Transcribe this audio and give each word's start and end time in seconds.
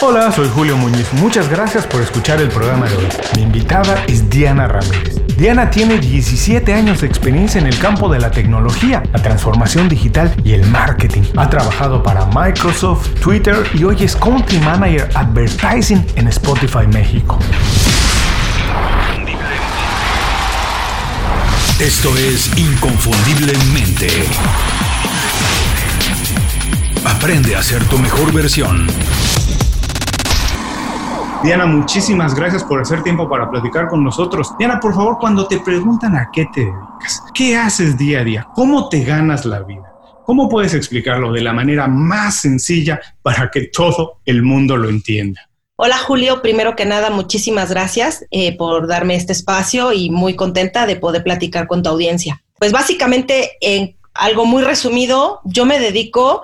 Hola, 0.00 0.30
soy 0.30 0.48
Julio 0.54 0.76
Muñiz. 0.76 1.12
Muchas 1.14 1.48
gracias 1.48 1.84
por 1.84 2.00
escuchar 2.00 2.40
el 2.40 2.48
programa 2.50 2.86
de 2.88 2.94
hoy. 2.94 3.08
Mi 3.34 3.42
invitada 3.42 4.04
es 4.06 4.30
Diana 4.30 4.68
Ramírez. 4.68 5.20
Diana 5.36 5.70
tiene 5.70 5.98
17 5.98 6.72
años 6.72 7.00
de 7.00 7.08
experiencia 7.08 7.60
en 7.60 7.66
el 7.66 7.76
campo 7.80 8.08
de 8.08 8.20
la 8.20 8.30
tecnología, 8.30 9.02
la 9.12 9.20
transformación 9.20 9.88
digital 9.88 10.32
y 10.44 10.52
el 10.52 10.64
marketing. 10.66 11.22
Ha 11.36 11.50
trabajado 11.50 12.00
para 12.04 12.26
Microsoft, 12.26 13.08
Twitter 13.20 13.56
y 13.74 13.82
hoy 13.82 13.96
es 13.98 14.14
Country 14.14 14.60
Manager 14.60 15.10
Advertising 15.14 16.06
en 16.14 16.28
Spotify 16.28 16.86
México. 16.86 17.36
Esto 21.80 22.16
es 22.16 22.56
Inconfundiblemente. 22.56 24.08
Aprende 27.04 27.56
a 27.56 27.62
ser 27.64 27.84
tu 27.86 27.98
mejor 27.98 28.32
versión. 28.32 28.86
Diana, 31.42 31.66
muchísimas 31.66 32.34
gracias 32.34 32.64
por 32.64 32.80
hacer 32.80 33.04
tiempo 33.04 33.28
para 33.28 33.48
platicar 33.48 33.86
con 33.86 34.02
nosotros. 34.02 34.52
Diana, 34.58 34.80
por 34.80 34.92
favor, 34.92 35.18
cuando 35.20 35.46
te 35.46 35.60
preguntan 35.60 36.16
a 36.16 36.30
qué 36.32 36.46
te 36.52 36.62
dedicas, 36.62 37.22
¿qué 37.32 37.56
haces 37.56 37.96
día 37.96 38.20
a 38.20 38.24
día? 38.24 38.48
¿Cómo 38.56 38.88
te 38.88 39.04
ganas 39.04 39.44
la 39.44 39.60
vida? 39.60 39.92
¿Cómo 40.26 40.48
puedes 40.48 40.74
explicarlo 40.74 41.32
de 41.32 41.40
la 41.40 41.52
manera 41.52 41.86
más 41.86 42.40
sencilla 42.40 43.00
para 43.22 43.50
que 43.52 43.68
todo 43.68 44.18
el 44.24 44.42
mundo 44.42 44.76
lo 44.76 44.88
entienda? 44.88 45.48
Hola 45.76 45.96
Julio, 45.98 46.42
primero 46.42 46.74
que 46.74 46.86
nada, 46.86 47.08
muchísimas 47.10 47.70
gracias 47.70 48.24
eh, 48.32 48.56
por 48.56 48.88
darme 48.88 49.14
este 49.14 49.32
espacio 49.32 49.92
y 49.92 50.10
muy 50.10 50.34
contenta 50.34 50.86
de 50.86 50.96
poder 50.96 51.22
platicar 51.22 51.68
con 51.68 51.84
tu 51.84 51.88
audiencia. 51.88 52.42
Pues 52.58 52.72
básicamente, 52.72 53.52
en 53.60 53.96
algo 54.12 54.44
muy 54.44 54.64
resumido, 54.64 55.40
yo 55.44 55.66
me 55.66 55.78
dedico 55.78 56.42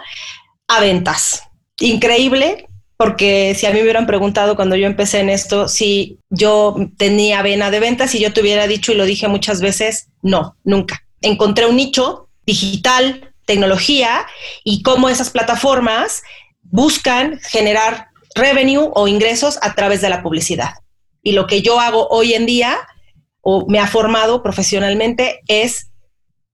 a 0.68 0.78
ventas. 0.78 1.42
Increíble, 1.80 2.68
porque 2.96 3.54
si 3.56 3.66
a 3.66 3.70
mí 3.70 3.76
me 3.76 3.82
hubieran 3.82 4.06
preguntado 4.06 4.56
cuando 4.56 4.76
yo 4.76 4.86
empecé 4.86 5.20
en 5.20 5.28
esto 5.28 5.68
si 5.68 6.20
yo 6.30 6.76
tenía 6.96 7.42
vena 7.42 7.70
de 7.70 7.80
ventas 7.80 8.14
y 8.14 8.20
yo 8.20 8.32
te 8.32 8.40
hubiera 8.40 8.66
dicho 8.66 8.92
y 8.92 8.96
lo 8.96 9.04
dije 9.04 9.28
muchas 9.28 9.60
veces, 9.60 10.08
no, 10.22 10.56
nunca. 10.64 11.02
Encontré 11.20 11.66
un 11.66 11.76
nicho 11.76 12.28
digital, 12.46 13.32
tecnología 13.46 14.26
y 14.62 14.82
cómo 14.82 15.08
esas 15.08 15.30
plataformas 15.30 16.22
buscan 16.62 17.40
generar 17.40 18.08
revenue 18.34 18.90
o 18.94 19.08
ingresos 19.08 19.58
a 19.62 19.74
través 19.74 20.00
de 20.00 20.10
la 20.10 20.22
publicidad. 20.22 20.74
Y 21.22 21.32
lo 21.32 21.46
que 21.46 21.62
yo 21.62 21.80
hago 21.80 22.08
hoy 22.08 22.34
en 22.34 22.46
día 22.46 22.78
o 23.40 23.66
me 23.68 23.78
ha 23.78 23.86
formado 23.86 24.42
profesionalmente 24.42 25.40
es 25.48 25.90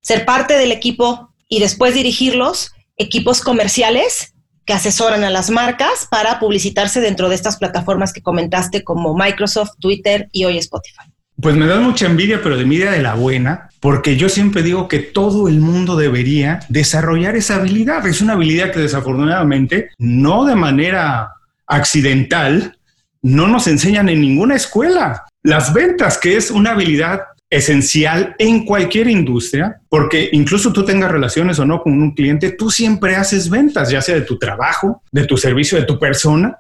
ser 0.01 0.25
parte 0.25 0.57
del 0.57 0.73
equipo 0.73 1.35
y 1.49 1.61
después 1.61 1.95
dirigirlos, 1.95 2.73
equipos 2.97 3.41
comerciales 3.41 4.35
que 4.65 4.73
asesoran 4.73 5.25
a 5.25 5.31
las 5.31 5.51
marcas 5.51 6.07
para 6.11 6.39
publicitarse 6.39 7.01
dentro 7.01 7.29
de 7.29 7.35
estas 7.35 7.57
plataformas 7.57 8.13
que 8.13 8.23
comentaste 8.23 8.85
como 8.85 9.17
Microsoft, 9.17 9.73
Twitter 9.81 10.29
y 10.33 10.45
hoy 10.45 10.59
Spotify. 10.59 11.11
Pues 11.41 11.57
me 11.57 11.67
da 11.67 11.81
mucha 11.81 12.07
envidia, 12.07 12.41
pero 12.43 12.57
de 12.57 12.65
envidia 12.65 12.91
de 12.91 13.01
la 13.01 13.15
buena, 13.15 13.71
porque 13.81 14.17
yo 14.17 14.29
siempre 14.29 14.63
digo 14.63 14.89
que 14.89 14.99
todo 14.99 15.49
el 15.49 15.61
mundo 15.61 15.97
debería 15.97 16.61
desarrollar 16.69 17.35
esa 17.35 17.57
habilidad. 17.57 18.07
Es 18.07 18.21
una 18.21 18.35
habilidad 18.35 18.73
que 18.73 18.81
desafortunadamente, 18.81 19.91
no 19.97 20.45
de 20.45 20.55
manera 20.55 21.33
accidental, 21.67 22.77
no 23.23 23.49
nos 23.49 23.67
enseñan 23.69 24.09
en 24.11 24.21
ninguna 24.21 24.57
escuela. 24.57 25.25
Las 25.43 25.73
ventas, 25.73 26.19
que 26.19 26.37
es 26.37 26.51
una 26.51 26.73
habilidad 26.73 27.21
esencial 27.51 28.37
en 28.39 28.65
cualquier 28.65 29.09
industria, 29.09 29.81
porque 29.89 30.31
incluso 30.33 30.73
tú 30.73 30.85
tengas 30.85 31.11
relaciones 31.11 31.59
o 31.59 31.67
no 31.67 31.83
con 31.83 32.01
un 32.01 32.15
cliente, 32.15 32.53
tú 32.53 32.71
siempre 32.71 33.17
haces 33.17 33.51
ventas, 33.51 33.91
ya 33.91 34.01
sea 34.01 34.15
de 34.15 34.21
tu 34.23 34.39
trabajo, 34.39 35.03
de 35.11 35.27
tu 35.27 35.37
servicio, 35.37 35.79
de 35.79 35.85
tu 35.85 35.99
persona. 35.99 36.59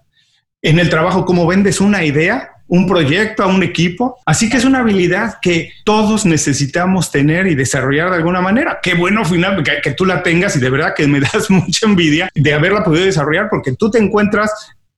En 0.61 0.80
el 0.80 0.91
trabajo, 0.91 1.24
cómo 1.24 1.46
vendes 1.46 1.80
una 1.80 2.05
idea, 2.05 2.50
un 2.66 2.86
proyecto 2.86 3.44
a 3.44 3.46
un 3.46 3.62
equipo. 3.62 4.18
Así 4.27 4.50
que 4.50 4.56
es 4.56 4.64
una 4.64 4.80
habilidad 4.80 5.38
que 5.41 5.72
todos 5.84 6.27
necesitamos 6.27 7.11
tener 7.11 7.46
y 7.46 7.55
desarrollar 7.55 8.11
de 8.11 8.17
alguna 8.17 8.40
manera. 8.40 8.80
Qué 8.83 8.95
bueno 8.95 9.24
final 9.24 9.62
que, 9.62 9.80
que, 9.83 9.92
tú 9.92 10.05
la 10.05 10.23
tengas 10.23 10.56
y 10.56 10.61
de 10.61 10.70
verdad 10.70 10.95
que 10.96 11.06
me 11.06 11.20
das 11.33 11.50
mucha 11.50 11.86
envidia 11.86 12.30
de 12.34 12.52
haberla 12.52 12.83
podido 12.83 13.05
desarrollar 13.05 13.48
porque 13.48 13.74
tú 13.77 13.90
te 13.90 13.98
encuentras 13.98 14.52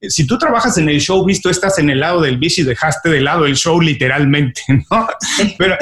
si 0.08 0.26
tú 0.26 0.38
trabajas 0.38 0.78
en 0.78 0.88
el 0.88 1.00
show, 1.00 1.24
visto 1.24 1.48
estás 1.48 1.78
en 1.78 1.90
el 1.90 2.00
lado 2.00 2.20
del 2.20 2.38
bici 2.38 2.62
y 2.62 2.64
dejaste 2.64 3.08
de 3.08 3.20
lado 3.20 3.46
el 3.46 3.56
show 3.56 3.80
literalmente, 3.80 4.62
¿no? 4.68 5.08
Pero 5.58 5.76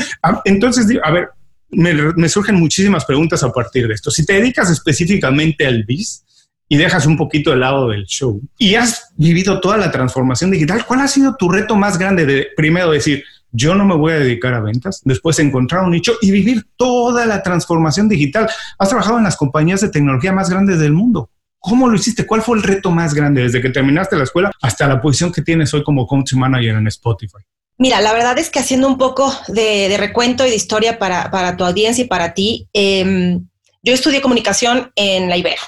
entonces, 0.44 0.86
a 1.03 1.10
ver, 1.10 1.31
me, 1.70 2.28
surgen 2.28 2.56
muchísimas 2.56 3.04
preguntas 3.04 3.42
a 3.42 3.53
partir 3.53 3.88
de 3.88 3.94
esto. 3.94 4.10
Si 4.10 4.26
te 4.26 4.34
dedicas 4.34 4.70
específicamente 4.70 5.66
al 5.66 5.84
bis 5.84 6.25
y 6.69 6.76
dejas 6.76 7.06
un 7.06 7.16
poquito 7.16 7.53
el 7.53 7.60
lado 7.60 7.88
del 7.88 8.04
show 8.06 8.41
y 8.58 8.75
has 8.75 9.12
vivido 9.16 9.60
toda 9.60 9.76
la 9.76 9.91
transformación 9.91 10.50
digital, 10.50 10.84
¿cuál 10.87 11.00
ha 11.00 11.08
sido 11.08 11.37
tu 11.37 11.48
reto 11.48 11.76
más 11.76 11.98
grande 11.98 12.26
de 12.26 12.48
primero 12.56 12.91
decir, 12.91 13.25
yo 13.52 13.75
no 13.75 13.84
me 13.84 13.97
voy 13.97 14.12
a 14.12 14.19
dedicar 14.19 14.54
a 14.54 14.60
ventas, 14.60 15.00
después 15.04 15.38
encontrar 15.38 15.84
un 15.84 15.91
nicho 15.91 16.12
y 16.20 16.31
vivir 16.31 16.66
toda 16.76 17.26
la 17.26 17.42
transformación 17.42 18.08
digital? 18.08 18.48
Has 18.78 18.88
trabajado 18.88 19.19
en 19.19 19.25
las 19.25 19.37
compañías 19.37 19.81
de 19.81 19.88
tecnología 19.88 20.32
más 20.32 20.50
grandes 20.50 20.78
del 20.78 20.92
mundo. 20.92 21.31
¿Cómo 21.60 21.88
lo 21.88 21.94
hiciste? 21.94 22.26
¿Cuál 22.26 22.41
fue 22.41 22.56
el 22.56 22.62
reto 22.62 22.91
más 22.91 23.12
grande 23.12 23.43
desde 23.43 23.60
que 23.60 23.69
terminaste 23.69 24.16
la 24.16 24.25
escuela 24.25 24.50
hasta 24.62 24.88
la 24.88 25.00
posición 25.00 25.31
que 25.31 25.43
tienes 25.43 25.72
hoy 25.75 25.84
como 25.84 26.06
country 26.06 26.38
manager 26.38 26.76
en 26.76 26.87
Spotify? 26.88 27.38
Mira, 27.76 28.00
la 28.00 28.12
verdad 28.15 28.38
es 28.38 28.50
que 28.50 28.59
haciendo 28.59 28.88
un 28.88 28.97
poco 28.97 29.32
de, 29.48 29.94
recuento 29.99 30.47
y 30.47 30.50
de 30.50 30.56
historia 30.56 30.99
para, 30.99 31.56
tu 31.56 31.65
audiencia 31.65 32.04
y 32.04 32.09
para 32.09 32.32
ti, 32.32 32.69
em, 32.72 33.47
yo 33.82 33.93
estudié 33.93 34.22
comunicación 34.22 34.91
en 34.97 35.28
la 35.28 35.37
Ibero. 35.37 35.62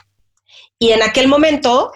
Y 0.78 0.90
en 0.92 1.02
aquel 1.02 1.28
momento, 1.28 1.92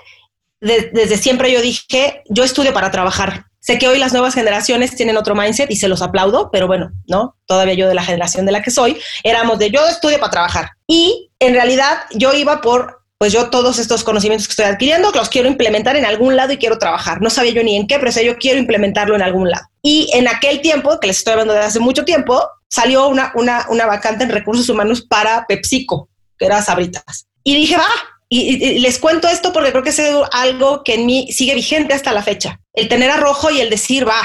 desde 0.61 1.17
siempre 1.17 1.51
yo 1.51 1.61
dije, 1.61 2.23
yo 2.29 2.45
estudio 2.45 2.73
para 2.73 2.91
trabajar. 2.91 3.47
Sé 3.61 3.79
que 3.79 3.89
hoy 3.89 3.99
las 3.99 4.13
nuevas 4.13 4.35
generaciones 4.35 4.95
tienen 4.95 5.17
otro 5.17 5.35
mindset 5.35 5.71
y 5.71 5.77
se 5.77 5.89
los 5.89 6.01
aplaudo, 6.01 6.51
pero 6.53 6.69
bueno, 6.69 6.93
no, 7.09 7.37
todavía 7.47 7.75
yo 7.75 7.89
de 7.89 7.95
la 7.95 8.05
generación 8.05 8.47
de 8.47 8.53
la 8.53 8.63
que 8.63 8.71
soy, 8.71 8.97
éramos 9.25 9.59
de 9.59 9.71
yo 9.71 9.87
estudio 9.89 10.21
para 10.21 10.31
trabajar. 10.31 10.71
Y 10.87 11.31
en 11.41 11.53
realidad 11.53 11.99
yo 12.15 12.33
iba 12.33 12.61
por 12.61 12.96
pues 13.19 13.33
yo 13.33 13.49
todos 13.49 13.79
estos 13.79 14.05
conocimientos 14.05 14.47
que 14.47 14.53
estoy 14.53 14.67
adquiriendo 14.67 15.11
los 15.13 15.29
quiero 15.29 15.49
implementar 15.49 15.97
en 15.97 16.05
algún 16.05 16.37
lado 16.37 16.53
y 16.53 16.59
quiero 16.59 16.79
trabajar. 16.79 17.23
No 17.23 17.31
sabía 17.31 17.53
yo 17.53 17.63
ni 17.63 17.77
en 17.77 17.87
qué, 17.87 17.99
pero 17.99 18.11
yo 18.21 18.37
quiero 18.37 18.59
implementarlo 18.59 19.15
en 19.15 19.23
algún 19.23 19.51
lado. 19.51 19.65
Y 19.83 20.11
en 20.13 20.29
aquel 20.29 20.61
tiempo, 20.61 21.01
que 21.01 21.07
les 21.07 21.19
estoy 21.19 21.33
hablando 21.33 21.55
de 21.55 21.61
hace 21.61 21.81
mucho 21.81 22.05
tiempo, 22.05 22.47
salió 22.69 23.09
una, 23.09 23.33
una, 23.35 23.67
una 23.71 23.87
vacante 23.87 24.25
en 24.25 24.31
recursos 24.31 24.69
humanos 24.69 25.03
para 25.03 25.47
PepsiCo, 25.47 26.11
que 26.39 26.47
era 26.47 26.61
Sabritas. 26.61 27.27
Y 27.43 27.55
dije, 27.55 27.77
va, 27.77 27.89
y, 28.29 28.81
les 28.81 28.99
cuento 28.99 29.29
esto 29.29 29.53
porque 29.53 29.71
creo 29.71 29.83
que 29.83 29.91
es 29.91 30.03
algo 30.33 30.83
que 30.85 30.95
en 30.95 31.07
mí 31.07 31.29
sigue 31.33 31.55
vigente 31.55 31.95
hasta 31.95 32.13
la 32.13 32.23
fecha. 32.23 32.61
El 32.75 32.89
tener 32.89 33.11
arrojo 33.11 33.51
y 33.51 33.61
el 33.61 33.71
decir, 33.71 34.07
va, 34.07 34.21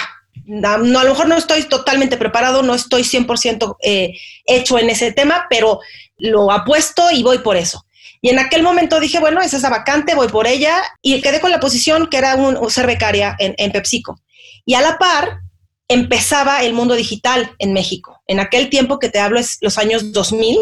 no, 0.46 1.00
a 1.00 1.04
lo 1.04 1.12
mejor 1.12 1.28
no 1.28 1.38
estoy 1.38 1.64
totalmente 1.64 2.18
preparado, 2.18 2.64
no 2.64 2.74
estoy 2.74 3.04
100% 3.04 3.78
eh, 3.84 4.14
hecho 4.46 4.80
en 4.80 4.90
ese 4.90 5.12
tema, 5.12 5.46
pero 5.50 5.80
lo 6.18 6.52
apuesto 6.52 7.10
y 7.12 7.24
voy 7.24 7.38
por 7.40 7.56
eso. 7.56 7.86
Y 8.22 8.30
en 8.30 8.40
aquel 8.40 8.64
momento 8.64 9.00
dije, 9.00 9.20
bueno, 9.20 9.42
es 9.42 9.54
esa 9.54 9.70
vacante, 9.70 10.16
voy 10.16 10.28
por 10.28 10.48
ella 10.48 10.76
y 11.02 11.20
quedé 11.22 11.40
con 11.40 11.52
la 11.52 11.60
posición 11.60 12.08
que 12.08 12.18
era 12.18 12.36
un, 12.36 12.70
ser 12.70 12.86
becaria 12.86 13.36
en, 13.40 13.56
en 13.58 13.72
PepsiCo. 13.72 14.22
Y 14.66 14.76
a 14.76 14.82
la 14.82 14.98
par 15.00 15.40
empezaba 15.88 16.64
el 16.64 16.74
mundo 16.74 16.96
digital 16.96 17.52
en 17.60 17.74
México. 17.74 18.22
En 18.28 18.40
aquel 18.40 18.70
tiempo 18.70 19.00
que 19.00 19.10
te 19.10 19.20
hablo 19.20 19.40
es 19.40 19.58
los 19.62 19.78
años 19.78 20.14
2000, 20.14 20.58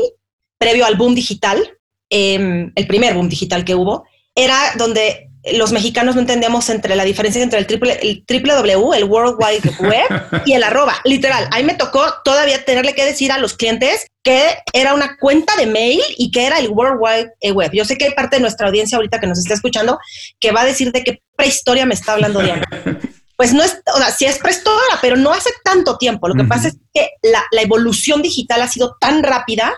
previo 0.57 0.85
al 0.85 0.95
boom 0.95 1.13
digital, 1.13 1.77
em, 2.09 2.71
el 2.75 2.87
primer 2.87 3.13
boom 3.13 3.29
digital 3.29 3.63
que 3.63 3.75
hubo, 3.75 4.05
era 4.33 4.57
donde 4.77 5.28
los 5.53 5.71
mexicanos 5.71 6.15
no 6.15 6.21
entendemos 6.21 6.69
entre 6.69 6.95
la 6.95 7.05
diferencia 7.05 7.41
entre 7.41 7.59
el 7.59 7.67
triple, 7.67 7.97
el 8.01 8.25
triple 8.25 8.53
W, 8.53 8.97
el 8.97 9.03
World 9.05 9.37
Wide 9.39 9.71
Web 9.79 10.43
y 10.45 10.53
el 10.53 10.63
arroba. 10.63 10.95
Literal, 11.05 11.47
ahí 11.51 11.63
me 11.63 11.75
tocó 11.75 12.01
todavía 12.23 12.63
tenerle 12.65 12.93
que 12.93 13.05
decir 13.05 13.31
a 13.31 13.37
los 13.37 13.53
clientes 13.53 14.07
que 14.21 14.57
era 14.73 14.93
una 14.93 15.17
cuenta 15.17 15.55
de 15.55 15.65
mail 15.65 16.01
y 16.17 16.31
que 16.31 16.45
era 16.45 16.59
el 16.59 16.69
World 16.69 16.99
Wide 16.99 17.53
Web. 17.53 17.71
Yo 17.73 17.85
sé 17.85 17.97
que 17.97 18.05
hay 18.05 18.13
parte 18.13 18.35
de 18.35 18.41
nuestra 18.41 18.67
audiencia 18.67 18.97
ahorita 18.97 19.19
que 19.19 19.27
nos 19.27 19.39
está 19.39 19.53
escuchando 19.53 19.97
que 20.39 20.51
va 20.51 20.61
a 20.61 20.65
decir 20.65 20.91
de 20.91 21.03
qué 21.03 21.21
prehistoria 21.35 21.85
me 21.85 21.93
está 21.93 22.13
hablando 22.13 22.41
Diana. 22.41 22.67
Pues 23.39 23.53
no 23.53 23.63
es, 23.63 23.81
o 23.95 23.97
sea, 23.97 24.11
sí 24.11 24.25
es 24.25 24.37
prehistoria, 24.37 24.99
pero 25.01 25.15
no 25.15 25.31
hace 25.31 25.49
tanto 25.63 25.97
tiempo. 25.97 26.27
Lo 26.27 26.35
que 26.35 26.43
pasa 26.43 26.67
es 26.67 26.77
que 26.93 27.11
la, 27.21 27.41
la 27.51 27.61
evolución 27.61 28.21
digital 28.21 28.61
ha 28.61 28.67
sido 28.67 28.97
tan 28.99 29.23
rápida, 29.23 29.73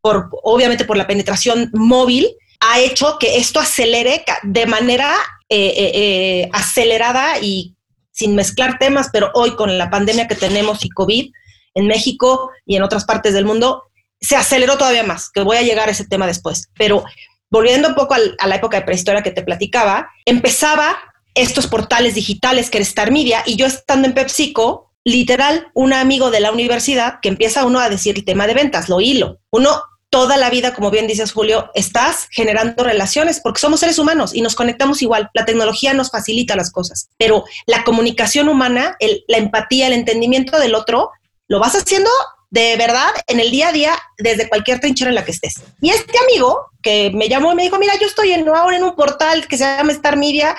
por, 0.00 0.28
obviamente 0.44 0.84
por 0.84 0.96
la 0.96 1.08
penetración 1.08 1.68
móvil, 1.72 2.28
ha 2.62 2.78
hecho 2.78 3.18
que 3.18 3.36
esto 3.36 3.60
acelere 3.60 4.24
de 4.44 4.66
manera 4.66 5.12
eh, 5.48 5.74
eh, 5.76 5.92
eh, 5.94 6.48
acelerada 6.52 7.38
y 7.40 7.74
sin 8.12 8.34
mezclar 8.34 8.78
temas, 8.78 9.08
pero 9.12 9.30
hoy 9.34 9.56
con 9.56 9.76
la 9.78 9.90
pandemia 9.90 10.28
que 10.28 10.36
tenemos 10.36 10.84
y 10.84 10.88
COVID 10.90 11.32
en 11.74 11.86
México 11.86 12.50
y 12.64 12.76
en 12.76 12.82
otras 12.82 13.04
partes 13.04 13.34
del 13.34 13.44
mundo, 13.44 13.84
se 14.20 14.36
aceleró 14.36 14.78
todavía 14.78 15.02
más, 15.02 15.30
que 15.30 15.42
voy 15.42 15.56
a 15.56 15.62
llegar 15.62 15.88
a 15.88 15.92
ese 15.92 16.06
tema 16.06 16.26
después. 16.26 16.68
Pero 16.78 17.04
volviendo 17.50 17.88
un 17.88 17.94
poco 17.94 18.14
a 18.14 18.46
la 18.46 18.54
época 18.54 18.78
de 18.78 18.86
prehistoria 18.86 19.22
que 19.22 19.32
te 19.32 19.42
platicaba, 19.42 20.08
empezaba 20.24 20.96
estos 21.34 21.66
portales 21.66 22.14
digitales 22.14 22.70
que 22.70 22.78
era 22.78 22.82
Star 22.82 23.10
Media 23.10 23.42
y 23.44 23.56
yo 23.56 23.66
estando 23.66 24.06
en 24.06 24.14
PepsiCo, 24.14 24.92
literal, 25.04 25.68
un 25.74 25.92
amigo 25.92 26.30
de 26.30 26.40
la 26.40 26.52
universidad 26.52 27.18
que 27.20 27.30
empieza 27.30 27.64
uno 27.64 27.80
a 27.80 27.88
decir 27.88 28.16
el 28.16 28.24
tema 28.24 28.46
de 28.46 28.54
ventas, 28.54 28.88
lo 28.88 29.00
hilo. 29.00 29.40
Uno 29.50 29.82
toda 30.12 30.36
la 30.36 30.50
vida, 30.50 30.74
como 30.74 30.90
bien 30.90 31.06
dices 31.06 31.32
Julio, 31.32 31.70
estás 31.74 32.28
generando 32.30 32.84
relaciones 32.84 33.40
porque 33.40 33.60
somos 33.60 33.80
seres 33.80 33.98
humanos 33.98 34.34
y 34.34 34.42
nos 34.42 34.54
conectamos 34.54 35.00
igual. 35.00 35.30
La 35.32 35.46
tecnología 35.46 35.94
nos 35.94 36.10
facilita 36.10 36.54
las 36.54 36.70
cosas, 36.70 37.08
pero 37.16 37.46
la 37.64 37.82
comunicación 37.82 38.50
humana, 38.50 38.98
la 39.26 39.38
empatía, 39.38 39.86
el 39.86 39.94
entendimiento 39.94 40.58
del 40.58 40.74
otro, 40.74 41.10
lo 41.48 41.60
vas 41.60 41.74
haciendo 41.74 42.10
de 42.50 42.76
verdad 42.76 43.08
en 43.26 43.40
el 43.40 43.50
día 43.50 43.68
a 43.68 43.72
día 43.72 43.98
desde 44.18 44.50
cualquier 44.50 44.80
trinchera 44.80 45.08
en 45.08 45.14
la 45.14 45.24
que 45.24 45.30
estés. 45.30 45.62
Y 45.80 45.88
este 45.88 46.18
amigo 46.18 46.66
que 46.82 47.10
me 47.14 47.30
llamó 47.30 47.52
y 47.52 47.54
me 47.54 47.62
dijo, 47.62 47.78
mira, 47.78 47.94
yo 47.98 48.06
estoy 48.06 48.32
en, 48.32 48.46
ahora 48.46 48.76
en 48.76 48.84
un 48.84 48.94
portal 48.94 49.48
que 49.48 49.56
se 49.56 49.64
llama 49.64 49.92
Star 49.92 50.18
Media 50.18 50.54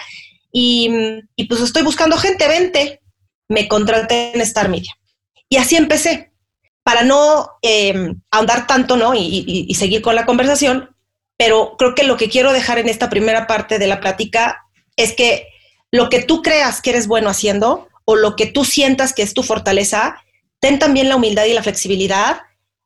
y, 0.52 1.22
pues 1.48 1.62
estoy 1.62 1.84
buscando 1.84 2.18
gente, 2.18 2.48
vente. 2.48 3.02
Me 3.50 3.68
contraté 3.68 4.34
en 4.34 4.42
Star 4.42 4.68
Media. 4.68 4.92
Y 5.48 5.58
así 5.58 5.76
empecé 5.76 6.33
para 6.84 7.04
no 7.04 7.50
eh, 7.62 8.14
ahondar 8.30 8.68
tanto, 8.68 8.98
¿no? 8.98 9.14
Y, 9.16 9.74
seguir 9.76 10.02
con 10.02 10.16
la 10.16 10.26
conversación, 10.26 10.96
pero 11.38 11.76
creo 11.78 11.96
que 11.96 12.04
lo 12.04 12.18
que 12.18 12.30
quiero 12.30 12.54
dejar 12.54 12.78
en 12.78 12.90
esta 12.90 13.10
primera 13.10 13.48
parte 13.48 13.80
de 13.80 13.88
la 13.88 14.00
plática 14.00 14.66
es 14.96 15.14
que 15.14 15.48
lo 15.92 16.10
que 16.10 16.22
tú 16.22 16.42
creas 16.42 16.82
que 16.82 16.92
eres 16.92 17.08
bueno 17.08 17.30
haciendo 17.30 17.88
o 18.06 18.16
lo 18.16 18.36
que 18.36 18.46
tú 18.46 18.66
sientas 18.66 19.14
que 19.14 19.24
es 19.24 19.34
tu 19.34 19.44
fortaleza, 19.44 20.22
ten 20.60 20.78
también 20.78 21.10
la 21.10 21.16
humildad 21.16 21.46
y 21.46 21.54
la 21.54 21.64
flexibilidad 21.64 22.42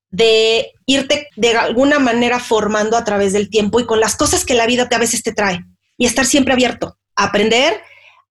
de 0.10 0.74
irte 0.86 1.28
de 1.36 1.58
alguna 1.58 2.00
manera 2.00 2.40
formando 2.40 2.98
a 2.98 3.04
través 3.04 3.34
del 3.34 3.50
tiempo 3.50 3.80
y 3.80 3.86
con 3.86 4.00
las 4.00 4.16
cosas 4.16 4.46
que 4.46 4.54
la 4.54 4.66
vida 4.66 4.88
te, 4.88 4.96
a 4.96 5.00
veces 5.00 5.24
te 5.24 5.34
trae 5.34 5.66
y 5.98 6.06
estar 6.06 6.26
siempre 6.26 6.54
abierto 6.54 6.98
a 7.16 7.26
aprender, 7.26 7.82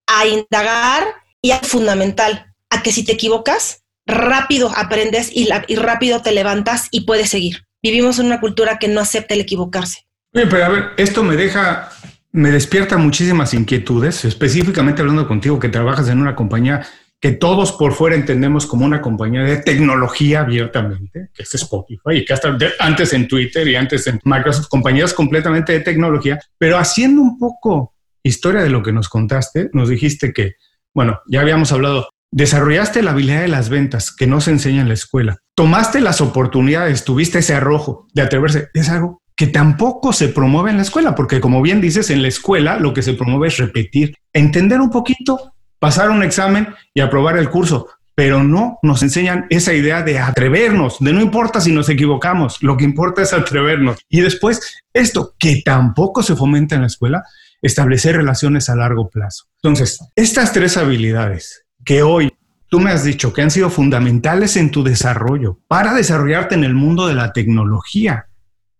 a 0.06 0.26
indagar 0.26 1.06
y 1.42 1.50
a 1.50 1.58
fundamental, 1.58 2.54
a 2.70 2.82
que 2.82 2.92
si 2.92 3.04
te 3.04 3.12
equivocas, 3.12 3.82
rápido 4.06 4.70
aprendes 4.74 5.30
y, 5.32 5.48
rápido 5.76 6.22
te 6.22 6.32
levantas 6.32 6.88
y 6.90 7.02
puedes 7.02 7.30
seguir. 7.30 7.66
Vivimos 7.82 8.18
en 8.18 8.26
una 8.26 8.40
cultura 8.40 8.78
que 8.78 8.88
no 8.88 9.00
acepta 9.00 9.34
el 9.34 9.40
equivocarse. 9.40 10.06
pero 10.32 10.64
a 10.64 10.68
ver, 10.68 10.84
esto 10.96 11.22
me 11.22 11.36
deja, 11.36 11.90
me 12.32 12.50
despierta 12.50 12.96
muchísimas 12.96 13.54
inquietudes, 13.54 14.24
específicamente 14.24 15.02
hablando 15.02 15.26
contigo 15.26 15.58
que 15.58 15.68
trabajas 15.68 16.08
en 16.08 16.20
una 16.20 16.34
compañía 16.34 16.86
que 17.20 17.32
todos 17.32 17.72
por 17.72 17.94
fuera 17.94 18.14
entendemos 18.14 18.66
como 18.66 18.84
una 18.84 19.00
compañía 19.00 19.42
de 19.42 19.56
tecnología 19.56 20.40
abiertamente, 20.40 21.30
que 21.34 21.42
es 21.42 21.54
Spotify, 21.54 22.18
y 22.18 22.24
que 22.24 22.34
hasta 22.34 22.56
antes 22.78 23.12
en 23.14 23.26
Twitter 23.26 23.66
y 23.66 23.74
antes 23.74 24.06
en 24.06 24.20
Microsoft, 24.24 24.68
compañías 24.68 25.14
completamente 25.14 25.72
de 25.72 25.80
tecnología, 25.80 26.38
pero 26.58 26.76
haciendo 26.76 27.22
un 27.22 27.38
poco 27.38 27.94
historia 28.22 28.62
de 28.62 28.68
lo 28.70 28.82
que 28.82 28.92
nos 28.92 29.08
contaste, 29.08 29.70
nos 29.72 29.88
dijiste 29.88 30.32
que, 30.32 30.56
bueno, 30.92 31.20
ya 31.26 31.40
habíamos 31.40 31.72
hablado 31.72 32.08
Desarrollaste 32.32 33.02
la 33.02 33.12
habilidad 33.12 33.42
de 33.42 33.48
las 33.48 33.68
ventas 33.68 34.14
que 34.14 34.26
no 34.26 34.40
se 34.40 34.50
enseña 34.50 34.82
en 34.82 34.88
la 34.88 34.94
escuela. 34.94 35.38
Tomaste 35.54 36.00
las 36.00 36.20
oportunidades, 36.20 37.04
tuviste 37.04 37.38
ese 37.38 37.54
arrojo 37.54 38.06
de 38.12 38.22
atreverse. 38.22 38.68
Es 38.74 38.88
algo 38.88 39.22
que 39.36 39.46
tampoco 39.46 40.12
se 40.12 40.28
promueve 40.28 40.70
en 40.70 40.78
la 40.78 40.82
escuela, 40.82 41.14
porque 41.14 41.40
como 41.40 41.62
bien 41.62 41.80
dices, 41.80 42.10
en 42.10 42.22
la 42.22 42.28
escuela 42.28 42.78
lo 42.78 42.94
que 42.94 43.02
se 43.02 43.12
promueve 43.12 43.48
es 43.48 43.58
repetir, 43.58 44.14
entender 44.32 44.80
un 44.80 44.90
poquito, 44.90 45.52
pasar 45.78 46.10
un 46.10 46.22
examen 46.22 46.68
y 46.94 47.00
aprobar 47.00 47.36
el 47.36 47.50
curso, 47.50 47.86
pero 48.14 48.42
no 48.42 48.78
nos 48.82 49.02
enseñan 49.02 49.46
esa 49.50 49.74
idea 49.74 50.02
de 50.02 50.18
atrevernos, 50.18 50.96
de 51.00 51.12
no 51.12 51.20
importa 51.20 51.60
si 51.60 51.70
nos 51.70 51.90
equivocamos, 51.90 52.62
lo 52.62 52.78
que 52.78 52.84
importa 52.84 53.20
es 53.20 53.34
atrevernos. 53.34 53.98
Y 54.08 54.22
después, 54.22 54.82
esto 54.94 55.34
que 55.38 55.60
tampoco 55.62 56.22
se 56.22 56.34
fomenta 56.34 56.74
en 56.74 56.80
la 56.80 56.86
escuela, 56.86 57.22
establecer 57.60 58.16
relaciones 58.16 58.70
a 58.70 58.76
largo 58.76 59.10
plazo. 59.10 59.44
Entonces, 59.62 59.98
estas 60.14 60.54
tres 60.54 60.78
habilidades, 60.78 61.65
que 61.86 62.02
hoy 62.02 62.30
tú 62.68 62.80
me 62.80 62.90
has 62.90 63.04
dicho 63.04 63.32
que 63.32 63.40
han 63.40 63.50
sido 63.50 63.70
fundamentales 63.70 64.56
en 64.56 64.70
tu 64.70 64.82
desarrollo 64.82 65.60
para 65.68 65.94
desarrollarte 65.94 66.56
en 66.56 66.64
el 66.64 66.74
mundo 66.74 67.06
de 67.06 67.14
la 67.14 67.32
tecnología. 67.32 68.26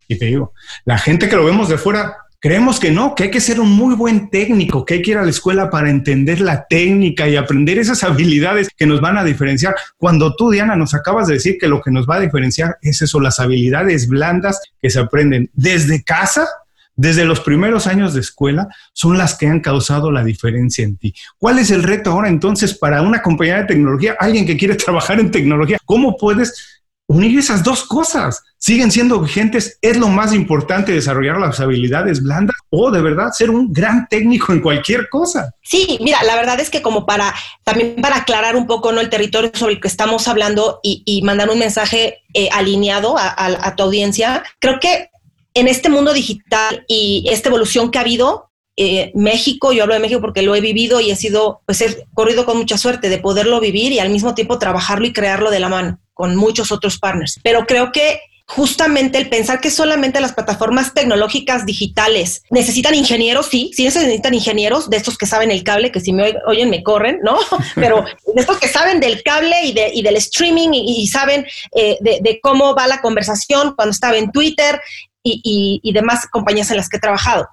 Y 0.09 0.19
te 0.19 0.27
digo, 0.27 0.53
la 0.85 0.99
gente 0.99 1.29
que 1.29 1.37
lo 1.37 1.45
vemos 1.45 1.69
de 1.69 1.79
fuera, 1.79 2.17
creemos 2.41 2.81
que 2.81 2.91
no, 2.91 3.15
que 3.15 3.25
hay 3.25 3.31
que 3.31 3.41
ser 3.41 3.61
un 3.61 3.71
muy 3.71 3.95
buen 3.95 4.29
técnico, 4.29 4.85
que 4.85 4.95
hay 4.95 5.03
que 5.03 5.13
ir 5.13 5.19
a 5.19 5.23
la 5.23 5.31
escuela 5.31 5.71
para 5.71 5.89
entender 5.89 6.41
la 6.41 6.67
técnica 6.67 7.29
y 7.29 7.37
aprender 7.37 7.79
esas 7.79 8.03
habilidades 8.05 8.69
que 8.77 8.87
nos 8.87 9.01
van 9.01 9.19
a 9.19 9.25
diferenciar. 9.25 9.77
Cuando 9.97 10.35
tú, 10.35 10.51
Diana, 10.51 10.75
nos 10.75 10.93
acabas 10.93 11.29
de 11.29 11.35
decir 11.35 11.57
que 11.61 11.69
lo 11.69 11.81
que 11.81 11.93
nos 11.93 12.09
va 12.09 12.17
a 12.17 12.21
diferenciar 12.21 12.77
es 12.83 13.03
eso, 13.03 13.21
las 13.21 13.39
habilidades 13.39 14.09
blandas 14.09 14.61
que 14.83 14.91
se 14.91 14.99
aprenden 14.99 15.49
desde 15.55 16.03
casa 16.03 16.49
desde 16.97 17.27
los 17.27 17.41
primeros 17.41 17.87
años 17.87 18.15
de 18.15 18.21
escuela 18.21 18.69
son 18.95 19.19
las 19.19 19.37
que 19.37 19.47
han 19.47 19.61
causado 19.61 20.11
la 20.11 20.25
diferencia 20.25 20.83
en 20.83 20.97
ti. 20.97 21.15
¿Cuál 21.39 21.59
es 21.59 21.71
el 21.71 21.83
reto 21.83 22.11
ahora 22.11 22.29
entonces 22.29 22.77
para 22.77 23.03
una 23.03 23.23
compañía 23.23 23.59
de 23.59 23.65
tecnología, 23.65 24.17
alguien 24.19 24.47
que 24.47 24.57
quiere 24.57 24.75
trabajar 24.77 25.21
en 25.21 25.31
tecnología? 25.31 25.79
¿Cómo 25.85 26.17
puedes 26.17 26.83
unir 27.09 27.39
esas 27.39 27.63
dos 27.63 27.85
cosas? 27.85 28.43
¿Siguen 28.59 28.91
siendo 28.91 29.21
vigentes? 29.21 29.79
¿Es 29.83 29.99
lo 29.99 30.09
más 30.09 30.33
importante 30.33 30.93
desarrollar 30.93 31.39
las 31.39 31.61
habilidades 31.61 32.23
blandas 32.23 32.57
o 32.71 32.91
de 32.91 33.03
verdad 33.03 33.31
ser 33.31 33.51
un 33.51 33.73
gran 33.73 34.09
técnico 34.09 34.53
en 34.53 34.61
cualquier 34.61 35.09
cosa? 35.11 35.53
Sí, 35.63 35.99
mira, 36.01 36.23
la 36.25 36.35
verdad 36.35 36.59
es 36.59 36.71
que 36.71 36.83
como 36.83 37.05
para 37.05 37.33
también 37.63 37.97
para 38.01 38.17
aclarar 38.17 38.57
un 38.57 38.67
poco 38.67 38.91
¿no? 38.91 39.01
el 39.03 39.11
territorio 39.11 39.51
sobre 39.55 39.75
el 39.75 39.81
que 39.81 39.89
estamos 39.89 40.27
hablando 40.27 40.81
y, 40.83 41.21
mandar 41.23 41.51
un 41.51 41.59
mensaje 41.59 42.23
eh, 42.33 42.49
alineado 42.53 43.17
a 43.19 43.75
tu 43.77 43.83
audiencia, 43.83 44.43
creo 44.59 44.81
que 44.81 45.11
en 45.57 45.69
este 45.69 45.89
mundo 45.89 46.13
digital 46.13 46.85
y 46.87 47.27
esta 47.31 47.49
evolución 47.49 47.91
que 47.91 47.99
ha 47.99 48.03
habido, 48.03 48.51
eh, 48.77 49.11
México, 49.15 49.73
yo 49.73 49.83
hablo 49.83 49.95
de 49.95 50.01
México 50.01 50.21
porque 50.21 50.43
lo 50.43 50.55
he 50.55 50.61
vivido 50.61 51.01
y 51.01 51.11
he 51.11 51.17
sido, 51.17 51.63
pues 51.65 51.81
he 51.81 52.07
corrido 52.13 52.45
con 52.45 52.59
mucha 52.59 52.77
suerte 52.77 53.09
de 53.09 53.19
poderlo 53.19 53.59
vivir 53.59 53.91
y 53.93 53.99
al 53.99 54.11
mismo 54.11 54.35
tiempo 54.35 54.59
trabajarlo 54.59 55.07
y 55.07 55.15
crearlo 55.15 55.51
de 55.51 55.61
la 55.61 55.71
mano 55.71 55.99
con 56.13 56.37
muchos 56.37 56.73
otros 56.73 56.99
partners. 56.99 57.41
Pero 57.43 57.67
creo 57.67 57.91
que 57.91 58.21
justamente 58.47 59.19
el 59.19 59.29
pensar 59.29 59.61
que 59.61 59.71
solamente 59.71 60.21
las 60.21 60.35
plataformas 60.35 60.95
tecnológicas 60.95 61.67
digitales 61.67 62.43
necesitan 62.51 62.95
ingenieros, 62.95 63.47
sí, 63.47 63.71
sí 63.75 63.85
necesitan 63.85 64.35
ingenieros, 64.35 64.89
de 64.89 64.99
estos 64.99 65.19
que 65.19 65.27
saben 65.27 65.51
el 65.51 65.65
cable, 65.65 65.91
que 65.91 66.01
si 66.01 66.13
me 66.13 66.35
oyen 66.47 66.71
me 66.71 66.83
corren, 66.83 67.19
¿no? 67.23 67.39
Pero 67.75 68.05
de 68.05 68.41
estos 68.41 68.59
que 68.59 68.69
saben 68.69 69.01
del 69.01 69.23
cable 69.23 69.57
y, 69.65 69.73
de, 69.73 69.91
y 69.93 70.03
del 70.03 70.17
streaming 70.17 70.69
y, 70.73 71.07
saben 71.09 71.47
eh, 71.75 71.97
de, 72.01 72.21
de, 72.23 72.41
cómo 72.41 72.75
va 72.75 72.87
la 72.87 73.01
conversación 73.01 73.75
cuando 73.75 73.91
estaba 73.91 74.17
en 74.17 74.31
Twitter 74.31 74.81
y, 75.27 75.93
demás 75.93 76.27
compañías 76.31 76.71
en 76.71 76.77
las 76.77 76.89
que 76.89 76.97
he 76.99 77.01
trabajado. 77.01 77.47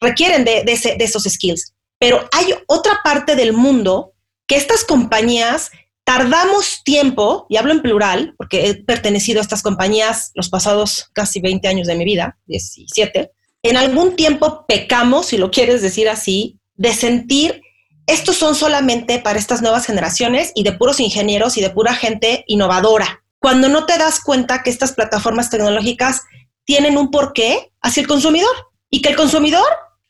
Requieren 0.00 0.44
de, 0.44 0.64
esos 0.98 1.24
skills. 1.24 1.74
Pero 1.98 2.28
hay 2.32 2.54
otra 2.66 3.00
parte 3.02 3.34
del 3.36 3.52
mundo 3.52 4.12
que 4.46 4.56
estas 4.56 4.84
compañías 4.84 5.70
tardamos 6.04 6.82
tiempo, 6.84 7.46
y 7.50 7.56
hablo 7.56 7.72
en 7.72 7.82
plural, 7.82 8.34
porque 8.38 8.68
he 8.68 8.74
pertenecido 8.74 9.40
a 9.40 9.42
estas 9.42 9.62
compañías 9.62 10.30
los 10.34 10.48
pasados 10.48 11.10
casi 11.12 11.40
20 11.40 11.68
años 11.68 11.86
de 11.86 11.96
mi 11.96 12.04
vida, 12.04 12.38
17, 12.46 13.30
en 13.62 13.76
algún 13.76 14.16
tiempo 14.16 14.64
pecamos, 14.66 15.26
si 15.26 15.36
lo 15.36 15.50
quieres 15.50 15.82
decir 15.82 16.08
así, 16.08 16.58
de 16.76 16.94
sentir, 16.94 17.60
estos 18.06 18.36
son 18.36 18.54
solamente 18.54 19.18
para 19.18 19.38
estas 19.38 19.60
nuevas 19.60 19.84
generaciones 19.84 20.52
y 20.54 20.62
de 20.62 20.72
puros 20.72 21.00
ingenieros 21.00 21.58
y 21.58 21.60
de 21.60 21.70
pura 21.70 21.94
gente 21.94 22.44
innovadora. 22.46 23.22
Cuando 23.40 23.68
no 23.68 23.84
te 23.84 23.98
das 23.98 24.20
cuenta 24.20 24.62
que 24.62 24.70
estas 24.70 24.92
plataformas 24.92 25.50
tecnológicas 25.50 26.22
tienen 26.68 26.98
un 26.98 27.10
porqué 27.10 27.72
hacia 27.80 28.02
el 28.02 28.06
consumidor 28.06 28.54
y 28.90 29.00
que 29.00 29.08
el 29.08 29.16
consumidor 29.16 29.66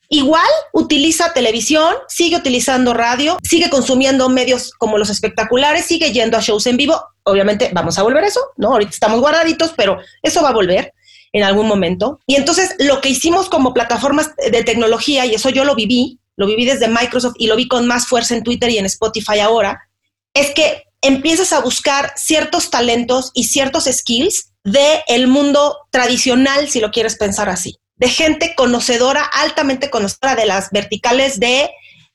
igual 0.08 0.48
utiliza 0.72 1.32
televisión, 1.32 1.94
sigue 2.08 2.34
utilizando 2.34 2.94
radio, 2.94 3.38
sigue 3.44 3.70
consumiendo 3.70 4.28
medios 4.28 4.72
como 4.72 4.98
los 4.98 5.08
espectaculares, 5.08 5.84
sigue 5.84 6.12
yendo 6.12 6.36
a 6.36 6.40
shows 6.40 6.66
en 6.66 6.76
vivo. 6.76 7.00
Obviamente 7.22 7.70
vamos 7.72 7.96
a 7.96 8.02
volver 8.02 8.24
eso, 8.24 8.40
¿no? 8.56 8.72
Ahorita 8.72 8.90
estamos 8.90 9.20
guardaditos, 9.20 9.72
pero 9.76 9.98
eso 10.20 10.42
va 10.42 10.48
a 10.48 10.52
volver 10.52 10.92
en 11.32 11.44
algún 11.44 11.68
momento. 11.68 12.18
Y 12.26 12.34
entonces 12.34 12.74
lo 12.80 13.00
que 13.00 13.10
hicimos 13.10 13.48
como 13.48 13.72
plataformas 13.72 14.32
de 14.36 14.64
tecnología, 14.64 15.26
y 15.26 15.34
eso 15.34 15.50
yo 15.50 15.64
lo 15.64 15.76
viví, 15.76 16.18
lo 16.34 16.46
viví 16.46 16.64
desde 16.64 16.88
Microsoft 16.88 17.34
y 17.38 17.46
lo 17.46 17.54
vi 17.54 17.68
con 17.68 17.86
más 17.86 18.08
fuerza 18.08 18.34
en 18.34 18.42
Twitter 18.42 18.68
y 18.70 18.78
en 18.78 18.86
Spotify 18.86 19.38
ahora, 19.38 19.88
es 20.34 20.50
que 20.50 20.82
empiezas 21.02 21.52
a 21.52 21.60
buscar 21.60 22.14
ciertos 22.16 22.70
talentos 22.70 23.30
y 23.32 23.44
ciertos 23.44 23.84
skills 23.84 24.50
del 24.72 25.00
el 25.06 25.26
mundo 25.26 25.76
tradicional, 25.90 26.68
si 26.68 26.80
lo 26.80 26.90
quieres 26.90 27.16
pensar 27.16 27.48
así, 27.48 27.78
de 27.96 28.08
gente 28.08 28.54
conocedora, 28.56 29.24
altamente 29.24 29.90
conocedora 29.90 30.36
de 30.36 30.46
las 30.46 30.70
verticales 30.70 31.40
de 31.40 31.70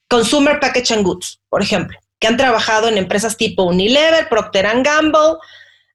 Consumer 0.08 0.60
Package 0.60 0.94
and 0.94 1.04
Goods, 1.04 1.42
por 1.50 1.62
ejemplo, 1.62 1.98
que 2.20 2.28
han 2.28 2.38
trabajado 2.38 2.88
en 2.88 2.98
empresas 2.98 3.36
tipo 3.36 3.64
Unilever, 3.64 4.30
Procter 4.30 4.68
Gamble, 4.84 5.38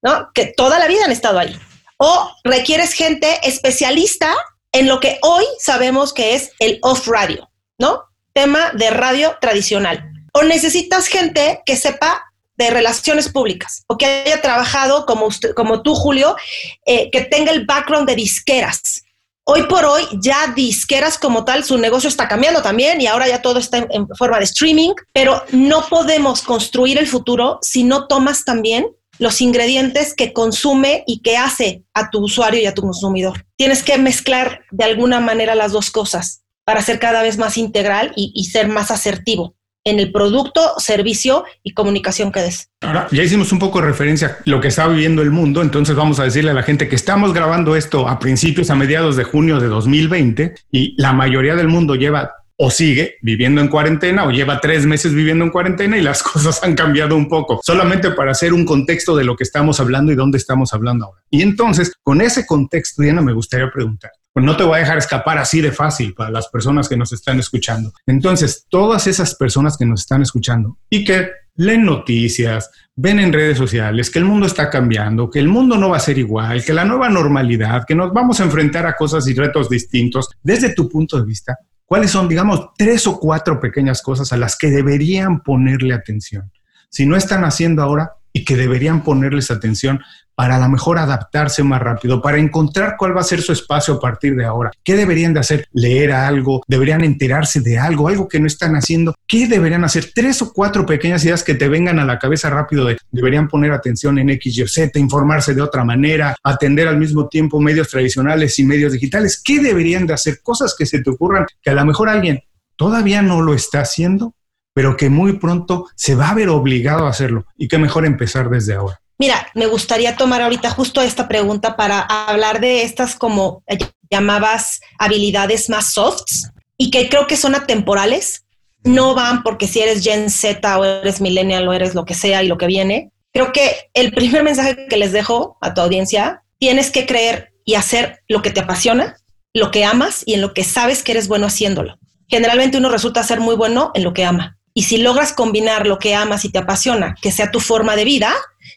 ¿no? 0.03 0.31
que 0.35 0.53
toda 0.57 0.79
la 0.79 0.87
vida 0.87 1.05
han 1.05 1.12
estado 1.12 1.38
ahí. 1.38 1.59
O 1.99 2.31
requieres 2.45 2.93
gente 2.93 3.41
especialista 3.43 4.35
en 4.73 4.88
lo 4.88 5.00
que 5.00 5.19
hoy 5.23 5.45
sabemos 5.59 6.12
que 6.12 6.35
es 6.35 6.53
el 6.59 6.79
off-radio, 6.83 7.49
¿no? 7.79 8.05
Tema 8.33 8.71
de 8.73 8.91
radio 8.91 9.37
tradicional. 9.41 10.12
O 10.33 10.43
necesitas 10.43 11.09
gente 11.09 11.62
que 11.67 11.77
sepa 11.77 12.23
de 12.59 12.71
relaciones 12.71 13.29
públicas 13.29 13.85
o 13.87 13.97
que 13.97 14.05
haya 14.05 14.43
trabajado 14.43 15.07
como, 15.07 15.29
como 15.55 15.83
tú, 15.83 15.95
Julio, 15.95 16.37
eh, 16.85 17.11
que 17.11 17.23
tenga 17.23 17.53
el 17.53 17.65
background 17.65 18.09
de 18.09 18.17
disqueras. 18.17 19.05
Hoy 19.45 19.62
por 19.62 19.87
hoy 19.87 20.03
ya 20.21 20.53
disqueras 20.55 21.17
como 21.17 21.45
tal, 21.45 21.65
su 21.65 21.79
negocio 21.79 22.09
está 22.09 22.29
cambiando 22.29 22.61
también 22.61 23.00
y 23.00 23.07
ahora 23.07 23.27
ya 23.29 23.41
todo 23.41 23.59
está 23.59 23.79
en, 23.79 24.07
forma 24.19 24.38
de 24.38 24.45
streaming, 24.45 24.91
pero 25.12 25.43
no 25.53 25.87
podemos 25.88 26.43
construir 26.43 26.99
el 26.99 27.07
futuro 27.07 27.59
si 27.62 27.85
no 27.85 28.09
tomas 28.09 28.45
también 28.45 28.88
los 29.19 29.41
ingredientes 29.41 30.12
que 30.15 30.33
consume 30.33 31.03
y 31.07 31.23
que 31.23 31.37
hace 31.37 31.85
a 31.95 32.11
tu 32.11 32.19
usuario 32.25 32.61
y 32.61 32.67
a 32.67 32.75
tu 32.75 32.83
consumidor. 32.83 33.47
Tienes 33.57 33.83
que 33.83 33.97
mezclar 33.99 34.61
de 34.71 34.85
alguna 34.85 35.21
manera 35.21 35.55
las 35.55 35.73
dos 35.73 35.91
cosas 35.91 36.43
para 36.65 36.83
ser 36.83 36.99
cada 36.99 37.23
vez 37.23 37.38
más 37.38 37.57
integral 37.57 38.12
y, 38.15 38.45
ser 38.45 38.69
más 38.69 38.91
asertivo 38.91 39.55
en 39.85 40.00
el 40.00 40.12
producto, 40.12 40.75
servicio 40.78 41.44
y 41.62 41.73
comunicación 41.73 42.32
que 42.32 42.40
des. 42.40 42.70
Ahora, 42.80 43.08
ya 43.11 43.23
hicimos 43.23 43.52
un 43.52 43.58
poco 43.58 43.80
de 43.80 43.87
referencia 43.87 44.38
a 44.38 44.42
lo 44.44 44.61
que 44.61 44.68
está 44.68 44.87
viviendo 44.87 45.23
el 45.23 45.30
mundo, 45.30 45.62
entonces 45.62 45.97
vamos 45.97 46.20
a 46.20 46.25
decirle 46.25 46.50
a 46.50 46.54
la 46.54 46.62
gente 46.62 46.88
que 46.88 46.97
estamos 46.97 47.32
grabando 47.32 47.76
esto 47.76 48.08
a 48.08 48.18
principios, 48.18 48.70
a 48.70 48.75
mediados 48.75 49.16
de 49.16 49.25
junio 49.25 49.61
de 49.61 49.68
2020 49.68 50.54
y 50.70 51.00
la 51.00 51.12
mayoría 51.12 51.54
del 51.54 51.68
mundo 51.68 51.94
lleva 51.94 52.32
o 52.61 52.70
sigue 52.70 53.18
viviendo 53.23 53.61
en 53.61 53.68
cuarentena 53.68 54.25
o 54.25 54.30
lleva 54.30 54.61
tres 54.61 54.85
meses 54.85 55.14
viviendo 55.14 55.44
en 55.44 55.50
cuarentena 55.50 55.97
y 55.97 56.02
las 56.02 56.23
cosas 56.25 56.62
han 56.62 56.75
cambiado 56.75 57.16
un 57.16 57.28
poco, 57.28 57.61
solamente 57.64 58.11
para 58.11 58.32
hacer 58.32 58.52
un 58.52 58.64
contexto 58.64 59.16
de 59.16 59.25
lo 59.25 59.37
que 59.37 59.44
estamos 59.44 59.78
hablando 59.80 60.12
y 60.12 60.16
dónde 60.16 60.38
estamos 60.38 60.75
hablando 60.75 61.06
ahora. 61.06 61.23
Y 61.30 61.42
entonces, 61.42 61.92
con 62.02 62.20
ese 62.20 62.47
contexto, 62.47 63.02
Diana, 63.02 63.23
me 63.23 63.32
gustaría 63.32 63.70
preguntar, 63.70 64.11
pues 64.38 64.47
no 64.47 64.57
te 64.57 64.62
voy 64.62 64.76
a 64.76 64.83
dejar 64.83 64.99
escapar 64.99 65.37
así 65.37 65.61
de 65.61 65.73
fácil 65.73 66.14
para 66.14 66.30
las 66.30 66.47
personas 66.47 66.88
que 66.88 66.97
nos 66.97 67.12
están 67.12 67.40
escuchando. 67.40 67.92
Entonces, 68.07 68.66
todas 68.68 69.09
esas 69.09 69.35
personas 69.35 69.76
que 69.76 69.85
nos 69.85 70.02
están 70.02 70.23
escuchando 70.23 70.78
y 70.88 71.04
que 71.04 71.30
leen 71.57 71.85
noticias, 71.85 72.71
ven 72.95 73.18
en 73.18 73.33
redes 73.33 73.59
sociales 73.59 74.11
que 74.11 74.21
el 74.21 74.26
mundo 74.26 74.47
está 74.47 74.71
cambiando, 74.71 75.28
que 75.28 75.40
el 75.40 75.49
mundo 75.49 75.76
no 75.76 75.88
va 75.88 75.97
a 75.97 76.00
ser 76.00 76.18
igual, 76.18 76.64
que 76.64 76.73
la 76.73 76.85
nueva 76.85 77.09
normalidad, 77.09 77.83
que 77.85 77.97
nos 77.97 78.12
vamos 78.12 78.38
a 78.38 78.45
enfrentar 78.45 78.87
a 78.87 78.95
cosas 78.95 79.26
y 79.26 79.35
retos 79.35 79.68
distintos, 79.68 80.28
desde 80.40 80.73
tu 80.73 80.88
punto 80.88 81.18
de 81.18 81.26
vista, 81.26 81.59
¿Cuáles 81.85 82.11
son, 82.11 82.28
digamos, 82.28 82.68
tres 82.76 83.07
o 83.07 83.18
cuatro 83.18 83.59
pequeñas 83.59 84.02
cosas 84.02 84.30
a 84.35 84.37
las 84.37 84.59
que 84.59 84.71
deberían 84.71 85.40
ponerle 85.40 85.95
atención? 85.95 86.52
Si 86.90 87.07
no 87.07 87.16
están 87.16 87.45
haciendo 87.45 87.83
ahora 87.83 88.17
y 88.38 88.45
que 88.45 88.57
deberían 88.57 89.02
ponerles 89.02 89.50
atención 89.50 90.00
para 90.37 90.54
a 90.54 90.61
lo 90.61 90.68
mejor 90.68 90.99
adaptarse 90.99 91.64
más 91.64 91.83
rápido, 91.83 92.23
para 92.23 92.38
encontrar 92.38 92.95
cuál 92.97 93.16
va 93.16 93.23
a 93.23 93.25
ser 93.25 93.42
su 93.42 93.50
espacio 93.50 93.95
a 93.95 94.00
partir 94.00 94.37
de 94.37 94.45
ahora. 94.45 94.71
¿Qué 94.85 94.95
deberían 94.95 95.35
de 95.35 95.40
hacer? 95.40 95.66
¿Leer 95.73 96.12
algo? 96.12 96.62
¿Deberían 96.68 97.02
enterarse 97.02 97.61
de 97.61 97.76
algo? 97.76 98.07
¿Algo 98.07 98.28
que 98.28 98.38
no 98.38 98.47
están 98.47 98.76
haciendo? 98.76 99.16
¿Qué 99.26 99.49
deberían 99.49 99.83
hacer? 99.83 100.12
Tres 100.14 100.40
o 100.40 100.52
cuatro 100.52 100.87
pequeñas 100.87 101.25
ideas 101.25 101.42
que 101.42 101.57
te 101.57 101.68
vengan 101.68 101.99
a 101.99 102.04
la 102.04 102.21
cabeza 102.21 102.50
rápido 102.50 102.85
de 102.85 102.97
deberían 103.11 103.49
poner 103.49 103.73
atención 103.73 104.16
en 104.21 104.30
X, 104.30 104.59
Y, 104.59 104.68
Z, 104.68 104.97
informarse 105.00 105.54
de 105.54 105.62
otra 105.62 105.85
manera, 105.85 106.37
atender 106.45 106.87
al 106.87 106.99
mismo 106.99 107.28
tiempo 107.28 107.61
medios 107.61 107.88
tradicionales 107.88 108.57
y 108.61 108.64
medios 108.64 108.92
digitales. 108.92 109.42
¿Qué 109.45 109.59
deberían 109.59 110.07
de 110.07 110.14
hacer? 110.14 110.40
Cosas 110.40 110.76
que 110.78 110.87
se 110.87 111.02
te 111.02 111.11
ocurran 111.11 111.47
que 111.61 111.71
a 111.71 111.75
lo 111.75 111.85
mejor 111.85 112.09
alguien 112.09 112.45
todavía 112.76 113.23
no 113.23 113.42
lo 113.42 113.54
está 113.54 113.80
haciendo, 113.80 114.35
pero 114.78 114.97
que 114.97 115.11
muy 115.11 115.32
pronto 115.32 115.87
se 115.97 116.14
va 116.14 116.30
a 116.30 116.35
ver 116.35 116.49
obligado 116.50 117.06
a 117.06 117.11
hacerlo 117.11 117.44
y 117.56 117.66
que 117.66 117.78
mejor 117.78 118.06
empezar 118.06 118.49
desde 118.49 118.75
ahora. 118.75 119.00
Mira, 119.18 119.49
me 119.56 119.66
gustaría 119.66 120.14
tomar 120.14 120.40
ahorita 120.40 120.70
justo 120.70 121.02
esta 121.02 121.26
pregunta 121.26 121.75
para 121.75 121.99
hablar 121.99 122.61
de 122.61 122.82
estas 122.82 123.16
como 123.16 123.64
llamabas 124.08 124.80
habilidades 125.00 125.68
más 125.68 125.94
softs 125.94 126.52
y 126.76 126.92
que 126.92 127.08
creo 127.08 127.26
que 127.26 127.37
son 127.37 127.56
atemporales. 127.56 128.44
No 128.85 129.16
van 129.16 129.42
porque 129.42 129.66
si 129.66 129.80
eres 129.80 130.04
Gen 130.04 130.30
Z 130.30 130.78
o 130.78 130.85
eres 130.85 131.20
millennial 131.20 131.66
o 131.66 131.73
eres 131.73 131.97
lo 131.97 132.04
que 132.04 132.14
sea 132.14 132.44
y 132.44 132.47
lo 132.47 132.56
que 132.56 132.68
viene. 132.68 133.11
Creo 133.32 133.50
que 133.52 133.90
el 133.94 134.12
primer 134.12 134.44
mensaje 134.44 134.87
que 134.88 134.97
les 134.97 135.11
dejo 135.11 135.58
a 135.61 135.75
tu 135.75 135.80
audiencia, 135.80 136.44
tienes 136.61 136.92
que 136.92 137.04
creer 137.04 137.52
y 137.64 137.75
hacer 137.75 138.20
lo 138.28 138.42
que 138.42 138.52
te 138.52 138.61
apasiona, 138.61 139.16
lo 139.54 139.73
que 139.73 139.85
amas 139.85 140.23
y 140.25 140.35
en 140.35 140.40
lo 140.40 140.54
que 140.54 140.62
sabes 140.62 141.02
que 141.02 141.11
eres 141.11 141.26
bueno 141.26 141.49
haciéndolo. 141.49 141.99
Generalmente 142.28 142.78
uno 142.78 142.90
resulta 142.90 143.25
ser 143.25 143.40
muy 143.40 143.56
bueno 143.56 143.90
en 143.94 144.04
lo 144.04 144.12
que 144.12 144.25
ama. 144.25 144.58
Y 144.78 144.85
si 144.85 144.99
logras 144.99 145.32
combinar 145.32 145.88
lo 145.88 145.99
que 145.99 146.14
amas 146.14 146.44
y 146.44 146.50
te 146.50 146.58
apasiona, 146.61 147.16
que 147.20 147.32
sea 147.32 147.50
tu 147.50 147.58
forma 147.58 147.97
de 147.97 148.04
vida, 148.04 148.32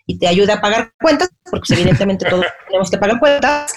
y 0.07 0.17
te 0.17 0.27
ayuda 0.27 0.55
a 0.55 0.59
pagar 0.59 0.93
cuentas, 0.99 1.29
porque 1.43 1.65
pues, 1.67 1.79
evidentemente 1.79 2.27
todos 2.27 2.43
tenemos 2.65 2.89
que 2.89 2.97
pagar 2.97 3.19
cuentas, 3.19 3.71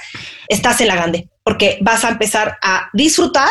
estás 0.49 0.81
en 0.81 0.88
la 0.88 0.95
grande, 0.95 1.28
porque 1.43 1.76
vas 1.83 2.02
a 2.02 2.09
empezar 2.09 2.57
a 2.62 2.88
disfrutar 2.95 3.50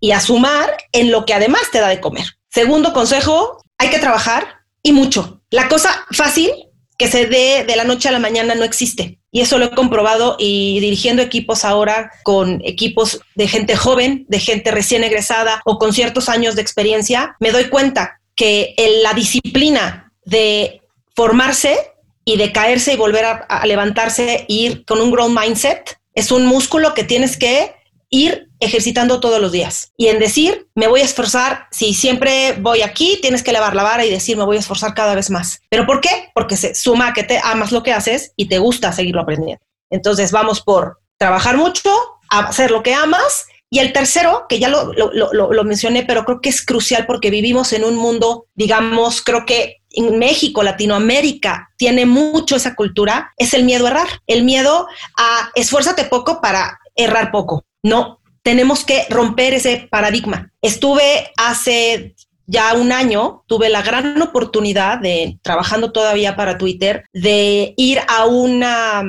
y 0.00 0.10
a 0.10 0.20
sumar 0.20 0.76
en 0.92 1.10
lo 1.10 1.24
que 1.24 1.32
además 1.32 1.62
te 1.72 1.80
da 1.80 1.88
de 1.88 1.98
comer. 1.98 2.26
Segundo 2.50 2.92
consejo, 2.92 3.64
hay 3.78 3.88
que 3.88 3.98
trabajar 3.98 4.64
y 4.82 4.92
mucho. 4.92 5.40
La 5.48 5.70
cosa 5.70 6.04
fácil 6.10 6.50
que 6.98 7.08
se 7.08 7.24
dé 7.24 7.64
de 7.64 7.76
la 7.76 7.84
noche 7.84 8.10
a 8.10 8.12
la 8.12 8.18
mañana 8.18 8.54
no 8.54 8.64
existe. 8.64 9.18
Y 9.32 9.40
eso 9.40 9.58
lo 9.58 9.66
he 9.66 9.70
comprobado 9.70 10.36
y 10.38 10.80
dirigiendo 10.80 11.22
equipos 11.22 11.64
ahora 11.64 12.10
con 12.24 12.60
equipos 12.64 13.20
de 13.36 13.46
gente 13.46 13.76
joven, 13.76 14.26
de 14.28 14.40
gente 14.40 14.70
recién 14.70 15.04
egresada 15.04 15.62
o 15.64 15.78
con 15.78 15.92
ciertos 15.92 16.28
años 16.28 16.56
de 16.56 16.62
experiencia, 16.62 17.36
me 17.38 17.52
doy 17.52 17.68
cuenta 17.68 18.20
que 18.34 18.74
la 19.02 19.12
disciplina 19.14 20.12
de 20.24 20.80
formarse 21.14 21.92
y 22.24 22.36
de 22.36 22.52
caerse 22.52 22.94
y 22.94 22.96
volver 22.96 23.24
a, 23.24 23.66
levantarse, 23.66 24.44
ir 24.48 24.84
con 24.84 25.00
un 25.00 25.10
growth 25.10 25.36
mindset, 25.36 25.98
es 26.14 26.32
un 26.32 26.46
músculo 26.46 26.94
que 26.94 27.04
tienes 27.04 27.36
que 27.36 27.74
ir 28.10 28.50
ejercitando 28.58 29.20
todos 29.20 29.40
los 29.40 29.52
días. 29.52 29.92
Y 29.96 30.08
en 30.08 30.18
decir, 30.18 30.68
me 30.74 30.88
voy 30.88 31.00
a 31.00 31.04
esforzar, 31.04 31.68
si 31.70 31.94
siempre 31.94 32.54
voy 32.60 32.82
aquí, 32.82 33.18
tienes 33.22 33.42
que 33.42 33.52
lavar 33.52 33.74
la 33.74 33.84
vara 33.84 34.04
y 34.04 34.10
decir, 34.10 34.36
me 34.36 34.44
voy 34.44 34.56
a 34.56 34.60
esforzar 34.60 34.94
cada 34.94 35.14
vez 35.14 35.30
más. 35.30 35.60
¿Pero 35.70 35.86
por 35.86 36.00
qué? 36.00 36.30
Porque 36.34 36.56
se 36.56 36.74
suma 36.74 37.14
que 37.14 37.22
te 37.22 37.40
amas 37.42 37.72
lo 37.72 37.82
que 37.82 37.92
haces 37.92 38.32
y 38.36 38.48
te 38.48 38.58
gusta 38.58 38.92
seguirlo 38.92 39.22
aprendiendo. 39.22 39.64
Entonces 39.90 40.32
vamos 40.32 40.60
por 40.60 40.98
trabajar 41.16 41.56
mucho, 41.56 41.90
hacer 42.28 42.70
lo 42.70 42.82
que 42.82 42.94
amas. 42.94 43.46
Y 43.72 43.78
el 43.78 43.92
tercero, 43.92 44.46
que 44.48 44.58
ya 44.58 44.68
lo, 44.68 44.92
lo, 44.92 45.12
lo, 45.12 45.52
lo 45.52 45.64
mencioné, 45.64 46.02
pero 46.02 46.24
creo 46.24 46.40
que 46.40 46.48
es 46.48 46.64
crucial 46.66 47.06
porque 47.06 47.30
vivimos 47.30 47.72
en 47.72 47.84
un 47.84 47.94
mundo, 47.94 48.46
digamos, 48.56 49.22
creo 49.22 49.46
que 49.46 49.76
en 49.90 50.18
México, 50.18 50.64
Latinoamérica, 50.64 51.70
tiene 51.76 52.04
mucho 52.04 52.56
esa 52.56 52.74
cultura, 52.74 53.32
es 53.36 53.54
el 53.54 53.64
miedo 53.64 53.86
a 53.86 53.90
errar. 53.90 54.08
El 54.26 54.42
miedo 54.42 54.88
a 55.16 55.50
esfuérzate 55.54 56.04
poco 56.04 56.40
para 56.40 56.80
errar 56.96 57.30
poco. 57.30 57.64
No, 57.82 58.20
tenemos 58.42 58.84
que 58.84 59.06
romper 59.08 59.54
ese 59.54 59.88
paradigma. 59.90 60.52
Estuve 60.62 61.30
hace 61.36 62.14
ya 62.46 62.74
un 62.74 62.92
año, 62.92 63.44
tuve 63.46 63.68
la 63.68 63.82
gran 63.82 64.20
oportunidad 64.20 64.98
de, 64.98 65.38
trabajando 65.42 65.92
todavía 65.92 66.36
para 66.36 66.58
Twitter, 66.58 67.04
de 67.12 67.74
ir 67.76 68.00
a 68.08 68.26
una, 68.26 69.02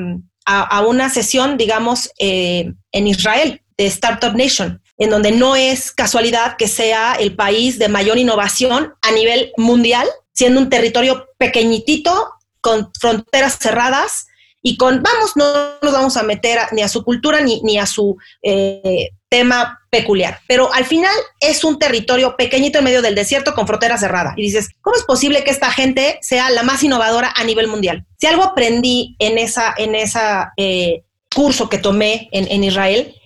a, 0.44 0.80
una 0.86 1.10
sesión, 1.10 1.56
digamos, 1.56 2.10
eh, 2.18 2.72
en 2.92 3.06
Israel, 3.06 3.62
de 3.76 3.86
Startup 3.86 4.34
Nation 4.34 4.80
en 4.98 5.10
donde 5.10 5.32
no 5.32 5.56
es 5.56 5.90
casualidad 5.90 6.56
que 6.56 6.68
sea 6.68 7.14
el 7.14 7.34
país 7.34 7.78
de 7.78 7.88
mayor 7.88 8.18
innovación 8.18 8.92
a 9.02 9.10
nivel 9.10 9.50
mundial 9.56 10.06
siendo 10.32 10.60
un 10.60 10.70
territorio 10.70 11.26
pequeñitito, 11.38 12.30
con 12.60 12.90
fronteras 12.98 13.58
cerradas 13.58 14.26
y 14.62 14.76
con, 14.76 15.02
vamos, 15.02 15.36
no 15.36 15.44
nos 15.82 15.92
vamos 15.92 16.16
a 16.16 16.22
meter 16.22 16.58
ni 16.70 16.82
a 16.82 16.88
su 16.88 17.04
cultura 17.04 17.40
ni, 17.40 17.60
ni 17.62 17.78
a 17.78 17.86
su 17.86 18.16
eh, 18.42 19.10
tema 19.28 19.80
peculiar. 19.90 20.40
Pero 20.46 20.72
al 20.72 20.84
final 20.84 21.14
es 21.40 21.64
un 21.64 21.78
territorio 21.78 22.36
pequeñito 22.36 22.78
en 22.78 22.84
medio 22.84 23.02
del 23.02 23.16
desierto 23.16 23.54
con 23.54 23.66
frontera 23.66 23.98
cerrada. 23.98 24.34
Y 24.36 24.42
dices, 24.42 24.68
¿cómo 24.80 24.96
es 24.96 25.02
posible 25.02 25.42
que 25.42 25.50
esta 25.50 25.72
gente 25.72 26.18
sea 26.22 26.48
la 26.50 26.62
más 26.62 26.82
innovadora 26.82 27.32
a 27.34 27.42
nivel 27.44 27.66
mundial? 27.66 28.06
Si 28.18 28.26
algo 28.26 28.44
aprendí 28.44 29.16
en 29.18 29.36
esa, 29.36 29.74
en 29.76 29.96
esa 29.96 30.52
eh, 30.56 31.02
curso 31.34 31.68
que 31.68 31.78
tomé 31.78 32.28
en, 32.30 32.46
en 32.50 32.62
Israel, 32.62 33.16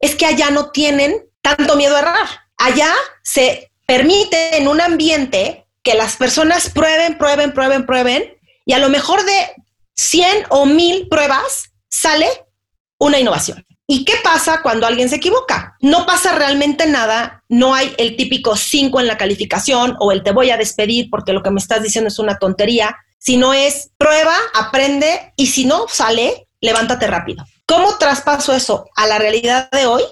es 0.00 0.16
que 0.16 0.26
allá 0.26 0.50
no 0.50 0.70
tienen 0.70 1.14
tanto 1.40 1.76
miedo 1.76 1.94
a 1.94 2.00
errar. 2.00 2.26
Allá 2.56 2.92
se 3.22 3.70
permite 3.86 4.56
en 4.56 4.66
un 4.66 4.80
ambiente 4.80 5.66
que 5.82 5.94
las 5.94 6.16
personas 6.16 6.70
prueben, 6.70 7.16
prueben, 7.16 7.52
prueben, 7.52 7.86
prueben, 7.86 8.36
y 8.66 8.72
a 8.72 8.78
lo 8.78 8.88
mejor 8.88 9.24
de 9.24 9.32
100 10.00 10.46
o 10.48 10.64
1000 10.64 11.08
pruebas 11.08 11.72
sale 11.90 12.26
una 12.98 13.18
innovación. 13.18 13.66
¿Y 13.86 14.06
qué 14.06 14.14
pasa 14.24 14.62
cuando 14.62 14.86
alguien 14.86 15.10
se 15.10 15.16
equivoca? 15.16 15.76
No 15.82 16.06
pasa 16.06 16.34
realmente 16.34 16.86
nada, 16.86 17.44
no 17.50 17.74
hay 17.74 17.94
el 17.98 18.16
típico 18.16 18.56
5 18.56 18.98
en 18.98 19.06
la 19.06 19.18
calificación 19.18 19.96
o 20.00 20.10
el 20.10 20.22
te 20.22 20.30
voy 20.30 20.50
a 20.50 20.56
despedir 20.56 21.10
porque 21.10 21.34
lo 21.34 21.42
que 21.42 21.50
me 21.50 21.60
estás 21.60 21.82
diciendo 21.82 22.08
es 22.08 22.18
una 22.18 22.38
tontería, 22.38 22.96
sino 23.18 23.52
es 23.52 23.90
prueba, 23.98 24.34
aprende 24.54 25.34
y 25.36 25.48
si 25.48 25.66
no 25.66 25.86
sale, 25.86 26.48
levántate 26.62 27.06
rápido. 27.06 27.44
¿Cómo 27.66 27.98
traspaso 27.98 28.54
eso 28.54 28.86
a 28.96 29.06
la 29.06 29.18
realidad 29.18 29.70
de 29.70 29.84
hoy? 29.84 30.02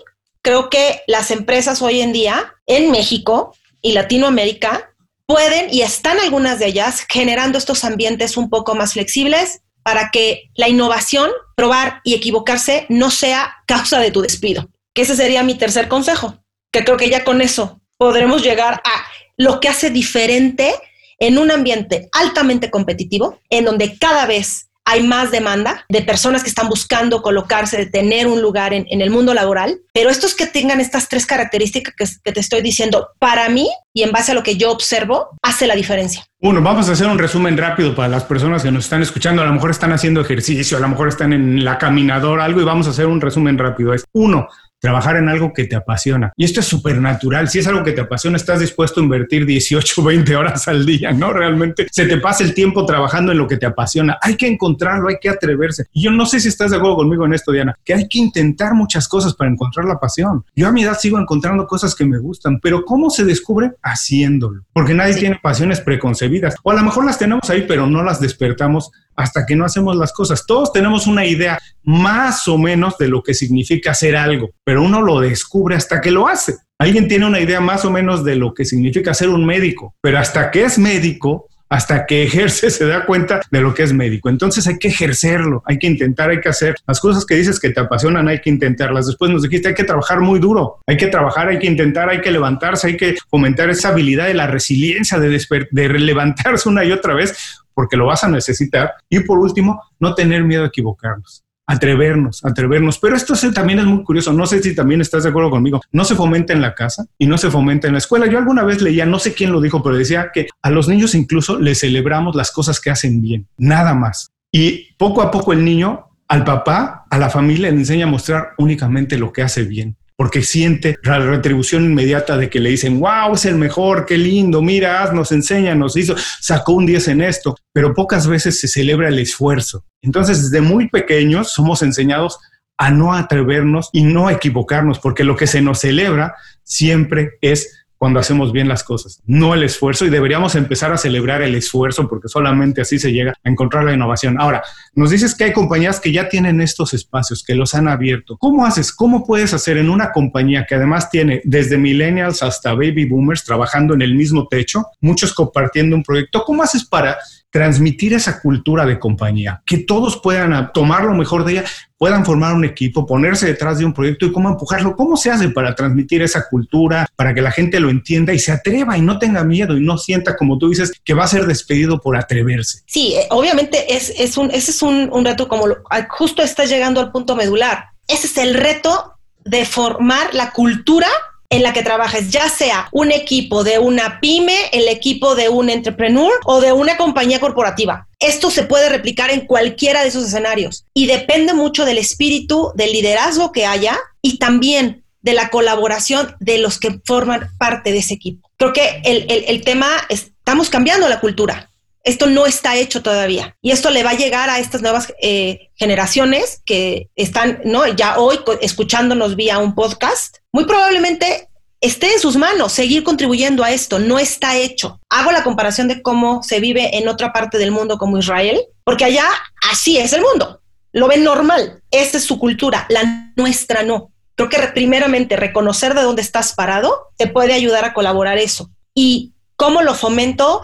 Creo 0.42 0.68
que 0.68 1.00
las 1.06 1.30
empresas 1.30 1.80
hoy 1.80 2.02
en 2.02 2.12
día 2.12 2.52
en 2.66 2.90
México 2.90 3.54
y 3.80 3.92
Latinoamérica 3.92 4.90
pueden 5.24 5.72
y 5.72 5.80
están 5.80 6.20
algunas 6.20 6.58
de 6.58 6.66
ellas 6.66 7.06
generando 7.08 7.56
estos 7.56 7.84
ambientes 7.84 8.36
un 8.36 8.50
poco 8.50 8.74
más 8.74 8.92
flexibles 8.92 9.62
para 9.88 10.10
que 10.10 10.50
la 10.54 10.68
innovación, 10.68 11.30
probar 11.56 12.02
y 12.04 12.12
equivocarse 12.12 12.84
no 12.90 13.10
sea 13.10 13.56
causa 13.66 14.00
de 14.00 14.10
tu 14.10 14.20
despido. 14.20 14.68
Que 14.92 15.00
ese 15.00 15.16
sería 15.16 15.42
mi 15.42 15.54
tercer 15.54 15.88
consejo, 15.88 16.44
que 16.70 16.84
creo 16.84 16.98
que 16.98 17.08
ya 17.08 17.24
con 17.24 17.40
eso 17.40 17.80
podremos 17.96 18.42
llegar 18.42 18.82
a 18.84 19.06
lo 19.38 19.60
que 19.60 19.68
hace 19.70 19.88
diferente 19.88 20.74
en 21.18 21.38
un 21.38 21.50
ambiente 21.50 22.10
altamente 22.12 22.70
competitivo, 22.70 23.40
en 23.48 23.64
donde 23.64 23.96
cada 23.96 24.26
vez 24.26 24.67
hay 24.90 25.06
más 25.06 25.30
demanda 25.30 25.84
de 25.90 26.00
personas 26.00 26.42
que 26.42 26.48
están 26.48 26.66
buscando 26.66 27.20
colocarse, 27.20 27.76
de 27.76 27.86
tener 27.86 28.26
un 28.26 28.40
lugar 28.40 28.72
en, 28.72 28.86
el 28.88 29.10
mundo 29.10 29.34
laboral, 29.34 29.80
pero 29.92 30.08
estos 30.08 30.34
que 30.34 30.46
tengan 30.46 30.80
estas 30.80 31.08
tres 31.08 31.26
características 31.26 31.94
que, 31.94 32.06
que 32.24 32.32
te 32.32 32.40
estoy 32.40 32.62
diciendo, 32.62 33.08
para 33.18 33.50
mí 33.50 33.68
y 33.92 34.02
en 34.02 34.12
base 34.12 34.32
a 34.32 34.34
lo 34.34 34.42
que 34.42 34.56
yo 34.56 34.70
observo, 34.70 35.28
hace 35.42 35.66
la 35.66 35.74
diferencia. 35.74 36.24
Uno, 36.40 36.62
vamos 36.62 36.88
a 36.88 36.92
hacer 36.92 37.06
un 37.06 37.18
resumen 37.18 37.58
rápido 37.58 37.94
para 37.94 38.08
las 38.08 38.24
personas 38.24 38.62
que 38.62 38.70
nos 38.70 38.84
están 38.84 39.02
escuchando. 39.02 39.42
A 39.42 39.46
lo 39.46 39.52
mejor 39.52 39.72
están 39.72 39.92
haciendo 39.92 40.20
ejercicio, 40.20 40.78
a 40.78 40.80
lo 40.80 40.88
mejor 40.88 41.08
están 41.08 41.32
en 41.32 41.64
la 41.64 41.76
caminadora, 41.76 42.44
algo, 42.44 42.60
y 42.60 42.64
vamos 42.64 42.86
a 42.86 42.90
hacer 42.90 43.06
un 43.06 43.20
resumen 43.20 43.58
rápido. 43.58 43.92
Es 43.92 44.04
uno, 44.12 44.48
trabajar 44.80 45.16
en 45.16 45.28
algo 45.28 45.52
que 45.52 45.64
te 45.64 45.76
apasiona. 45.76 46.32
Y 46.36 46.44
esto 46.44 46.60
es 46.60 46.66
súper 46.66 47.00
natural. 47.00 47.48
Si 47.48 47.58
es 47.58 47.66
algo 47.66 47.82
que 47.82 47.92
te 47.92 48.00
apasiona, 48.00 48.36
estás 48.36 48.60
dispuesto 48.60 49.00
a 49.00 49.02
invertir 49.02 49.44
18, 49.46 50.02
20 50.02 50.36
horas 50.36 50.68
al 50.68 50.86
día, 50.86 51.12
¿no? 51.12 51.32
Realmente 51.32 51.86
se 51.90 52.06
te 52.06 52.18
pasa 52.18 52.44
el 52.44 52.54
tiempo 52.54 52.86
trabajando 52.86 53.32
en 53.32 53.38
lo 53.38 53.46
que 53.46 53.56
te 53.56 53.66
apasiona. 53.66 54.18
Hay 54.22 54.36
que 54.36 54.46
encontrarlo, 54.46 55.08
hay 55.08 55.16
que 55.20 55.28
atreverse. 55.28 55.86
Y 55.92 56.02
yo 56.02 56.10
no 56.10 56.26
sé 56.26 56.40
si 56.40 56.48
estás 56.48 56.70
de 56.70 56.76
acuerdo 56.76 56.96
conmigo 56.96 57.24
en 57.24 57.34
esto, 57.34 57.52
Diana, 57.52 57.74
que 57.84 57.94
hay 57.94 58.08
que 58.08 58.18
intentar 58.18 58.74
muchas 58.74 59.08
cosas 59.08 59.34
para 59.34 59.50
encontrar 59.50 59.86
la 59.86 59.98
pasión. 59.98 60.44
Yo 60.54 60.68
a 60.68 60.72
mi 60.72 60.82
edad 60.82 60.98
sigo 60.98 61.18
encontrando 61.18 61.66
cosas 61.66 61.94
que 61.94 62.04
me 62.04 62.18
gustan, 62.18 62.60
pero 62.60 62.84
¿cómo 62.84 63.10
se 63.10 63.24
descubre? 63.24 63.72
Haciéndolo. 63.82 64.64
Porque 64.72 64.94
nadie 64.94 65.14
tiene 65.14 65.40
pasiones 65.42 65.80
preconcebidas. 65.80 66.56
O 66.62 66.70
a 66.70 66.74
lo 66.74 66.82
mejor 66.82 67.04
las 67.04 67.18
tenemos 67.18 67.48
ahí, 67.50 67.64
pero 67.66 67.86
no 67.86 68.02
las 68.02 68.20
despertamos 68.20 68.90
hasta 69.18 69.44
que 69.44 69.56
no 69.56 69.64
hacemos 69.64 69.96
las 69.96 70.12
cosas. 70.12 70.46
Todos 70.46 70.72
tenemos 70.72 71.06
una 71.06 71.26
idea 71.26 71.58
más 71.82 72.46
o 72.46 72.56
menos 72.56 72.96
de 72.98 73.08
lo 73.08 73.22
que 73.22 73.34
significa 73.34 73.90
hacer 73.90 74.16
algo, 74.16 74.50
pero 74.64 74.82
uno 74.82 75.02
lo 75.02 75.20
descubre 75.20 75.74
hasta 75.74 76.00
que 76.00 76.12
lo 76.12 76.28
hace. 76.28 76.54
Alguien 76.78 77.08
tiene 77.08 77.26
una 77.26 77.40
idea 77.40 77.60
más 77.60 77.84
o 77.84 77.90
menos 77.90 78.24
de 78.24 78.36
lo 78.36 78.54
que 78.54 78.64
significa 78.64 79.12
ser 79.12 79.28
un 79.28 79.44
médico, 79.44 79.96
pero 80.00 80.20
hasta 80.20 80.52
que 80.52 80.62
es 80.62 80.78
médico, 80.78 81.48
hasta 81.68 82.06
que 82.06 82.22
ejerce 82.22 82.70
se 82.70 82.86
da 82.86 83.04
cuenta 83.06 83.40
de 83.50 83.60
lo 83.60 83.74
que 83.74 83.82
es 83.82 83.92
médico. 83.92 84.28
Entonces 84.28 84.66
hay 84.68 84.78
que 84.78 84.86
ejercerlo, 84.86 85.64
hay 85.66 85.80
que 85.80 85.88
intentar, 85.88 86.30
hay 86.30 86.40
que 86.40 86.48
hacer 86.48 86.76
las 86.86 87.00
cosas 87.00 87.26
que 87.26 87.34
dices 87.34 87.58
que 87.58 87.70
te 87.70 87.80
apasionan, 87.80 88.28
hay 88.28 88.40
que 88.40 88.50
intentarlas. 88.50 89.06
Después 89.06 89.32
nos 89.32 89.42
dijiste, 89.42 89.68
hay 89.68 89.74
que 89.74 89.82
trabajar 89.82 90.20
muy 90.20 90.38
duro, 90.38 90.78
hay 90.86 90.96
que 90.96 91.08
trabajar, 91.08 91.48
hay 91.48 91.58
que 91.58 91.66
intentar, 91.66 92.08
hay 92.08 92.20
que 92.20 92.30
levantarse, 92.30 92.86
hay 92.86 92.96
que 92.96 93.16
fomentar 93.28 93.68
esa 93.68 93.88
habilidad 93.88 94.26
de 94.28 94.34
la 94.34 94.46
resiliencia, 94.46 95.18
de, 95.18 95.28
de 95.72 95.88
levantarse 95.88 96.68
una 96.68 96.84
y 96.84 96.92
otra 96.92 97.14
vez, 97.14 97.64
porque 97.78 97.96
lo 97.96 98.06
vas 98.06 98.24
a 98.24 98.28
necesitar. 98.28 98.94
Y 99.08 99.20
por 99.20 99.38
último, 99.38 99.80
no 100.00 100.12
tener 100.12 100.42
miedo 100.42 100.64
a 100.64 100.66
equivocarnos 100.66 101.44
atrevernos, 101.64 102.44
atrevernos. 102.44 102.98
Pero 102.98 103.14
esto 103.14 103.34
también 103.52 103.78
es 103.78 103.84
muy 103.84 104.02
curioso, 104.02 104.32
no 104.32 104.46
sé 104.46 104.60
si 104.62 104.74
también 104.74 105.00
estás 105.02 105.22
de 105.22 105.28
acuerdo 105.28 105.50
conmigo, 105.50 105.80
no 105.92 106.02
se 106.02 106.16
fomenta 106.16 106.54
en 106.54 106.62
la 106.62 106.74
casa 106.74 107.04
y 107.18 107.26
no 107.26 107.38
se 107.38 107.50
fomenta 107.50 107.86
en 107.86 107.92
la 107.92 107.98
escuela. 107.98 108.26
Yo 108.26 108.38
alguna 108.38 108.64
vez 108.64 108.82
leía, 108.82 109.04
no 109.06 109.20
sé 109.20 109.32
quién 109.34 109.52
lo 109.52 109.60
dijo, 109.60 109.80
pero 109.80 109.96
decía 109.96 110.30
que 110.32 110.48
a 110.62 110.70
los 110.70 110.88
niños 110.88 111.14
incluso 111.14 111.56
les 111.58 111.78
celebramos 111.78 112.34
las 112.34 112.50
cosas 112.50 112.80
que 112.80 112.90
hacen 112.90 113.20
bien, 113.20 113.46
nada 113.58 113.94
más. 113.94 114.30
Y 114.50 114.94
poco 114.94 115.22
a 115.22 115.30
poco 115.30 115.52
el 115.52 115.62
niño 115.62 116.06
al 116.26 116.42
papá, 116.42 117.04
a 117.10 117.18
la 117.18 117.30
familia 117.30 117.70
le 117.70 117.76
enseña 117.76 118.06
a 118.06 118.10
mostrar 118.10 118.54
únicamente 118.56 119.18
lo 119.18 119.30
que 119.30 119.42
hace 119.42 119.62
bien 119.62 119.94
porque 120.18 120.42
siente 120.42 120.98
la 121.04 121.20
retribución 121.20 121.84
inmediata 121.84 122.36
de 122.36 122.50
que 122.50 122.58
le 122.58 122.70
dicen, 122.70 122.98
wow, 122.98 123.34
es 123.34 123.44
el 123.44 123.54
mejor, 123.54 124.04
qué 124.04 124.18
lindo, 124.18 124.60
mira, 124.60 125.12
nos 125.12 125.30
enseña, 125.30 125.76
nos 125.76 125.96
hizo, 125.96 126.16
sacó 126.40 126.72
un 126.72 126.86
10 126.86 127.06
en 127.06 127.20
esto, 127.20 127.56
pero 127.72 127.94
pocas 127.94 128.26
veces 128.26 128.58
se 128.58 128.66
celebra 128.66 129.10
el 129.10 129.20
esfuerzo. 129.20 129.84
Entonces, 130.02 130.50
desde 130.50 130.60
muy 130.60 130.88
pequeños 130.88 131.52
somos 131.52 131.82
enseñados 131.82 132.40
a 132.76 132.90
no 132.90 133.14
atrevernos 133.14 133.90
y 133.92 134.02
no 134.02 134.28
equivocarnos, 134.28 134.98
porque 134.98 135.22
lo 135.22 135.36
que 135.36 135.46
se 135.46 135.62
nos 135.62 135.78
celebra 135.78 136.34
siempre 136.64 137.38
es 137.40 137.86
cuando 137.98 138.20
hacemos 138.20 138.52
bien 138.52 138.68
las 138.68 138.84
cosas, 138.84 139.20
no 139.26 139.54
el 139.54 139.64
esfuerzo 139.64 140.06
y 140.06 140.10
deberíamos 140.10 140.54
empezar 140.54 140.92
a 140.92 140.96
celebrar 140.96 141.42
el 141.42 141.54
esfuerzo 141.56 142.08
porque 142.08 142.28
solamente 142.28 142.80
así 142.80 142.98
se 142.98 143.12
llega 143.12 143.34
a 143.42 143.50
encontrar 143.50 143.84
la 143.84 143.92
innovación. 143.92 144.40
Ahora, 144.40 144.62
nos 144.94 145.10
dices 145.10 145.34
que 145.34 145.44
hay 145.44 145.52
compañías 145.52 145.98
que 145.98 146.12
ya 146.12 146.28
tienen 146.28 146.60
estos 146.60 146.94
espacios, 146.94 147.42
que 147.44 147.54
los 147.54 147.74
han 147.74 147.88
abierto. 147.88 148.36
¿Cómo 148.38 148.64
haces? 148.64 148.92
¿Cómo 148.92 149.26
puedes 149.26 149.52
hacer 149.52 149.76
en 149.78 149.90
una 149.90 150.12
compañía 150.12 150.64
que 150.68 150.76
además 150.76 151.10
tiene 151.10 151.42
desde 151.44 151.76
millennials 151.76 152.42
hasta 152.42 152.72
baby 152.72 153.04
boomers 153.04 153.44
trabajando 153.44 153.94
en 153.94 154.02
el 154.02 154.14
mismo 154.14 154.46
techo, 154.46 154.86
muchos 155.00 155.34
compartiendo 155.34 155.96
un 155.96 156.04
proyecto? 156.04 156.44
¿Cómo 156.44 156.62
haces 156.62 156.84
para 156.84 157.18
transmitir 157.50 158.12
esa 158.12 158.40
cultura 158.40 158.84
de 158.84 158.98
compañía, 158.98 159.62
que 159.64 159.78
todos 159.78 160.20
puedan 160.20 160.70
tomar 160.72 161.04
lo 161.04 161.14
mejor 161.14 161.44
de 161.44 161.52
ella, 161.52 161.64
puedan 161.96 162.24
formar 162.24 162.54
un 162.54 162.64
equipo, 162.64 163.06
ponerse 163.06 163.46
detrás 163.46 163.78
de 163.78 163.84
un 163.84 163.94
proyecto 163.94 164.26
y 164.26 164.32
cómo 164.32 164.50
empujarlo, 164.50 164.94
cómo 164.94 165.16
se 165.16 165.30
hace 165.30 165.48
para 165.48 165.74
transmitir 165.74 166.22
esa 166.22 166.48
cultura, 166.48 167.06
para 167.16 167.34
que 167.34 167.40
la 167.40 167.50
gente 167.50 167.80
lo 167.80 167.90
entienda 167.90 168.32
y 168.34 168.38
se 168.38 168.52
atreva 168.52 168.98
y 168.98 169.02
no 169.02 169.18
tenga 169.18 169.44
miedo 169.44 169.76
y 169.76 169.80
no 169.80 169.96
sienta, 169.98 170.36
como 170.36 170.58
tú 170.58 170.68
dices, 170.68 170.92
que 171.04 171.14
va 171.14 171.24
a 171.24 171.28
ser 171.28 171.46
despedido 171.46 172.00
por 172.00 172.16
atreverse. 172.16 172.82
Sí, 172.86 173.14
eh, 173.14 173.26
obviamente 173.30 173.94
es, 173.94 174.12
es 174.18 174.36
un, 174.36 174.50
ese 174.50 174.70
es 174.70 174.82
un, 174.82 175.08
un 175.12 175.24
reto 175.24 175.48
como 175.48 175.64
justo 176.10 176.42
estás 176.42 176.68
llegando 176.68 177.00
al 177.00 177.10
punto 177.10 177.34
medular. 177.34 177.86
Ese 178.06 178.26
es 178.26 178.36
el 178.36 178.54
reto 178.54 179.14
de 179.44 179.64
formar 179.64 180.34
la 180.34 180.52
cultura 180.52 181.08
en 181.50 181.62
la 181.62 181.72
que 181.72 181.82
trabajes, 181.82 182.30
ya 182.30 182.48
sea 182.48 182.88
un 182.92 183.10
equipo 183.10 183.64
de 183.64 183.78
una 183.78 184.20
pyme, 184.20 184.56
el 184.72 184.88
equipo 184.88 185.34
de 185.34 185.48
un 185.48 185.70
entrepreneur 185.70 186.32
o 186.44 186.60
de 186.60 186.72
una 186.72 186.96
compañía 186.96 187.40
corporativa. 187.40 188.06
Esto 188.20 188.50
se 188.50 188.64
puede 188.64 188.88
replicar 188.88 189.30
en 189.30 189.46
cualquiera 189.46 190.02
de 190.02 190.08
esos 190.08 190.26
escenarios 190.26 190.84
y 190.92 191.06
depende 191.06 191.54
mucho 191.54 191.84
del 191.84 191.98
espíritu, 191.98 192.72
del 192.74 192.92
liderazgo 192.92 193.52
que 193.52 193.64
haya 193.64 193.98
y 194.20 194.38
también 194.38 195.04
de 195.22 195.32
la 195.32 195.48
colaboración 195.48 196.36
de 196.38 196.58
los 196.58 196.78
que 196.78 197.00
forman 197.04 197.50
parte 197.58 197.92
de 197.92 197.98
ese 197.98 198.14
equipo. 198.14 198.50
Creo 198.56 198.72
que 198.72 199.00
el, 199.04 199.26
el 199.28 199.64
tema, 199.64 199.88
es, 200.08 200.32
estamos 200.38 200.68
cambiando 200.70 201.08
la 201.08 201.20
cultura. 201.20 201.70
Esto 202.08 202.26
no 202.26 202.46
está 202.46 202.74
hecho 202.74 203.02
todavía 203.02 203.54
y 203.60 203.70
esto 203.70 203.90
le 203.90 204.02
va 204.02 204.12
a 204.12 204.16
llegar 204.16 204.48
a 204.48 204.60
estas 204.60 204.80
nuevas 204.80 205.12
eh, 205.20 205.68
generaciones 205.74 206.62
que 206.64 207.10
están, 207.16 207.60
¿no? 207.66 207.86
Ya 207.86 208.18
hoy 208.18 208.40
escuchándonos 208.62 209.36
vía 209.36 209.58
un 209.58 209.74
podcast. 209.74 210.38
Muy 210.50 210.64
probablemente 210.64 211.50
esté 211.82 212.14
en 212.14 212.18
sus 212.18 212.36
manos 212.36 212.72
seguir 212.72 213.04
contribuyendo 213.04 213.62
a 213.62 213.72
esto. 213.72 213.98
No 213.98 214.18
está 214.18 214.56
hecho. 214.56 214.98
Hago 215.10 215.32
la 215.32 215.44
comparación 215.44 215.86
de 215.86 216.00
cómo 216.00 216.42
se 216.42 216.60
vive 216.60 216.96
en 216.96 217.08
otra 217.08 217.30
parte 217.30 217.58
del 217.58 217.72
mundo 217.72 217.98
como 217.98 218.16
Israel, 218.16 218.58
porque 218.84 219.04
allá 219.04 219.28
así 219.70 219.98
es 219.98 220.14
el 220.14 220.22
mundo. 220.22 220.62
Lo 220.92 221.08
ven 221.08 221.22
normal. 221.22 221.82
Esa 221.90 222.16
es 222.16 222.24
su 222.24 222.38
cultura. 222.38 222.86
La 222.88 223.32
nuestra 223.36 223.82
no. 223.82 224.12
Creo 224.34 224.48
que 224.48 224.56
primeramente 224.68 225.36
reconocer 225.36 225.92
de 225.92 226.00
dónde 226.00 226.22
estás 226.22 226.54
parado 226.54 227.08
te 227.18 227.26
puede 227.26 227.52
ayudar 227.52 227.84
a 227.84 227.92
colaborar 227.92 228.38
eso. 228.38 228.70
Y 228.94 229.34
cómo 229.56 229.82
lo 229.82 229.94
fomento 229.94 230.62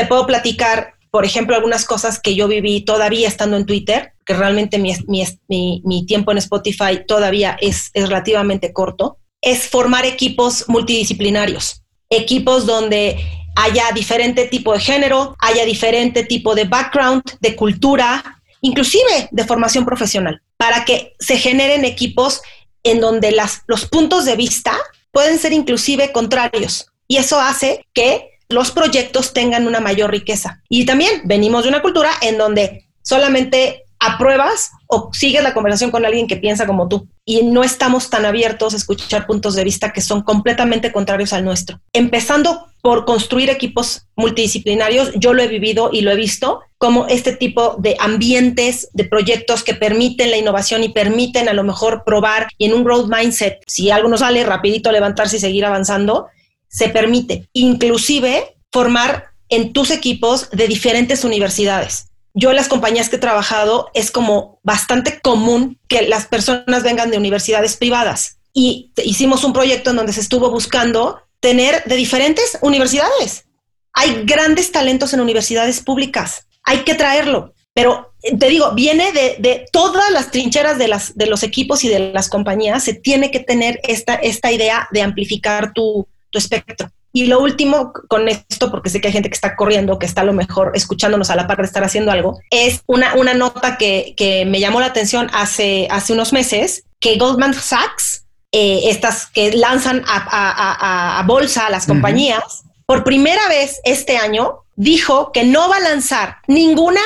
te 0.00 0.06
puedo 0.06 0.26
platicar, 0.26 0.94
por 1.10 1.26
ejemplo, 1.26 1.54
algunas 1.54 1.84
cosas 1.84 2.18
que 2.18 2.34
yo 2.34 2.48
viví 2.48 2.80
todavía 2.80 3.28
estando 3.28 3.58
en 3.58 3.66
Twitter, 3.66 4.14
que 4.24 4.32
realmente 4.32 4.78
mi, 4.78 4.96
mi, 5.06 6.06
tiempo 6.06 6.32
en 6.32 6.38
Spotify 6.38 7.04
todavía 7.06 7.58
es, 7.60 7.90
relativamente 7.92 8.72
corto, 8.72 9.18
es 9.42 9.68
formar 9.68 10.06
equipos 10.06 10.64
multidisciplinarios, 10.68 11.82
equipos 12.08 12.64
donde 12.64 13.18
haya 13.56 13.92
diferente 13.92 14.46
tipo 14.46 14.72
de 14.72 14.80
género, 14.80 15.36
haya 15.38 15.66
diferente 15.66 16.24
tipo 16.24 16.54
de 16.54 16.64
background, 16.64 17.24
de 17.40 17.54
cultura, 17.56 18.40
inclusive 18.62 19.28
de 19.30 19.44
formación 19.44 19.84
profesional, 19.84 20.40
para 20.56 20.86
que 20.86 21.12
se 21.18 21.36
generen 21.36 21.84
equipos 21.84 22.40
en 22.84 23.02
donde 23.02 23.36
los 23.66 23.84
puntos 23.84 24.24
de 24.24 24.36
vista 24.36 24.72
pueden 25.12 25.38
ser 25.38 25.52
inclusive 25.52 26.10
contrarios. 26.10 26.86
Y 27.06 27.18
eso 27.18 27.38
hace 27.38 27.84
que 27.92 28.30
los 28.50 28.72
proyectos 28.72 29.32
tengan 29.32 29.66
una 29.66 29.80
mayor 29.80 30.10
riqueza. 30.10 30.62
Y 30.68 30.84
también 30.84 31.22
venimos 31.24 31.62
de 31.62 31.70
una 31.70 31.82
cultura 31.82 32.10
en 32.20 32.36
donde 32.36 32.88
solamente 33.02 33.84
apruebas 34.00 34.70
o 34.86 35.10
sigues 35.12 35.42
la 35.42 35.52
conversación 35.52 35.90
con 35.90 36.04
alguien 36.06 36.26
que 36.26 36.38
piensa 36.38 36.66
como 36.66 36.88
tú 36.88 37.06
y 37.24 37.42
no 37.42 37.62
estamos 37.62 38.08
tan 38.08 38.24
abiertos 38.24 38.72
a 38.72 38.78
escuchar 38.78 39.26
puntos 39.26 39.54
de 39.54 39.62
vista 39.62 39.92
que 39.92 40.00
son 40.00 40.22
completamente 40.22 40.90
contrarios 40.90 41.34
al 41.34 41.44
nuestro. 41.44 41.80
Empezando 41.92 42.66
por 42.80 43.04
construir 43.04 43.50
equipos 43.50 44.06
multidisciplinarios, 44.16 45.12
yo 45.16 45.34
lo 45.34 45.42
he 45.42 45.48
vivido 45.48 45.90
y 45.92 46.00
lo 46.00 46.10
he 46.10 46.16
visto 46.16 46.60
como 46.78 47.06
este 47.08 47.36
tipo 47.36 47.76
de 47.78 47.94
ambientes, 48.00 48.88
de 48.94 49.04
proyectos 49.04 49.62
que 49.62 49.74
permiten 49.74 50.30
la 50.30 50.38
innovación 50.38 50.82
y 50.82 50.88
permiten 50.88 51.50
a 51.50 51.52
lo 51.52 51.62
mejor 51.62 52.02
probar 52.04 52.48
y 52.56 52.64
en 52.64 52.72
un 52.72 52.84
growth 52.84 53.10
mindset, 53.14 53.62
si 53.66 53.90
algo 53.90 54.08
no 54.08 54.16
sale, 54.16 54.44
rapidito 54.44 54.90
levantarse 54.90 55.36
y 55.36 55.40
seguir 55.40 55.66
avanzando 55.66 56.28
se 56.70 56.88
permite 56.88 57.48
inclusive 57.52 58.56
formar 58.72 59.30
en 59.48 59.72
tus 59.72 59.90
equipos 59.90 60.48
de 60.50 60.68
diferentes 60.68 61.24
universidades. 61.24 62.06
Yo 62.32 62.50
en 62.50 62.56
las 62.56 62.68
compañías 62.68 63.08
que 63.08 63.16
he 63.16 63.20
trabajado 63.20 63.90
es 63.92 64.10
como 64.10 64.60
bastante 64.62 65.20
común 65.20 65.78
que 65.88 66.02
las 66.02 66.26
personas 66.26 66.84
vengan 66.84 67.10
de 67.10 67.18
universidades 67.18 67.76
privadas 67.76 68.38
y 68.52 68.92
hicimos 69.04 69.42
un 69.42 69.52
proyecto 69.52 69.90
en 69.90 69.96
donde 69.96 70.12
se 70.12 70.20
estuvo 70.20 70.50
buscando 70.50 71.20
tener 71.40 71.82
de 71.84 71.96
diferentes 71.96 72.56
universidades. 72.62 73.46
Hay 73.92 74.24
grandes 74.24 74.70
talentos 74.70 75.12
en 75.12 75.20
universidades 75.20 75.80
públicas, 75.80 76.46
hay 76.62 76.78
que 76.78 76.94
traerlo, 76.94 77.52
pero 77.74 78.14
te 78.38 78.48
digo, 78.48 78.72
viene 78.72 79.10
de, 79.12 79.66
todas 79.72 80.10
las 80.12 80.30
trincheras 80.30 80.78
de, 80.78 80.86
las, 80.86 81.16
de 81.16 81.26
los 81.26 81.42
equipos 81.42 81.82
y 81.82 81.88
de 81.88 82.12
las 82.12 82.28
compañías, 82.28 82.84
se 82.84 82.94
tiene 82.94 83.32
que 83.32 83.40
tener 83.40 83.80
esta, 83.82 84.14
esta 84.14 84.52
idea 84.52 84.88
de 84.92 85.02
amplificar 85.02 85.72
tu, 85.72 86.06
tu 86.30 86.38
espectro. 86.38 86.90
Y 87.12 87.26
lo 87.26 87.40
último 87.40 87.92
con 88.08 88.28
esto, 88.28 88.70
porque 88.70 88.88
sé 88.88 89.00
que 89.00 89.08
hay 89.08 89.12
gente 89.12 89.28
que 89.28 89.34
está 89.34 89.56
corriendo, 89.56 89.98
que 89.98 90.06
está 90.06 90.20
a 90.20 90.24
lo 90.24 90.32
mejor 90.32 90.72
escuchándonos 90.74 91.30
a 91.30 91.36
la 91.36 91.48
par 91.48 91.58
de 91.58 91.64
estar 91.64 91.82
haciendo 91.82 92.12
algo, 92.12 92.38
es 92.50 92.82
una, 92.86 93.14
una 93.14 93.34
nota 93.34 93.78
que, 93.78 94.14
que 94.16 94.44
me 94.46 94.60
llamó 94.60 94.80
la 94.80 94.86
atención 94.86 95.28
hace, 95.32 95.88
hace 95.90 96.12
unos 96.12 96.32
meses, 96.32 96.84
que 97.00 97.16
Goldman 97.16 97.54
Sachs, 97.54 98.26
eh, 98.52 98.82
estas 98.84 99.26
que 99.26 99.52
lanzan 99.52 100.04
a, 100.06 100.16
a, 100.16 101.18
a, 101.18 101.22
bolsa 101.24 101.66
a 101.66 101.70
las 101.70 101.86
compañías, 101.86 102.62
por 102.86 103.02
primera 103.04 103.48
vez 103.48 103.80
este 103.84 104.16
año 104.16 104.64
dijo 104.76 105.32
que 105.32 105.44
no 105.44 105.68
va 105.68 105.76
a 105.76 105.80
lanzar 105.80 106.36
ninguna 106.46 107.00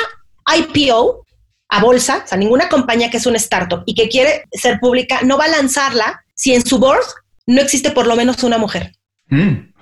IPO 0.56 1.24
a 1.68 1.80
bolsa, 1.80 2.22
o 2.24 2.28
sea, 2.28 2.38
ninguna 2.38 2.68
compañía 2.68 3.10
que 3.10 3.16
es 3.16 3.26
una 3.26 3.36
startup 3.38 3.82
y 3.86 3.94
que 3.94 4.08
quiere 4.08 4.44
ser 4.52 4.78
pública, 4.80 5.20
no 5.22 5.38
va 5.38 5.44
a 5.44 5.48
lanzarla 5.48 6.24
si 6.34 6.54
en 6.54 6.64
su 6.64 6.78
board 6.78 7.04
no 7.46 7.60
existe 7.60 7.90
por 7.90 8.06
lo 8.06 8.16
menos 8.16 8.42
una 8.42 8.58
mujer. 8.58 8.92
Mm. 9.34 9.72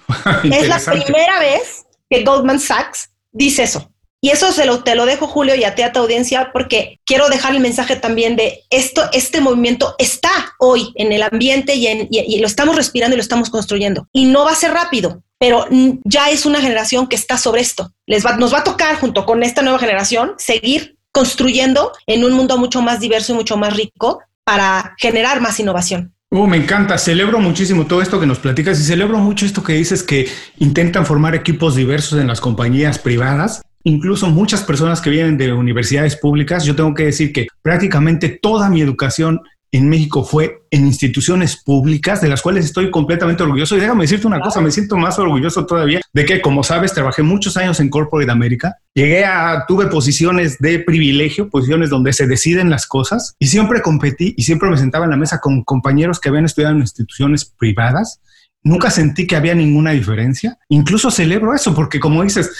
es 0.53 0.69
la 0.69 0.79
primera 0.79 1.38
vez 1.38 1.85
que 2.09 2.25
Goldman 2.25 2.61
Sachs 2.61 3.11
dice 3.33 3.65
eso. 3.65 3.93
Y 4.25 4.31
eso 4.31 4.53
se 4.53 4.67
lo, 4.67 4.85
te 4.85 4.95
lo 4.95 5.05
dejo, 5.05 5.27
Julio, 5.27 5.57
y 5.57 5.65
a 5.65 5.75
ti, 5.75 5.83
a 5.83 5.91
tu 5.91 5.99
audiencia, 5.99 6.51
porque 6.53 7.01
quiero 7.05 7.29
dejar 7.29 7.55
el 7.55 7.61
mensaje 7.61 7.97
también 7.97 8.37
de 8.37 8.62
esto, 8.71 9.03
este 9.12 9.41
movimiento 9.41 9.97
está 9.99 10.31
hoy 10.61 10.93
en 10.95 11.11
el 11.11 11.25
ambiente 11.25 11.75
y, 11.75 11.88
en, 11.88 12.07
y, 12.09 12.38
lo 12.38 12.47
estamos 12.47 12.77
respirando 12.77 13.15
y 13.15 13.17
lo 13.17 13.23
estamos 13.23 13.51
construyendo. 13.51 14.07
Y 14.12 14.27
no 14.27 14.45
va 14.45 14.53
a 14.53 14.57
ser 14.57 14.73
rápido, 14.75 15.25
pero 15.38 15.67
ya 16.05 16.31
es 16.31 16.47
una 16.47 16.61
generación 16.61 17.09
que 17.09 17.17
está 17.17 17.37
sobre 17.37 17.62
esto. 17.62 17.93
Les 18.07 18.25
va, 18.25 18.37
nos 18.37 18.55
va 18.55 18.59
a 18.59 18.65
tocar, 18.65 18.95
junto 19.01 19.27
con 19.27 19.43
esta 19.43 19.61
nueva 19.61 19.81
generación, 19.81 20.35
seguir 20.38 20.97
construyendo 21.11 21.91
en 22.07 22.25
un 22.25 22.33
mundo 22.33 22.59
mucho 22.59 22.81
más 22.81 23.01
diverso 23.01 23.33
y 23.33 23.37
mucho 23.37 23.57
más 23.57 23.77
rico 23.77 24.21
para 24.45 24.95
generar 24.99 25.41
más 25.41 25.59
innovación. 25.59 26.15
Uh, 26.35 26.47
me 26.47 26.57
encanta, 26.57 26.97
celebro 26.97 27.38
muchísimo 27.40 27.85
todo 27.85 28.01
esto 28.01 28.18
que 28.18 28.25
nos 28.25 28.38
platicas 28.38 28.81
y 28.81 28.85
celebro 28.85 29.18
mucho 29.18 29.45
esto 29.45 29.62
que 29.62 29.75
dices 29.75 30.03
que 30.03 30.31
intentan 30.57 31.05
formar 31.05 31.35
equipos 31.35 31.77
diversos 31.77 32.18
en 32.18 32.27
las 32.27 32.40
compañías 32.40 32.99
privadas. 32.99 33.61
Incluso 33.85 34.31
muchas 34.31 34.62
personas 34.62 35.03
que 35.03 35.11
vienen 35.11 35.37
de 35.37 35.53
universidades 35.53 36.16
públicas, 36.16 36.64
yo 36.64 36.75
tengo 36.75 36.95
que 36.95 37.05
decir 37.05 37.35
que 37.35 37.49
prácticamente 37.61 38.31
toda 38.31 38.71
mi 38.71 38.81
educación 38.81 39.42
en 39.73 39.89
México 39.89 40.23
fue 40.23 40.63
en 40.71 40.87
instituciones 40.87 41.57
públicas 41.57 42.21
de 42.21 42.29
las 42.29 42.43
cuales 42.43 42.67
estoy 42.67 42.91
completamente 42.91 43.43
orgulloso. 43.43 43.75
Y 43.75 43.81
déjame 43.81 44.05
decirte 44.05 44.27
una 44.27 44.41
cosa, 44.41 44.61
me 44.61 44.71
siento 44.71 44.99
más 44.99 45.19
orgulloso 45.19 45.65
todavía 45.65 46.03
de 46.13 46.25
que, 46.27 46.43
como 46.43 46.63
sabes, 46.63 46.93
trabajé 46.93 47.23
muchos 47.23 47.57
años 47.57 47.81
en 47.81 47.89
Corporate 47.89 48.31
America. 48.31 48.77
Llegué 48.95 49.25
a, 49.25 49.65
tuve 49.67 49.87
posiciones 49.87 50.59
de 50.59 50.79
privilegio, 50.79 51.49
posiciones 51.49 51.89
donde 51.89 52.13
se 52.13 52.27
deciden 52.27 52.69
las 52.69 52.87
cosas 52.87 53.35
y 53.39 53.47
siempre 53.47 53.81
competí 53.81 54.35
y 54.37 54.43
siempre 54.43 54.69
me 54.69 54.77
sentaba 54.77 55.07
en 55.07 55.11
la 55.13 55.17
mesa 55.17 55.41
con 55.41 55.65
compañeros 55.65 56.21
que 56.21 56.29
habían 56.29 56.45
estudiado 56.45 56.75
en 56.75 56.83
instituciones 56.83 57.47
privadas. 57.47 58.21
Nunca 58.63 58.91
sentí 58.91 59.27
que 59.27 59.37
había 59.37 59.55
ninguna 59.55 59.93
diferencia. 59.93 60.59
Incluso 60.69 61.11
celebro 61.11 61.55
eso 61.55 61.75
porque, 61.75 61.99
como 61.99 62.23
dices, 62.23 62.53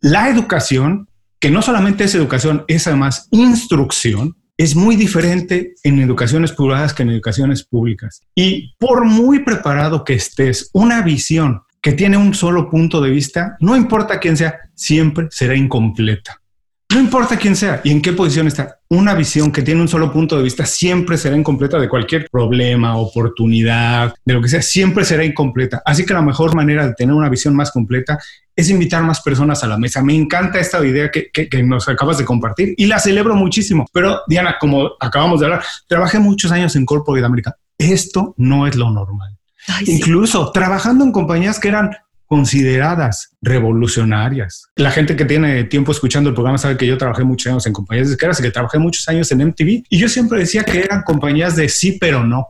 la 0.00 0.28
educación, 0.28 1.08
que 1.40 1.50
no 1.50 1.62
solamente 1.62 2.04
es 2.04 2.14
educación, 2.14 2.64
es 2.68 2.86
además 2.86 3.26
instrucción, 3.30 4.36
es 4.58 4.74
muy 4.74 4.96
diferente 4.96 5.74
en 5.84 6.00
educaciones 6.00 6.52
privadas 6.52 6.92
que 6.92 7.04
en 7.04 7.10
educaciones 7.10 7.62
públicas. 7.62 8.22
Y 8.34 8.74
por 8.78 9.04
muy 9.04 9.38
preparado 9.38 10.04
que 10.04 10.14
estés, 10.14 10.68
una 10.72 11.00
visión 11.02 11.62
que 11.80 11.92
tiene 11.92 12.16
un 12.16 12.34
solo 12.34 12.68
punto 12.68 13.00
de 13.00 13.10
vista, 13.10 13.56
no 13.60 13.76
importa 13.76 14.18
quién 14.18 14.36
sea, 14.36 14.58
siempre 14.74 15.28
será 15.30 15.54
incompleta. 15.54 16.42
No 16.90 17.00
importa 17.00 17.36
quién 17.36 17.54
sea 17.54 17.82
y 17.84 17.90
en 17.90 18.00
qué 18.00 18.14
posición 18.14 18.46
está, 18.46 18.78
una 18.88 19.12
visión 19.14 19.52
que 19.52 19.60
tiene 19.60 19.82
un 19.82 19.88
solo 19.88 20.10
punto 20.10 20.38
de 20.38 20.42
vista 20.42 20.64
siempre 20.64 21.18
será 21.18 21.36
incompleta 21.36 21.78
de 21.78 21.86
cualquier 21.86 22.30
problema, 22.30 22.96
oportunidad, 22.96 24.14
de 24.24 24.32
lo 24.32 24.40
que 24.40 24.48
sea, 24.48 24.62
siempre 24.62 25.04
será 25.04 25.22
incompleta. 25.22 25.82
Así 25.84 26.06
que 26.06 26.14
la 26.14 26.22
mejor 26.22 26.54
manera 26.54 26.86
de 26.86 26.94
tener 26.94 27.14
una 27.14 27.28
visión 27.28 27.54
más 27.54 27.70
completa 27.72 28.18
es 28.56 28.70
invitar 28.70 29.02
más 29.02 29.20
personas 29.20 29.62
a 29.62 29.66
la 29.66 29.76
mesa. 29.76 30.02
Me 30.02 30.14
encanta 30.14 30.58
esta 30.60 30.82
idea 30.84 31.10
que, 31.10 31.30
nos 31.62 31.90
acabas 31.90 32.16
de 32.16 32.24
compartir 32.24 32.74
y 32.78 32.86
la 32.86 32.98
celebro 32.98 33.34
muchísimo. 33.36 33.86
Pero 33.92 34.22
Diana, 34.26 34.56
como 34.58 34.92
acabamos 34.98 35.40
de 35.40 35.46
hablar, 35.46 35.62
trabajé 35.86 36.18
muchos 36.18 36.50
años 36.52 36.74
en 36.74 36.86
Corporate 36.86 37.26
América. 37.26 37.54
Esto 37.76 38.34
no 38.38 38.66
es 38.66 38.76
lo 38.76 38.90
normal. 38.90 39.36
Incluso 39.84 40.50
trabajando 40.52 41.04
en 41.04 41.12
compañías 41.12 41.60
que 41.60 41.68
eran 41.68 41.90
consideradas 42.28 43.34
revolucionarias. 43.40 44.66
La 44.76 44.90
gente 44.90 45.16
que 45.16 45.24
tiene 45.24 45.64
tiempo 45.64 45.92
escuchando 45.92 46.28
el 46.28 46.34
programa 46.34 46.58
sabe 46.58 46.76
que 46.76 46.86
yo 46.86 46.98
trabajé 46.98 47.24
muchos 47.24 47.50
años 47.50 47.66
en 47.66 47.72
compañías 47.72 48.10
de 48.10 48.14
y 48.14 48.42
que 48.42 48.50
trabajé 48.50 48.78
muchos 48.78 49.08
años 49.08 49.32
en 49.32 49.46
MTV 49.48 49.84
y 49.88 49.98
yo 49.98 50.08
siempre 50.08 50.38
decía 50.38 50.62
que 50.62 50.78
eran 50.80 51.02
compañías 51.02 51.56
de 51.56 51.68
sí 51.68 51.96
pero 51.98 52.24
no. 52.24 52.48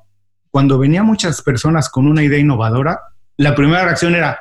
Cuando 0.51 0.79
venían 0.79 1.07
muchas 1.07 1.43
personas 1.43 1.89
con 1.89 2.09
una 2.09 2.25
idea 2.25 2.41
innovadora, 2.41 2.99
la 3.37 3.55
primera 3.55 3.85
reacción 3.85 4.17
era, 4.17 4.39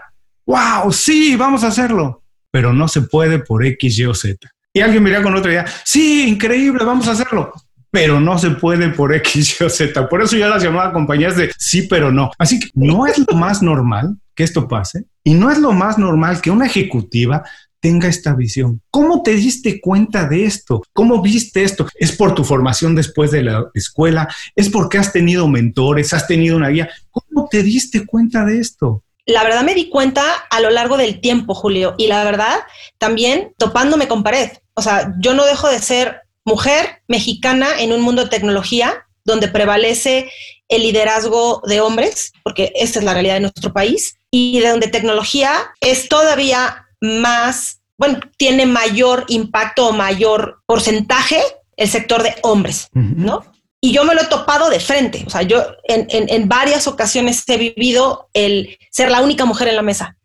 wow, 0.47 0.91
sí, 0.91 1.35
vamos 1.35 1.63
a 1.63 1.67
hacerlo, 1.67 2.23
pero 2.49 2.73
no 2.73 2.87
se 2.87 3.03
puede 3.03 3.37
por 3.37 3.63
X, 3.63 3.99
Y 3.99 4.05
o 4.05 4.15
Z. 4.15 4.49
Y 4.73 4.81
alguien 4.81 5.03
venía 5.03 5.21
con 5.21 5.35
otra 5.35 5.51
idea, 5.51 5.65
sí, 5.85 6.27
increíble, 6.27 6.83
vamos 6.83 7.07
a 7.07 7.11
hacerlo, 7.11 7.53
pero 7.91 8.19
no 8.19 8.39
se 8.39 8.51
puede 8.51 8.89
por 8.89 9.13
X, 9.13 9.59
Y 9.59 9.65
o 9.65 9.69
Z. 9.69 10.09
Por 10.09 10.23
eso 10.23 10.35
yo 10.35 10.49
las 10.49 10.63
llamaba 10.63 10.93
compañías 10.93 11.35
de 11.35 11.51
sí, 11.59 11.83
pero 11.87 12.11
no. 12.11 12.31
Así 12.39 12.59
que 12.59 12.69
no 12.73 13.05
es 13.05 13.19
lo 13.19 13.37
más 13.37 13.61
normal 13.61 14.17
que 14.33 14.43
esto 14.43 14.67
pase 14.67 15.05
y 15.27 15.33
no 15.33 15.51
es 15.51 15.57
lo 15.57 15.73
más 15.73 15.97
normal 15.97 16.39
que 16.39 16.51
una 16.51 16.67
ejecutiva 16.67 17.43
tenga 17.81 18.07
esta 18.07 18.33
visión. 18.33 18.81
¿Cómo 18.89 19.23
te 19.23 19.31
diste 19.35 19.81
cuenta 19.81 20.25
de 20.25 20.45
esto? 20.45 20.81
¿Cómo 20.93 21.21
viste 21.21 21.63
esto? 21.63 21.85
¿Es 21.95 22.13
por 22.13 22.33
tu 22.33 22.45
formación 22.45 22.95
después 22.95 23.31
de 23.31 23.43
la 23.43 23.65
escuela? 23.73 24.33
¿Es 24.55 24.69
porque 24.69 24.97
has 24.97 25.11
tenido 25.11 25.49
mentores? 25.49 26.13
¿Has 26.13 26.27
tenido 26.27 26.55
una 26.55 26.69
guía? 26.69 26.89
¿Cómo 27.11 27.49
te 27.51 27.61
diste 27.61 28.05
cuenta 28.05 28.45
de 28.45 28.59
esto? 28.59 29.03
La 29.25 29.43
verdad 29.43 29.65
me 29.65 29.75
di 29.75 29.89
cuenta 29.89 30.23
a 30.49 30.61
lo 30.61 30.69
largo 30.69 30.95
del 30.95 31.19
tiempo, 31.19 31.53
Julio, 31.53 31.95
y 31.97 32.07
la 32.07 32.23
verdad 32.23 32.59
también 32.97 33.51
topándome 33.57 34.07
con 34.07 34.23
pared. 34.23 34.51
O 34.75 34.81
sea, 34.81 35.13
yo 35.19 35.33
no 35.33 35.43
dejo 35.43 35.67
de 35.67 35.79
ser 35.79 36.21
mujer 36.45 37.01
mexicana 37.09 37.67
en 37.79 37.91
un 37.91 37.99
mundo 37.99 38.23
de 38.23 38.29
tecnología 38.29 39.06
donde 39.27 39.49
prevalece 39.49 40.31
el 40.69 40.81
liderazgo 40.81 41.61
de 41.67 41.81
hombres, 41.81 42.31
porque 42.43 42.71
esta 42.75 42.99
es 42.99 43.05
la 43.05 43.13
realidad 43.13 43.35
de 43.35 43.41
nuestro 43.41 43.73
país, 43.73 44.15
y 44.31 44.59
de 44.59 44.69
donde 44.69 44.87
tecnología 44.87 45.51
es 45.81 46.09
todavía 46.09 46.87
más, 47.01 47.81
bueno, 47.97 48.19
tiene 48.37 48.65
mayor 48.65 49.25
impacto 49.27 49.87
o 49.87 49.91
mayor 49.91 50.61
porcentaje 50.65 51.39
el 51.75 51.89
sector 51.89 52.23
de 52.23 52.35
hombres, 52.41 52.87
¿no? 52.93 53.45
Y 53.79 53.91
yo 53.91 54.03
me 54.03 54.15
lo 54.15 54.23
he 54.23 54.27
topado 54.27 54.69
de 54.69 54.79
frente, 54.79 55.23
o 55.27 55.29
sea, 55.29 55.43
yo 55.43 55.63
en, 55.83 56.07
en, 56.09 56.49
varias 56.49 56.87
ocasiones 56.87 57.43
he 57.47 57.57
vivido 57.57 58.27
el 58.33 58.75
ser 58.89 59.11
la 59.11 59.21
única 59.21 59.45
mujer 59.45 59.67
en 59.67 59.75
la 59.75 59.83
mesa 59.83 60.17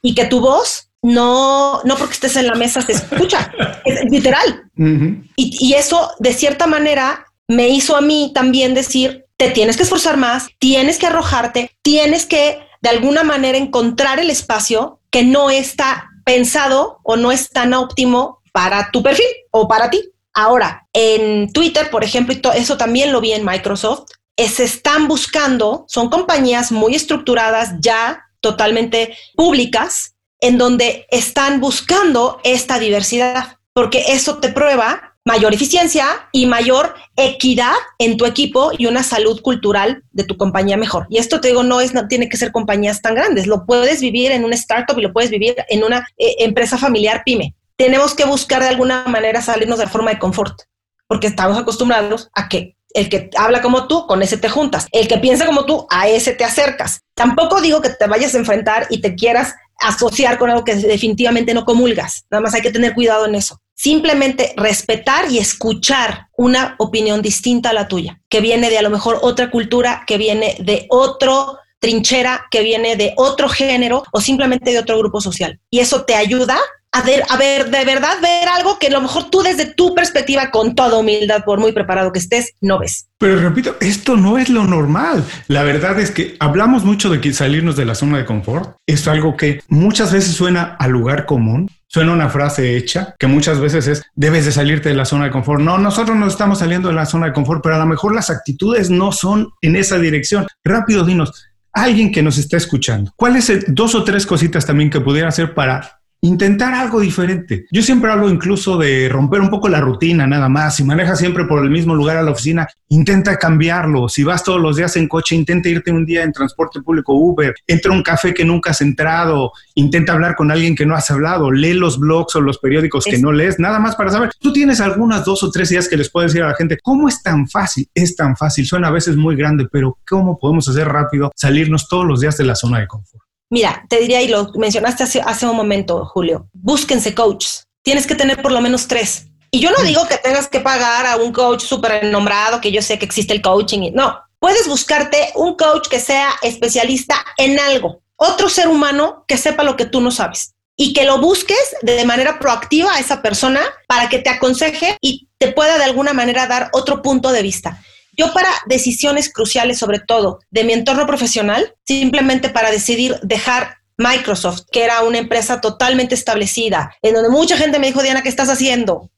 y 0.00 0.14
que 0.14 0.24
tu 0.24 0.40
voz 0.40 0.88
no, 1.02 1.82
no 1.84 1.96
porque 1.96 2.14
estés 2.14 2.36
en 2.36 2.46
la 2.46 2.54
mesa 2.54 2.80
se 2.80 2.92
escucha, 2.92 3.52
es 3.84 4.10
literal. 4.10 4.70
y, 4.78 5.24
y 5.36 5.74
eso 5.74 6.10
de 6.18 6.32
cierta 6.32 6.66
manera 6.66 7.25
me 7.48 7.68
hizo 7.68 7.96
a 7.96 8.00
mí 8.00 8.32
también 8.34 8.74
decir, 8.74 9.26
te 9.36 9.50
tienes 9.50 9.76
que 9.76 9.82
esforzar 9.82 10.16
más, 10.16 10.48
tienes 10.58 10.98
que 10.98 11.06
arrojarte, 11.06 11.70
tienes 11.82 12.26
que 12.26 12.60
de 12.82 12.88
alguna 12.88 13.22
manera 13.22 13.58
encontrar 13.58 14.18
el 14.18 14.30
espacio 14.30 15.00
que 15.10 15.22
no 15.22 15.50
está 15.50 16.10
pensado 16.24 17.00
o 17.02 17.16
no 17.16 17.32
es 17.32 17.50
tan 17.50 17.74
óptimo 17.74 18.42
para 18.52 18.90
tu 18.90 19.02
perfil 19.02 19.26
o 19.50 19.68
para 19.68 19.90
ti. 19.90 20.10
Ahora, 20.34 20.86
en 20.92 21.52
Twitter, 21.52 21.90
por 21.90 22.04
ejemplo, 22.04 22.34
y 22.34 22.58
eso 22.58 22.76
también 22.76 23.12
lo 23.12 23.20
vi 23.20 23.32
en 23.32 23.44
Microsoft, 23.44 24.10
se 24.36 24.64
están 24.64 25.08
buscando, 25.08 25.86
son 25.88 26.10
compañías 26.10 26.72
muy 26.72 26.94
estructuradas, 26.94 27.74
ya 27.80 28.22
totalmente 28.40 29.16
públicas, 29.34 30.14
en 30.40 30.58
donde 30.58 31.06
están 31.10 31.60
buscando 31.60 32.40
esta 32.44 32.78
diversidad, 32.78 33.58
porque 33.72 34.04
eso 34.08 34.38
te 34.38 34.50
prueba 34.50 35.05
mayor 35.26 35.52
eficiencia 35.52 36.06
y 36.32 36.46
mayor 36.46 36.94
equidad 37.16 37.74
en 37.98 38.16
tu 38.16 38.24
equipo 38.24 38.70
y 38.78 38.86
una 38.86 39.02
salud 39.02 39.42
cultural 39.42 40.04
de 40.12 40.24
tu 40.24 40.36
compañía 40.36 40.76
mejor. 40.76 41.06
Y 41.10 41.18
esto 41.18 41.40
te 41.40 41.48
digo, 41.48 41.64
no 41.64 41.80
es, 41.80 41.92
no 41.92 42.06
tiene 42.06 42.28
que 42.28 42.36
ser 42.36 42.52
compañías 42.52 43.02
tan 43.02 43.16
grandes, 43.16 43.48
lo 43.48 43.66
puedes 43.66 44.00
vivir 44.00 44.30
en 44.30 44.44
una 44.44 44.54
startup 44.54 44.96
y 44.98 45.02
lo 45.02 45.12
puedes 45.12 45.30
vivir 45.30 45.56
en 45.68 45.82
una 45.82 46.06
eh, 46.16 46.36
empresa 46.38 46.78
familiar 46.78 47.22
pyme. 47.26 47.54
Tenemos 47.76 48.14
que 48.14 48.24
buscar 48.24 48.62
de 48.62 48.68
alguna 48.68 49.04
manera 49.08 49.42
salirnos 49.42 49.80
de 49.80 49.88
forma 49.88 50.12
de 50.12 50.18
confort, 50.20 50.62
porque 51.08 51.26
estamos 51.26 51.58
acostumbrados 51.58 52.30
a 52.32 52.48
que 52.48 52.76
el 52.94 53.10
que 53.10 53.28
habla 53.36 53.60
como 53.60 53.88
tú, 53.88 54.06
con 54.06 54.22
ese 54.22 54.38
te 54.38 54.48
juntas. 54.48 54.86
El 54.90 55.06
que 55.06 55.18
piensa 55.18 55.44
como 55.44 55.66
tú, 55.66 55.86
a 55.90 56.08
ese 56.08 56.32
te 56.32 56.44
acercas. 56.44 57.02
Tampoco 57.14 57.60
digo 57.60 57.82
que 57.82 57.90
te 57.90 58.06
vayas 58.06 58.34
a 58.34 58.38
enfrentar 58.38 58.86
y 58.88 59.02
te 59.02 59.14
quieras 59.16 59.54
asociar 59.78 60.38
con 60.38 60.48
algo 60.48 60.64
que 60.64 60.76
definitivamente 60.76 61.52
no 61.52 61.66
comulgas. 61.66 62.24
Nada 62.30 62.40
más 62.40 62.54
hay 62.54 62.62
que 62.62 62.70
tener 62.70 62.94
cuidado 62.94 63.26
en 63.26 63.34
eso. 63.34 63.60
Simplemente 63.76 64.54
respetar 64.56 65.30
y 65.30 65.38
escuchar 65.38 66.28
una 66.36 66.74
opinión 66.78 67.22
distinta 67.22 67.70
a 67.70 67.74
la 67.74 67.88
tuya, 67.88 68.20
que 68.28 68.40
viene 68.40 68.70
de 68.70 68.78
a 68.78 68.82
lo 68.82 68.90
mejor 68.90 69.18
otra 69.22 69.50
cultura, 69.50 70.04
que 70.06 70.18
viene 70.18 70.56
de 70.60 70.86
otro 70.88 71.58
trinchera, 71.78 72.46
que 72.50 72.62
viene 72.62 72.96
de 72.96 73.12
otro 73.16 73.48
género 73.48 74.02
o 74.12 74.20
simplemente 74.20 74.72
de 74.72 74.78
otro 74.78 74.98
grupo 74.98 75.20
social. 75.20 75.60
Y 75.70 75.80
eso 75.80 76.04
te 76.04 76.14
ayuda 76.14 76.58
a 76.92 77.36
ver, 77.36 77.70
de 77.70 77.84
verdad 77.84 78.14
ver 78.22 78.48
algo 78.48 78.78
que 78.78 78.86
a 78.86 78.90
lo 78.90 79.02
mejor 79.02 79.28
tú 79.30 79.42
desde 79.42 79.66
tu 79.66 79.94
perspectiva, 79.94 80.50
con 80.50 80.74
toda 80.74 80.96
humildad, 80.98 81.44
por 81.44 81.60
muy 81.60 81.72
preparado 81.72 82.12
que 82.12 82.18
estés, 82.18 82.54
no 82.60 82.78
ves. 82.78 83.08
Pero 83.18 83.38
repito, 83.38 83.76
esto 83.80 84.16
no 84.16 84.38
es 84.38 84.48
lo 84.48 84.64
normal. 84.64 85.24
La 85.48 85.62
verdad 85.62 86.00
es 86.00 86.10
que 86.10 86.36
hablamos 86.40 86.84
mucho 86.84 87.10
de 87.10 87.32
salirnos 87.34 87.76
de 87.76 87.84
la 87.84 87.94
zona 87.94 88.18
de 88.18 88.24
confort. 88.24 88.76
Es 88.86 89.08
algo 89.08 89.36
que 89.36 89.60
muchas 89.68 90.12
veces 90.12 90.34
suena 90.34 90.76
a 90.78 90.88
lugar 90.88 91.26
común, 91.26 91.70
Suena 91.88 92.12
una 92.12 92.28
frase 92.28 92.76
hecha 92.76 93.14
que 93.18 93.26
muchas 93.26 93.60
veces 93.60 93.86
es, 93.86 94.02
debes 94.14 94.44
de 94.44 94.52
salirte 94.52 94.88
de 94.88 94.94
la 94.96 95.04
zona 95.04 95.26
de 95.26 95.30
confort. 95.30 95.62
No, 95.62 95.78
nosotros 95.78 96.16
no 96.16 96.26
estamos 96.26 96.58
saliendo 96.58 96.88
de 96.88 96.94
la 96.94 97.06
zona 97.06 97.26
de 97.26 97.32
confort, 97.32 97.62
pero 97.62 97.76
a 97.76 97.78
lo 97.78 97.86
mejor 97.86 98.14
las 98.14 98.30
actitudes 98.30 98.90
no 98.90 99.12
son 99.12 99.50
en 99.62 99.76
esa 99.76 99.98
dirección. 99.98 100.46
Rápido, 100.64 101.04
dinos, 101.04 101.46
alguien 101.72 102.10
que 102.10 102.22
nos 102.22 102.38
está 102.38 102.56
escuchando, 102.56 103.12
¿cuáles 103.16 103.64
dos 103.68 103.94
o 103.94 104.02
tres 104.02 104.26
cositas 104.26 104.66
también 104.66 104.90
que 104.90 105.00
pudiera 105.00 105.28
hacer 105.28 105.54
para 105.54 106.00
intentar 106.20 106.74
algo 106.74 107.00
diferente. 107.00 107.66
Yo 107.70 107.82
siempre 107.82 108.10
hablo 108.10 108.28
incluso 108.28 108.76
de 108.78 109.08
romper 109.08 109.40
un 109.40 109.50
poco 109.50 109.68
la 109.68 109.80
rutina, 109.80 110.26
nada 110.26 110.48
más. 110.48 110.76
Si 110.76 110.84
manejas 110.84 111.18
siempre 111.18 111.44
por 111.44 111.62
el 111.62 111.70
mismo 111.70 111.94
lugar 111.94 112.16
a 112.16 112.22
la 112.22 112.32
oficina, 112.32 112.68
intenta 112.88 113.36
cambiarlo. 113.36 114.08
Si 114.08 114.24
vas 114.24 114.42
todos 114.42 114.60
los 114.60 114.76
días 114.76 114.96
en 114.96 115.08
coche, 115.08 115.34
intenta 115.34 115.68
irte 115.68 115.90
un 115.90 116.04
día 116.04 116.22
en 116.22 116.32
transporte 116.32 116.80
público 116.80 117.14
Uber. 117.14 117.54
Entra 117.66 117.92
a 117.92 117.96
un 117.96 118.02
café 118.02 118.34
que 118.34 118.44
nunca 118.44 118.70
has 118.70 118.80
entrado. 118.80 119.52
Intenta 119.74 120.12
hablar 120.12 120.34
con 120.36 120.50
alguien 120.50 120.74
que 120.74 120.86
no 120.86 120.94
has 120.94 121.10
hablado. 121.10 121.50
Lee 121.50 121.74
los 121.74 121.98
blogs 121.98 122.34
o 122.36 122.40
los 122.40 122.58
periódicos 122.58 123.04
que 123.04 123.18
no 123.18 123.32
lees, 123.32 123.58
nada 123.58 123.78
más 123.78 123.96
para 123.96 124.10
saber. 124.10 124.30
Tú 124.40 124.52
tienes 124.52 124.80
algunas 124.80 125.24
dos 125.24 125.42
o 125.42 125.50
tres 125.50 125.68
días 125.68 125.88
que 125.88 125.96
les 125.96 126.10
puedes 126.10 126.32
decir 126.32 126.44
a 126.44 126.48
la 126.48 126.54
gente, 126.54 126.78
¿cómo 126.82 127.08
es 127.08 127.22
tan 127.22 127.48
fácil? 127.48 127.88
Es 127.94 128.16
tan 128.16 128.36
fácil. 128.36 128.66
Suena 128.66 128.88
a 128.88 128.92
veces 128.92 129.16
muy 129.16 129.36
grande, 129.36 129.66
pero 129.70 129.98
¿cómo 130.08 130.38
podemos 130.38 130.68
hacer 130.68 130.88
rápido 130.88 131.30
salirnos 131.34 131.88
todos 131.88 132.06
los 132.06 132.20
días 132.20 132.36
de 132.36 132.44
la 132.44 132.54
zona 132.54 132.80
de 132.80 132.86
confort? 132.86 133.25
Mira, 133.50 133.84
te 133.88 134.00
diría, 134.00 134.22
y 134.22 134.28
lo 134.28 134.50
mencionaste 134.54 135.04
hace, 135.04 135.20
hace 135.20 135.46
un 135.46 135.56
momento, 135.56 136.04
Julio, 136.06 136.48
búsquense 136.52 137.14
coaches. 137.14 137.66
Tienes 137.82 138.06
que 138.06 138.16
tener 138.16 138.42
por 138.42 138.52
lo 138.52 138.60
menos 138.60 138.88
tres. 138.88 139.26
Y 139.50 139.60
yo 139.60 139.70
no 139.70 139.82
digo 139.82 140.06
que 140.08 140.18
tengas 140.18 140.48
que 140.48 140.60
pagar 140.60 141.06
a 141.06 141.16
un 141.16 141.32
coach 141.32 141.62
súper 141.62 142.04
nombrado, 142.04 142.60
que 142.60 142.72
yo 142.72 142.82
sé 142.82 142.98
que 142.98 143.04
existe 143.04 143.32
el 143.32 143.42
coaching. 143.42 143.82
Y, 143.82 143.90
no, 143.92 144.18
puedes 144.38 144.68
buscarte 144.68 145.30
un 145.36 145.56
coach 145.56 145.88
que 145.88 146.00
sea 146.00 146.30
especialista 146.42 147.24
en 147.38 147.58
algo, 147.60 148.00
otro 148.16 148.48
ser 148.48 148.68
humano 148.68 149.24
que 149.28 149.36
sepa 149.36 149.62
lo 149.62 149.76
que 149.76 149.86
tú 149.86 150.00
no 150.00 150.10
sabes 150.10 150.54
y 150.76 150.92
que 150.92 151.04
lo 151.04 151.18
busques 151.18 151.76
de 151.82 152.04
manera 152.04 152.38
proactiva 152.38 152.94
a 152.94 153.00
esa 153.00 153.22
persona 153.22 153.62
para 153.88 154.08
que 154.08 154.18
te 154.18 154.28
aconseje 154.28 154.98
y 155.00 155.28
te 155.38 155.52
pueda 155.52 155.78
de 155.78 155.84
alguna 155.84 156.12
manera 156.12 156.46
dar 156.46 156.68
otro 156.72 157.00
punto 157.00 157.32
de 157.32 157.42
vista. 157.42 157.82
Yo 158.16 158.32
para 158.32 158.50
decisiones 158.66 159.32
cruciales, 159.32 159.78
sobre 159.78 160.00
todo 160.00 160.40
de 160.50 160.64
mi 160.64 160.72
entorno 160.72 161.06
profesional, 161.06 161.74
simplemente 161.86 162.48
para 162.48 162.70
decidir 162.70 163.18
dejar 163.22 163.76
Microsoft, 163.98 164.62
que 164.70 164.84
era 164.84 165.02
una 165.02 165.18
empresa 165.18 165.60
totalmente 165.60 166.14
establecida, 166.14 166.94
en 167.02 167.14
donde 167.14 167.30
mucha 167.30 167.56
gente 167.56 167.78
me 167.78 167.86
dijo, 167.86 168.02
Diana, 168.02 168.22
¿qué 168.22 168.28
estás 168.28 168.48
haciendo? 168.48 169.10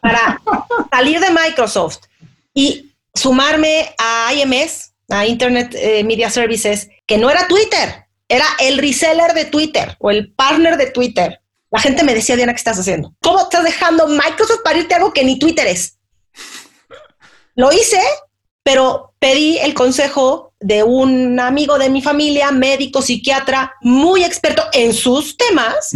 Para 0.00 0.40
salir 0.90 1.20
de 1.20 1.30
Microsoft 1.30 1.98
y 2.54 2.92
sumarme 3.14 3.94
a 3.98 4.32
IMS, 4.34 4.92
a 5.08 5.26
Internet 5.26 5.74
eh, 5.74 6.04
Media 6.04 6.30
Services, 6.30 6.88
que 7.06 7.18
no 7.18 7.30
era 7.30 7.48
Twitter, 7.48 8.06
era 8.28 8.46
el 8.60 8.78
reseller 8.78 9.32
de 9.34 9.44
Twitter 9.44 9.96
o 9.98 10.10
el 10.10 10.32
partner 10.32 10.76
de 10.76 10.90
Twitter. 10.90 11.40
La 11.70 11.80
gente 11.80 12.04
me 12.04 12.14
decía, 12.14 12.36
Diana, 12.36 12.52
¿qué 12.52 12.58
estás 12.58 12.78
haciendo? 12.78 13.14
¿Cómo 13.20 13.40
estás 13.40 13.64
dejando 13.64 14.06
Microsoft 14.06 14.62
para 14.62 14.78
irte 14.78 14.94
a 14.94 14.98
algo 14.98 15.12
que 15.12 15.24
ni 15.24 15.38
Twitter 15.38 15.66
es? 15.66 15.98
Lo 17.54 17.72
hice 17.72 18.00
pero 18.62 19.14
pedí 19.18 19.58
el 19.58 19.74
consejo 19.74 20.52
de 20.60 20.82
un 20.82 21.40
amigo 21.40 21.78
de 21.78 21.88
mi 21.88 22.02
familia, 22.02 22.50
médico, 22.50 23.02
psiquiatra, 23.02 23.74
muy 23.80 24.24
experto 24.24 24.62
en 24.72 24.92
sus 24.92 25.36
temas, 25.36 25.90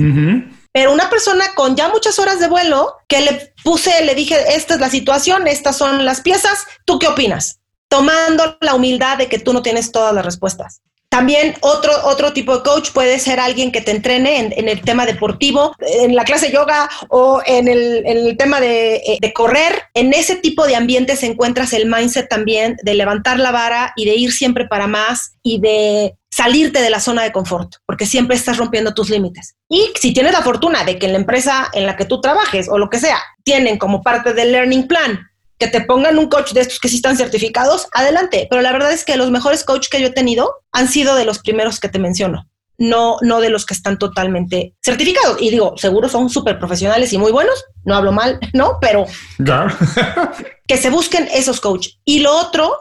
pero 0.73 0.93
una 0.93 1.09
persona 1.11 1.55
con 1.55 1.77
ya 1.77 1.89
muchas 1.89 2.19
horas 2.19 2.41
de 2.41 2.49
vuelo 2.49 2.97
que 3.09 3.21
le 3.21 3.55
puse, 3.63 4.05
le 4.05 4.15
dije, 4.15 4.37
esta 4.57 4.75
es 4.75 4.81
la 4.81 4.91
situación, 4.91 5.47
estas 5.47 5.77
son 5.77 6.05
las 6.05 6.21
piezas, 6.21 6.67
¿tú 6.85 6.99
qué 6.99 7.07
opinas? 7.07 7.61
Tomando 7.89 8.57
la 8.61 8.75
humildad 8.75 9.19
de 9.19 9.29
que 9.29 9.39
tú 9.39 9.53
no 9.53 9.63
tienes 9.63 9.93
todas 9.93 10.15
las 10.15 10.25
respuestas. 10.25 10.81
También 11.15 11.55
otro, 11.61 11.93
otro 12.07 12.33
tipo 12.33 12.57
de 12.57 12.65
coach 12.65 12.91
puede 12.91 13.21
ser 13.21 13.39
alguien 13.39 13.71
que 13.71 13.81
te 13.81 13.93
entrene 13.93 14.53
en, 14.57 14.69
el 14.69 14.81
tema 14.81 15.07
deportivo, 15.07 15.73
en 15.79 16.17
la 16.17 16.25
clase 16.25 16.47
de 16.47 16.55
yoga 16.55 16.91
o 17.09 17.41
en 17.47 17.69
el, 17.69 18.37
tema 18.37 18.61
de, 18.61 18.97
eh, 18.97 19.19
de, 19.21 19.33
correr. 19.33 19.85
En 19.95 20.13
ese 20.13 20.35
tipo 20.35 20.67
de 20.67 20.75
ambientes 20.75 21.23
encuentras 21.23 21.73
el 21.73 21.87
mindset 21.87 22.29
también 22.29 22.77
de 22.83 22.95
levantar 22.95 23.39
la 23.39 23.53
vara 23.53 23.93
y 23.95 24.07
de 24.07 24.17
ir 24.17 24.33
siempre 24.33 24.67
para 24.67 24.89
más 24.89 25.37
y 25.45 25.61
de 25.61 26.17
salirte 26.33 26.83
de 26.83 26.91
la 26.91 26.99
zona 26.99 27.23
de 27.23 27.31
confort, 27.31 27.75
porque 27.87 28.07
siempre 28.07 28.35
estás 28.35 28.57
rompiendo 28.57 28.93
tus 28.93 29.09
límites. 29.09 29.55
Y 29.69 29.93
si 29.95 30.13
tienes 30.13 30.33
la 30.33 30.43
fortuna 30.43 30.83
de 30.83 30.99
que 30.99 31.07
en 31.07 31.13
la 31.13 31.19
empresa 31.21 31.71
en 31.75 31.87
la 31.87 31.95
que 31.95 32.07
tú 32.07 32.21
trabajes 32.21 32.69
o 32.69 32.77
lo 32.77 32.91
que 32.91 32.99
sea, 32.99 33.19
tienen 33.45 33.79
como 33.79 34.03
parte 34.03 34.33
del 34.33 34.51
learning 34.51 34.89
plan 34.89 35.21
que 35.59 35.69
te 35.69 35.81
pongan 35.81 36.19
un 36.19 36.29
coach 36.29 36.53
de 36.53 36.61
estos 36.61 36.81
que 36.81 36.89
sí 36.89 36.97
están 36.97 37.17
certificados, 37.17 37.87
adelante. 37.93 38.47
Pero 38.51 38.63
la 38.63 38.73
verdad 38.73 38.93
es 38.93 39.05
que 39.05 39.17
los 39.17 39.31
mejores 39.31 39.65
coaches 39.65 39.89
que 39.89 40.01
yo 40.01 40.09
he 40.09 40.13
tenido 40.13 40.53
han 40.73 40.89
sido 40.89 41.15
de 41.15 41.25
los 41.25 41.39
primeros 41.39 41.81
que 41.81 41.89
te 41.89 41.99
menciono, 41.99 42.49
no, 42.77 43.19
no 43.23 43.41
de 43.41 43.51
los 43.51 43.65
que 43.65 43.75
están 43.75 43.99
totalmente 43.99 44.75
certificados. 44.85 45.41
Y 45.41 45.51
digo, 45.51 45.77
seguro 45.77 46.09
son 46.09 46.29
súper 46.29 46.59
profesionales 46.59 47.13
y 47.13 47.19
muy 47.19 47.33
buenos, 47.33 47.65
no 47.85 47.95
hablo 47.95 48.13
mal, 48.13 48.39
¿no? 48.53 48.79
Pero 48.81 49.07
que 50.67 50.77
se 50.77 50.91
busquen 50.91 51.29
esos 51.33 51.61
coaches. 51.61 51.99
Y 52.05 52.21
lo 52.21 52.37
otro, 52.37 52.79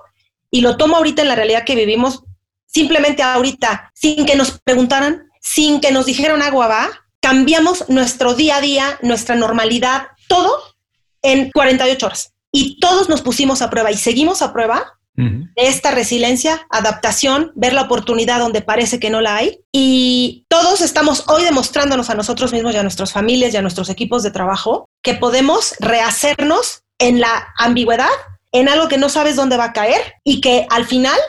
y 0.49 0.62
lo 0.62 0.77
tomo 0.77 0.97
ahorita 0.97 1.21
en 1.21 1.27
la 1.27 1.36
realidad 1.36 1.65
que 1.65 1.75
vivimos, 1.75 2.23
simplemente 2.65 3.21
ahorita, 3.21 3.91
sin 3.93 4.25
que 4.25 4.36
nos 4.36 4.59
preguntaran, 4.59 5.29
sin 5.41 5.79
que 5.79 5.91
nos 5.91 6.07
dijeran 6.07 6.41
agua 6.41 6.67
va, 6.67 6.89
cambiamos 7.19 7.88
nuestro 7.89 8.33
día 8.33 8.57
a 8.57 8.62
día, 8.62 8.99
nuestra 9.01 9.36
normalidad, 9.36 10.07
todo 10.27 10.59
en 11.21 11.51
48 11.51 12.05
horas 12.05 12.33
y 12.56 12.80
todos 12.80 13.10
nos 13.10 13.22
pusimos 13.22 13.62
a 13.62 13.70
prueba 13.70 13.92
y 13.92 13.98
seguimos 13.98 14.42
a 14.42 14.54
prueba 14.54 15.00
de 15.16 15.68
esta 15.68 15.92
resiliencia, 15.92 16.66
adaptación, 16.72 17.52
ver 17.54 17.74
la 17.74 17.84
oportunidad 17.84 18.39
donde 18.39 18.62
parece 18.62 19.00
que 19.00 19.12
no 19.12 19.22
la 19.22 19.36
hay. 19.36 19.60
Y 19.72 20.46
todos 20.48 20.82
estamos 20.82 21.26
hoy 21.28 21.44
demostrándonos 21.44 22.10
a 22.10 22.16
nosotros 22.16 22.52
mismos 22.52 22.74
y 22.74 22.78
a 22.78 22.84
nuestras 22.84 23.12
familias 23.12 23.54
y 23.54 23.58
a 23.58 23.62
nuestros 23.62 23.89
equipos 23.89 24.24
de 24.24 24.32
trabajo 24.32 24.89
que 25.04 25.13
podemos 25.13 25.76
rehacernos 25.80 26.82
en 26.98 27.20
la 27.20 27.48
ambigüedad, 27.60 28.10
en 28.52 28.70
algo 28.70 28.88
que 28.88 28.98
no 28.98 29.10
sabes 29.10 29.36
dónde 29.36 29.58
va 29.58 29.66
a 29.66 29.74
caer 29.74 30.16
y 30.24 30.42
que 30.42 30.66
al 30.70 30.86
final, 30.86 31.20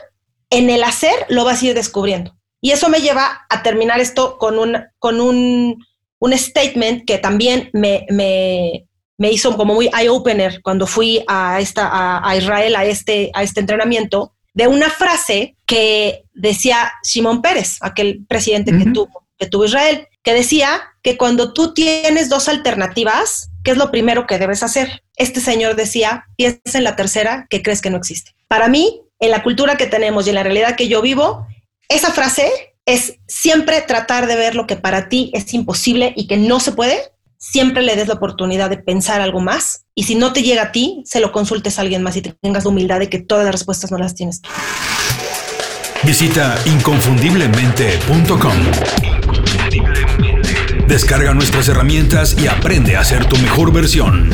en 0.49 0.71
el 0.71 0.83
hacer, 0.83 1.27
lo 1.29 1.45
vas 1.45 1.63
a 1.63 1.67
ir 1.67 1.75
descubriendo. 1.75 2.35
Y 2.63 2.71
eso 2.71 2.89
me 2.89 3.01
lleva 3.01 3.47
a 3.51 3.63
terminar 3.63 4.01
esto 4.01 4.39
con 4.39 4.59
un, 4.59 4.79
con 4.99 5.21
un, 5.21 5.85
un 6.19 6.39
statement 6.39 7.05
que 7.07 7.19
también 7.19 7.69
me, 7.75 8.07
me, 8.09 8.87
me 9.19 9.31
hizo 9.31 9.57
como 9.57 9.75
muy 9.75 9.89
eye-opener 9.97 10.61
cuando 10.63 10.87
fui 10.87 11.23
a, 11.27 11.61
esta, 11.61 12.27
a, 12.27 12.37
Israel 12.37 12.77
a 12.77 12.85
este, 12.85 13.31
a 13.35 13.43
este 13.43 13.61
entrenamiento, 13.61 14.35
de 14.55 14.69
una 14.69 14.89
frase 14.89 15.57
que 15.67 16.25
decía 16.33 16.93
Simón 17.03 17.43
Pérez, 17.43 17.79
aquel 17.81 18.25
presidente 18.29 18.77
que, 18.77 18.91
tuvo, 18.91 19.27
que 19.37 19.47
tuvo 19.47 19.65
Israel, 19.65 20.07
que 20.23 20.33
decía 20.33 20.81
que 21.03 21.17
cuando 21.17 21.53
tú 21.53 21.75
tienes 21.75 22.29
dos 22.29 22.49
alternativas, 22.49 23.51
¿qué 23.65 23.73
es 23.73 23.77
lo 23.77 23.91
primero 23.91 24.27
que 24.27 24.39
debes 24.39 24.63
hacer? 24.63 25.03
Este 25.17 25.41
señor 25.41 25.75
decía, 25.75 26.27
piensa 26.37 26.79
en 26.79 26.85
la 26.85 26.97
tercera 26.97 27.47
que 27.51 27.63
crees 27.63 27.83
que 27.83 27.91
no 27.91 27.97
existe. 27.97 28.33
Para 28.47 28.69
mí, 28.69 29.03
en 29.19 29.31
la 29.31 29.43
cultura 29.43 29.77
que 29.77 29.87
tenemos 29.87 30.27
y 30.27 30.31
en 30.31 30.37
la 30.37 30.43
realidad 30.45 30.77
que 30.77 30.89
yo 30.89 31.03
vivo, 31.03 31.47
esa 31.89 32.13
frase 32.13 32.51
es 32.87 33.19
siempre 33.27 33.81
tratar 33.83 34.27
de 34.27 34.37
ver 34.37 34.55
lo 34.55 34.67
que 34.67 34.77
para 34.77 35.09
ti 35.09 35.31
es 35.35 35.53
imposible 35.55 36.13
y 36.17 36.27
que 36.27 36.37
no 36.37 36.61
se 36.61 36.73
puede 36.73 37.14
siempre 37.51 37.83
le 37.83 37.95
des 37.95 38.09
la 38.09 38.15
oportunidad 38.15 38.71
de 38.71 38.79
pensar 38.79 39.21
algo 39.21 39.41
más 39.41 39.85
y 39.95 40.05
si 40.05 40.15
no 40.15 40.33
te 40.33 40.43
llega 40.43 40.63
a 40.63 40.73
ti, 40.73 41.03
se 41.05 41.21
lo 41.21 41.31
consultes 41.31 41.79
a 41.79 41.83
alguien 41.83 42.03
más 42.03 42.17
y 42.17 42.23
tengas 42.23 42.65
la 42.65 42.71
humildad 42.71 42.99
de 42.99 43.11
que 43.11 43.19
todas 43.19 43.45
las 43.45 43.53
respuestas 43.53 43.91
no 43.91 43.99
las 43.99 44.15
tienes. 44.15 44.41
Visita 46.05 46.59
inconfundiblemente.com. 46.65 48.57
Descarga 50.89 51.35
nuestras 51.35 51.69
herramientas 51.69 52.37
y 52.39 52.47
aprende 52.47 52.97
a 52.97 53.05
ser 53.05 53.27
tu 53.27 53.37
mejor 53.39 53.73
versión. 53.73 54.31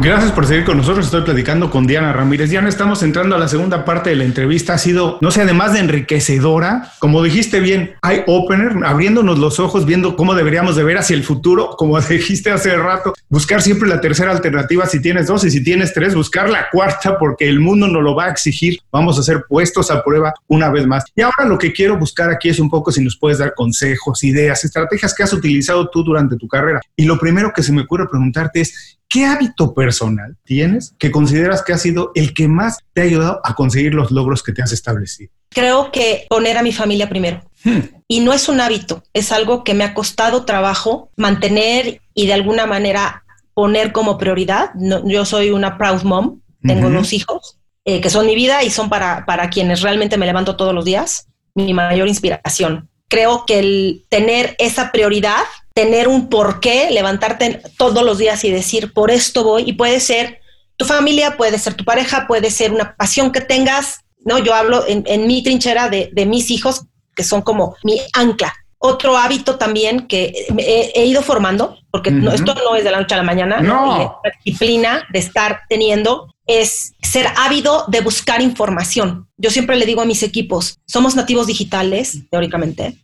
Gracias 0.00 0.30
por 0.30 0.46
seguir 0.46 0.64
con 0.64 0.76
nosotros. 0.76 1.06
Estoy 1.06 1.22
platicando 1.22 1.70
con 1.70 1.84
Diana 1.84 2.12
Ramírez. 2.12 2.50
Diana, 2.50 2.68
estamos 2.68 3.02
entrando 3.02 3.34
a 3.34 3.38
la 3.38 3.48
segunda 3.48 3.84
parte 3.84 4.10
de 4.10 4.16
la 4.16 4.22
entrevista. 4.22 4.74
Ha 4.74 4.78
sido, 4.78 5.18
no 5.20 5.32
sé, 5.32 5.42
además 5.42 5.72
de 5.72 5.80
enriquecedora, 5.80 6.92
como 7.00 7.20
dijiste 7.20 7.58
bien, 7.58 7.96
hay 8.00 8.22
opener, 8.28 8.76
abriéndonos 8.84 9.40
los 9.40 9.58
ojos, 9.58 9.86
viendo 9.86 10.14
cómo 10.14 10.36
deberíamos 10.36 10.76
de 10.76 10.84
ver 10.84 10.98
hacia 10.98 11.16
el 11.16 11.24
futuro, 11.24 11.70
como 11.70 12.00
dijiste 12.08 12.52
hace 12.52 12.76
rato, 12.76 13.12
buscar 13.28 13.60
siempre 13.60 13.88
la 13.88 14.00
tercera 14.00 14.30
alternativa 14.30 14.86
si 14.86 15.02
tienes 15.02 15.26
dos 15.26 15.42
y 15.42 15.50
si 15.50 15.64
tienes 15.64 15.92
tres, 15.92 16.14
buscar 16.14 16.48
la 16.48 16.70
cuarta 16.70 17.18
porque 17.18 17.48
el 17.48 17.58
mundo 17.58 17.88
nos 17.88 18.02
lo 18.04 18.14
va 18.14 18.26
a 18.26 18.30
exigir. 18.30 18.78
Vamos 18.92 19.18
a 19.18 19.24
ser 19.24 19.46
puestos 19.48 19.90
a 19.90 20.04
prueba 20.04 20.32
una 20.46 20.70
vez 20.70 20.86
más. 20.86 21.06
Y 21.16 21.22
ahora 21.22 21.44
lo 21.44 21.58
que 21.58 21.72
quiero 21.72 21.98
buscar 21.98 22.30
aquí 22.30 22.48
es 22.48 22.60
un 22.60 22.70
poco 22.70 22.92
si 22.92 23.02
nos 23.02 23.18
puedes 23.18 23.38
dar 23.38 23.52
consejos, 23.52 24.22
ideas, 24.22 24.64
estrategias 24.64 25.12
que 25.12 25.24
has 25.24 25.32
utilizado 25.32 25.90
tú 25.90 26.04
durante 26.04 26.36
tu 26.36 26.46
carrera. 26.46 26.80
Y 26.94 27.04
lo 27.04 27.18
primero 27.18 27.52
que 27.52 27.64
se 27.64 27.72
me 27.72 27.82
ocurre 27.82 28.06
preguntarte 28.08 28.60
es, 28.60 28.98
¿Qué 29.08 29.24
hábito 29.24 29.72
personal 29.74 30.36
tienes 30.44 30.94
que 30.98 31.10
consideras 31.10 31.62
que 31.62 31.72
ha 31.72 31.78
sido 31.78 32.12
el 32.14 32.34
que 32.34 32.46
más 32.46 32.78
te 32.92 33.00
ha 33.00 33.04
ayudado 33.04 33.40
a 33.42 33.54
conseguir 33.54 33.94
los 33.94 34.10
logros 34.10 34.42
que 34.42 34.52
te 34.52 34.62
has 34.62 34.72
establecido? 34.72 35.32
Creo 35.48 35.90
que 35.90 36.26
poner 36.28 36.58
a 36.58 36.62
mi 36.62 36.72
familia 36.72 37.08
primero. 37.08 37.40
Hmm. 37.64 37.80
Y 38.06 38.20
no 38.20 38.32
es 38.32 38.48
un 38.48 38.60
hábito, 38.60 39.02
es 39.14 39.32
algo 39.32 39.64
que 39.64 39.74
me 39.74 39.84
ha 39.84 39.94
costado 39.94 40.44
trabajo 40.44 41.10
mantener 41.16 42.02
y 42.14 42.26
de 42.26 42.34
alguna 42.34 42.66
manera 42.66 43.24
poner 43.54 43.92
como 43.92 44.18
prioridad. 44.18 44.70
yo 45.04 45.24
soy 45.24 45.50
una 45.50 45.78
proud 45.78 46.02
mom, 46.02 46.40
tengo 46.62 46.90
dos 46.90 47.12
hijos 47.12 47.58
eh, 47.84 48.02
que 48.02 48.10
son 48.10 48.26
mi 48.26 48.34
vida 48.34 48.62
y 48.62 48.70
son 48.70 48.90
para, 48.90 49.24
para 49.24 49.48
quienes 49.48 49.80
realmente 49.80 50.18
me 50.18 50.26
levanto 50.26 50.56
todos 50.56 50.74
los 50.74 50.84
días, 50.84 51.26
mi 51.54 51.72
mayor 51.72 52.06
inspiración. 52.06 52.90
Creo 53.08 53.46
que 53.46 53.60
el 53.60 54.04
tener 54.10 54.54
esa 54.58 54.92
prioridad, 54.92 55.42
tener 55.78 56.08
un 56.08 56.28
porqué, 56.28 56.90
levantarte 56.90 57.62
todos 57.76 58.02
los 58.02 58.18
días 58.18 58.42
y 58.42 58.50
decir, 58.50 58.92
por 58.92 59.12
esto 59.12 59.44
voy, 59.44 59.62
y 59.64 59.74
puede 59.74 60.00
ser 60.00 60.40
tu 60.76 60.84
familia, 60.84 61.36
puede 61.36 61.56
ser 61.56 61.74
tu 61.74 61.84
pareja, 61.84 62.26
puede 62.26 62.50
ser 62.50 62.72
una 62.72 62.96
pasión 62.96 63.30
que 63.30 63.40
tengas, 63.40 64.00
¿no? 64.24 64.38
Yo 64.40 64.54
hablo 64.54 64.84
en, 64.88 65.26
mi 65.28 65.40
trinchera 65.44 65.88
de, 65.88 66.10
de 66.12 66.26
mis 66.26 66.50
hijos, 66.50 66.86
que 67.14 67.22
son 67.22 67.42
como 67.42 67.76
mi 67.84 68.00
ancla. 68.12 68.52
Otro 68.78 69.16
hábito 69.16 69.54
también 69.54 70.08
que 70.08 70.48
he, 70.58 71.04
ido 71.04 71.22
formando, 71.22 71.78
porque 71.92 72.10
esto 72.32 72.56
no 72.56 72.74
es 72.74 72.82
de 72.82 72.90
la 72.90 72.98
noche 72.98 73.14
a 73.14 73.18
la 73.18 73.22
mañana, 73.22 73.60
no. 73.60 74.20
la 74.24 74.32
disciplina 74.44 75.06
de 75.12 75.20
estar 75.20 75.60
teniendo 75.68 76.34
es 76.48 76.94
ser 77.02 77.28
ávido 77.36 77.84
de 77.88 78.00
buscar 78.00 78.42
información. 78.42 79.28
Yo 79.36 79.50
siempre 79.50 79.76
le 79.76 79.86
digo 79.86 80.00
a 80.00 80.06
mis 80.06 80.24
equipos, 80.24 80.80
somos 80.86 81.14
nativos 81.14 81.46
digitales, 81.46 82.18
teóricamente, 82.30 82.96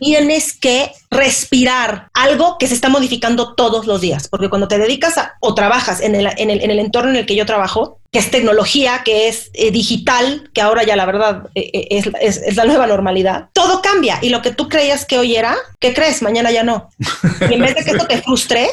tienes 0.00 0.52
que 0.52 0.90
respirar 1.12 2.08
algo 2.12 2.58
que 2.58 2.66
se 2.66 2.74
está 2.74 2.88
modificando 2.88 3.54
todos 3.54 3.86
los 3.86 4.00
días, 4.00 4.26
porque 4.28 4.48
cuando 4.48 4.66
te 4.66 4.78
dedicas 4.78 5.14
o 5.40 5.54
trabajas 5.54 6.00
en 6.00 6.16
el, 6.16 6.28
en, 6.36 6.50
el, 6.50 6.78
entorno 6.80 7.10
en 7.10 7.16
el 7.16 7.26
que 7.26 7.36
yo 7.36 7.46
trabajo, 7.46 8.00
que 8.10 8.18
es 8.18 8.32
tecnología, 8.32 9.02
que 9.04 9.28
es 9.28 9.50
eh, 9.54 9.70
digital, 9.70 10.50
que 10.52 10.60
ahora 10.60 10.82
ya 10.82 10.96
la 10.96 11.06
verdad 11.06 11.44
eh, 11.54 11.70
eh, 11.72 12.02
es, 12.20 12.40
es, 12.44 12.56
la 12.56 12.64
nueva 12.64 12.88
normalidad, 12.88 13.48
todo 13.52 13.80
cambia 13.80 14.18
y 14.22 14.30
lo 14.30 14.42
que 14.42 14.50
tú 14.50 14.68
creías 14.68 15.04
que 15.04 15.18
hoy 15.18 15.36
era, 15.36 15.56
¿qué 15.78 15.94
crees? 15.94 16.20
Mañana 16.20 16.50
ya 16.50 16.64
no. 16.64 16.90
Y 17.48 17.54
en 17.54 17.60
vez 17.60 17.76
de 17.76 17.84
que 17.84 17.92
esto 17.92 18.06
te 18.06 18.22
frustre, 18.22 18.68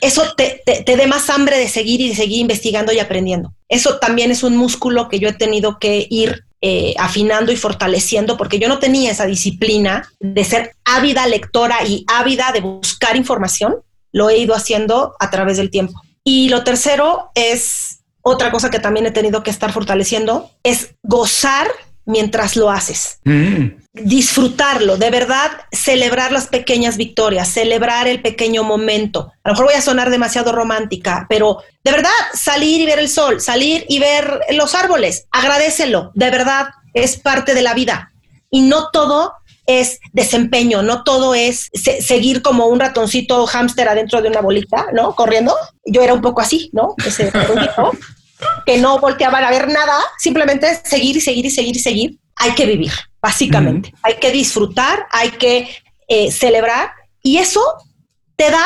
eso 0.00 0.34
te, 0.36 0.62
te, 0.64 0.96
dé 0.96 1.06
más 1.06 1.30
hambre 1.30 1.58
de 1.58 1.68
seguir 1.68 2.00
y 2.00 2.10
de 2.10 2.14
seguir 2.14 2.40
investigando 2.40 2.92
y 2.92 2.98
aprendiendo. 2.98 3.54
Eso 3.68 3.98
también 3.98 4.30
es 4.30 4.42
un 4.42 4.56
músculo 4.56 5.08
que 5.08 5.18
yo 5.18 5.28
he 5.28 5.32
tenido 5.32 5.78
que 5.78 6.06
ir 6.10 6.44
eh, 6.60 6.94
afinando 6.98 7.52
y 7.52 7.56
fortaleciendo 7.56 8.36
porque 8.36 8.58
yo 8.58 8.68
no 8.68 8.78
tenía 8.78 9.10
esa 9.10 9.26
disciplina 9.26 10.10
de 10.20 10.44
ser 10.44 10.72
ávida 10.84 11.26
lectora 11.26 11.84
y 11.86 12.04
ávida 12.08 12.52
de 12.52 12.60
buscar 12.60 13.16
información. 13.16 13.76
Lo 14.12 14.30
he 14.30 14.38
ido 14.38 14.54
haciendo 14.54 15.14
a 15.18 15.30
través 15.30 15.56
del 15.56 15.70
tiempo. 15.70 16.00
Y 16.24 16.48
lo 16.48 16.64
tercero 16.64 17.30
es 17.34 18.00
otra 18.22 18.50
cosa 18.50 18.70
que 18.70 18.80
también 18.80 19.06
he 19.06 19.12
tenido 19.12 19.44
que 19.44 19.50
estar 19.50 19.72
fortaleciendo, 19.72 20.50
es 20.64 20.96
gozar 21.02 21.68
mientras 22.04 22.56
lo 22.56 22.70
haces. 22.70 23.20
Mm. 23.24 23.66
Disfrutarlo, 23.98 24.98
de 24.98 25.10
verdad, 25.10 25.50
celebrar 25.72 26.30
las 26.30 26.48
pequeñas 26.48 26.96
victorias, 26.96 27.48
celebrar 27.48 28.06
el 28.08 28.20
pequeño 28.20 28.62
momento. 28.62 29.32
A 29.42 29.48
lo 29.48 29.54
mejor 29.54 29.66
voy 29.66 29.74
a 29.74 29.80
sonar 29.80 30.10
demasiado 30.10 30.52
romántica, 30.52 31.26
pero 31.28 31.62
de 31.82 31.92
verdad, 31.92 32.10
salir 32.34 32.80
y 32.82 32.86
ver 32.86 32.98
el 32.98 33.08
sol, 33.08 33.40
salir 33.40 33.86
y 33.88 33.98
ver 33.98 34.40
los 34.50 34.74
árboles, 34.74 35.26
agradecelo, 35.30 36.10
de 36.14 36.30
verdad, 36.30 36.68
es 36.92 37.16
parte 37.16 37.54
de 37.54 37.62
la 37.62 37.74
vida. 37.74 38.12
Y 38.50 38.60
no 38.60 38.90
todo 38.90 39.32
es 39.66 39.98
desempeño, 40.12 40.82
no 40.82 41.02
todo 41.02 41.34
es 41.34 41.70
seguir 41.72 42.42
como 42.42 42.66
un 42.66 42.80
ratoncito 42.80 43.46
hámster 43.46 43.88
adentro 43.88 44.22
de 44.22 44.28
una 44.28 44.40
bolita, 44.40 44.86
¿no? 44.92 45.14
Corriendo. 45.14 45.54
Yo 45.84 46.02
era 46.02 46.14
un 46.14 46.22
poco 46.22 46.40
así, 46.40 46.70
¿no? 46.72 46.94
Ese 47.04 47.32
que 48.66 48.78
no 48.78 48.98
volteaban 48.98 49.44
a 49.44 49.50
ver 49.50 49.68
nada, 49.68 49.94
simplemente 50.18 50.80
seguir 50.84 51.16
y 51.16 51.20
seguir 51.20 51.46
y 51.46 51.50
seguir 51.50 51.76
y 51.76 51.80
seguir. 51.80 52.18
Hay 52.36 52.52
que 52.52 52.66
vivir, 52.66 52.92
básicamente. 53.26 53.92
Hay 54.02 54.14
que 54.20 54.30
disfrutar, 54.30 55.06
hay 55.10 55.30
que 55.30 55.68
eh, 56.06 56.30
celebrar 56.30 56.92
y 57.24 57.38
eso 57.38 57.60
te 58.36 58.52
da 58.52 58.64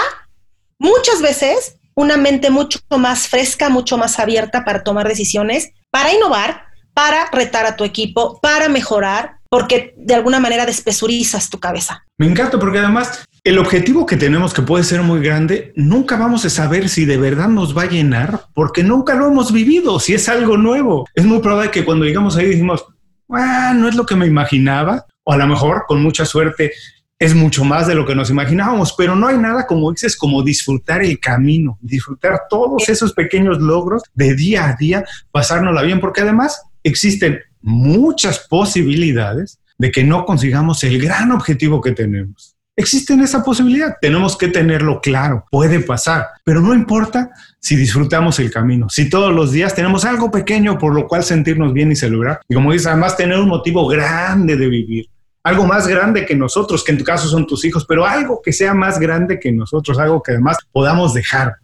muchas 0.79 1.23
veces 1.23 1.77
una 1.95 2.19
mente 2.19 2.51
mucho 2.51 2.79
más 2.99 3.27
fresca, 3.27 3.71
mucho 3.71 3.97
más 3.97 4.19
abierta 4.19 4.63
para 4.67 4.83
tomar 4.83 5.09
decisiones, 5.09 5.71
para 5.91 6.13
innovar, 6.13 6.65
para 6.93 7.31
retar 7.33 7.65
a 7.65 7.77
tu 7.77 7.85
equipo, 7.85 8.39
para 8.43 8.69
mejorar, 8.69 9.37
porque 9.49 9.95
de 9.97 10.15
alguna 10.15 10.41
manera 10.41 10.67
despesurizas 10.67 11.49
tu 11.49 11.59
cabeza. 11.59 12.05
Me 12.19 12.27
encanta 12.27 12.59
porque 12.59 12.81
además 12.81 13.25
el 13.45 13.59
objetivo 13.59 14.05
que 14.05 14.19
tenemos, 14.19 14.53
que 14.53 14.61
puede 14.61 14.85
ser 14.85 15.01
muy 15.01 15.21
grande, 15.21 15.73
nunca 15.75 16.19
vamos 16.19 16.45
a 16.45 16.51
saber 16.51 16.91
si 16.91 17.07
de 17.07 17.17
verdad 17.17 17.49
nos 17.49 17.75
va 17.75 17.85
a 17.85 17.89
llenar 17.89 18.43
porque 18.53 18.83
nunca 18.83 19.15
lo 19.15 19.29
hemos 19.29 19.53
vivido, 19.53 19.99
si 20.01 20.13
es 20.13 20.29
algo 20.29 20.59
nuevo. 20.59 21.07
Es 21.15 21.25
muy 21.25 21.39
probable 21.39 21.71
que 21.71 21.87
cuando 21.87 22.05
llegamos 22.05 22.37
ahí 22.37 22.49
decimos, 22.49 22.85
ah, 23.33 23.73
no 23.75 23.89
es 23.89 23.95
lo 23.95 24.07
que 24.07 24.17
me 24.17 24.27
imaginaba, 24.27 25.07
o 25.25 25.33
a 25.33 25.37
lo 25.37 25.47
mejor 25.47 25.85
con 25.87 26.03
mucha 26.03 26.25
suerte 26.25 26.73
es 27.19 27.35
mucho 27.35 27.65
más 27.65 27.87
de 27.87 27.95
lo 27.95 28.07
que 28.07 28.15
nos 28.15 28.31
imaginábamos, 28.31 28.95
pero 28.97 29.15
no 29.15 29.27
hay 29.27 29.37
nada 29.37 29.67
como 29.67 29.93
dices, 29.93 30.17
como 30.17 30.43
disfrutar 30.43 31.03
el 31.03 31.21
camino, 31.21 31.79
disfrutar 31.83 32.43
todos 32.49 32.89
esos 32.89 33.13
pequeños 33.13 33.61
logros 33.61 34.03
de 34.15 34.35
día 34.35 34.71
a 34.71 34.77
día, 34.77 35.05
pasárnosla 35.31 35.83
bien, 35.83 36.01
porque 36.01 36.23
además 36.23 36.63
existen 36.83 37.41
muchas 37.61 38.47
posibilidades 38.49 39.61
de 39.77 39.91
que 39.91 40.03
no 40.03 40.25
consigamos 40.25 40.83
el 40.83 41.01
gran 41.01 41.31
objetivo 41.31 41.83
que 41.83 41.93
tenemos. 41.93 42.57
Existe 42.75 43.13
esa 43.15 43.45
posibilidad, 43.45 43.97
tenemos 44.01 44.39
que 44.39 44.49
tenerlo 44.49 45.03
claro, 45.03 45.45
puede 45.51 45.81
pasar, 45.81 46.29
pero 46.45 46.63
no 46.63 46.73
importa 46.73 47.31
si 47.61 47.77
disfrutamos 47.77 48.39
el 48.41 48.51
camino, 48.51 48.89
si 48.89 49.09
todos 49.09 49.33
los 49.33 49.53
días 49.53 49.75
tenemos 49.75 50.05
algo 50.05 50.31
pequeño 50.31 50.79
por 50.79 50.95
lo 50.95 51.07
cual 51.07 51.23
sentirnos 51.23 51.73
bien 51.73 51.93
y 51.93 51.97
celebrar. 51.97 52.41
Y 52.49 52.55
como 52.55 52.73
dices, 52.73 52.89
además 52.89 53.17
tener 53.17 53.39
un 53.39 53.49
motivo 53.49 53.87
grande 53.87 54.57
de 54.57 54.69
vivir, 54.69 55.07
algo 55.45 55.67
más 55.67 55.87
grande 55.87 56.27
que 56.27 56.35
nosotros, 56.35 56.83
que 56.83 56.93
en 56.93 56.99
tu 56.99 57.05
caso 57.05 57.29
son 57.29 57.47
tus 57.47 57.65
hijos, 57.65 57.85
pero 57.87 58.07
algo 58.07 58.41
que 58.43 58.53
sea 58.53 58.75
más 58.75 58.99
grande 58.99 59.39
que 59.39 59.53
nosotros, 59.53 59.99
algo 59.99 60.23
que 60.23 60.33
además 60.33 60.57
podamos 60.73 61.15
dejar. 61.15 61.57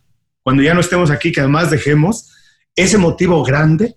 Cuando 0.43 0.63
ya 0.63 0.75
no 0.75 0.81
estemos 0.81 1.11
aquí, 1.11 1.33
que 1.33 1.41
además 1.41 1.71
dejemos 1.71 2.31
ese 2.77 2.99
motivo 2.99 3.43
grande 3.43 3.97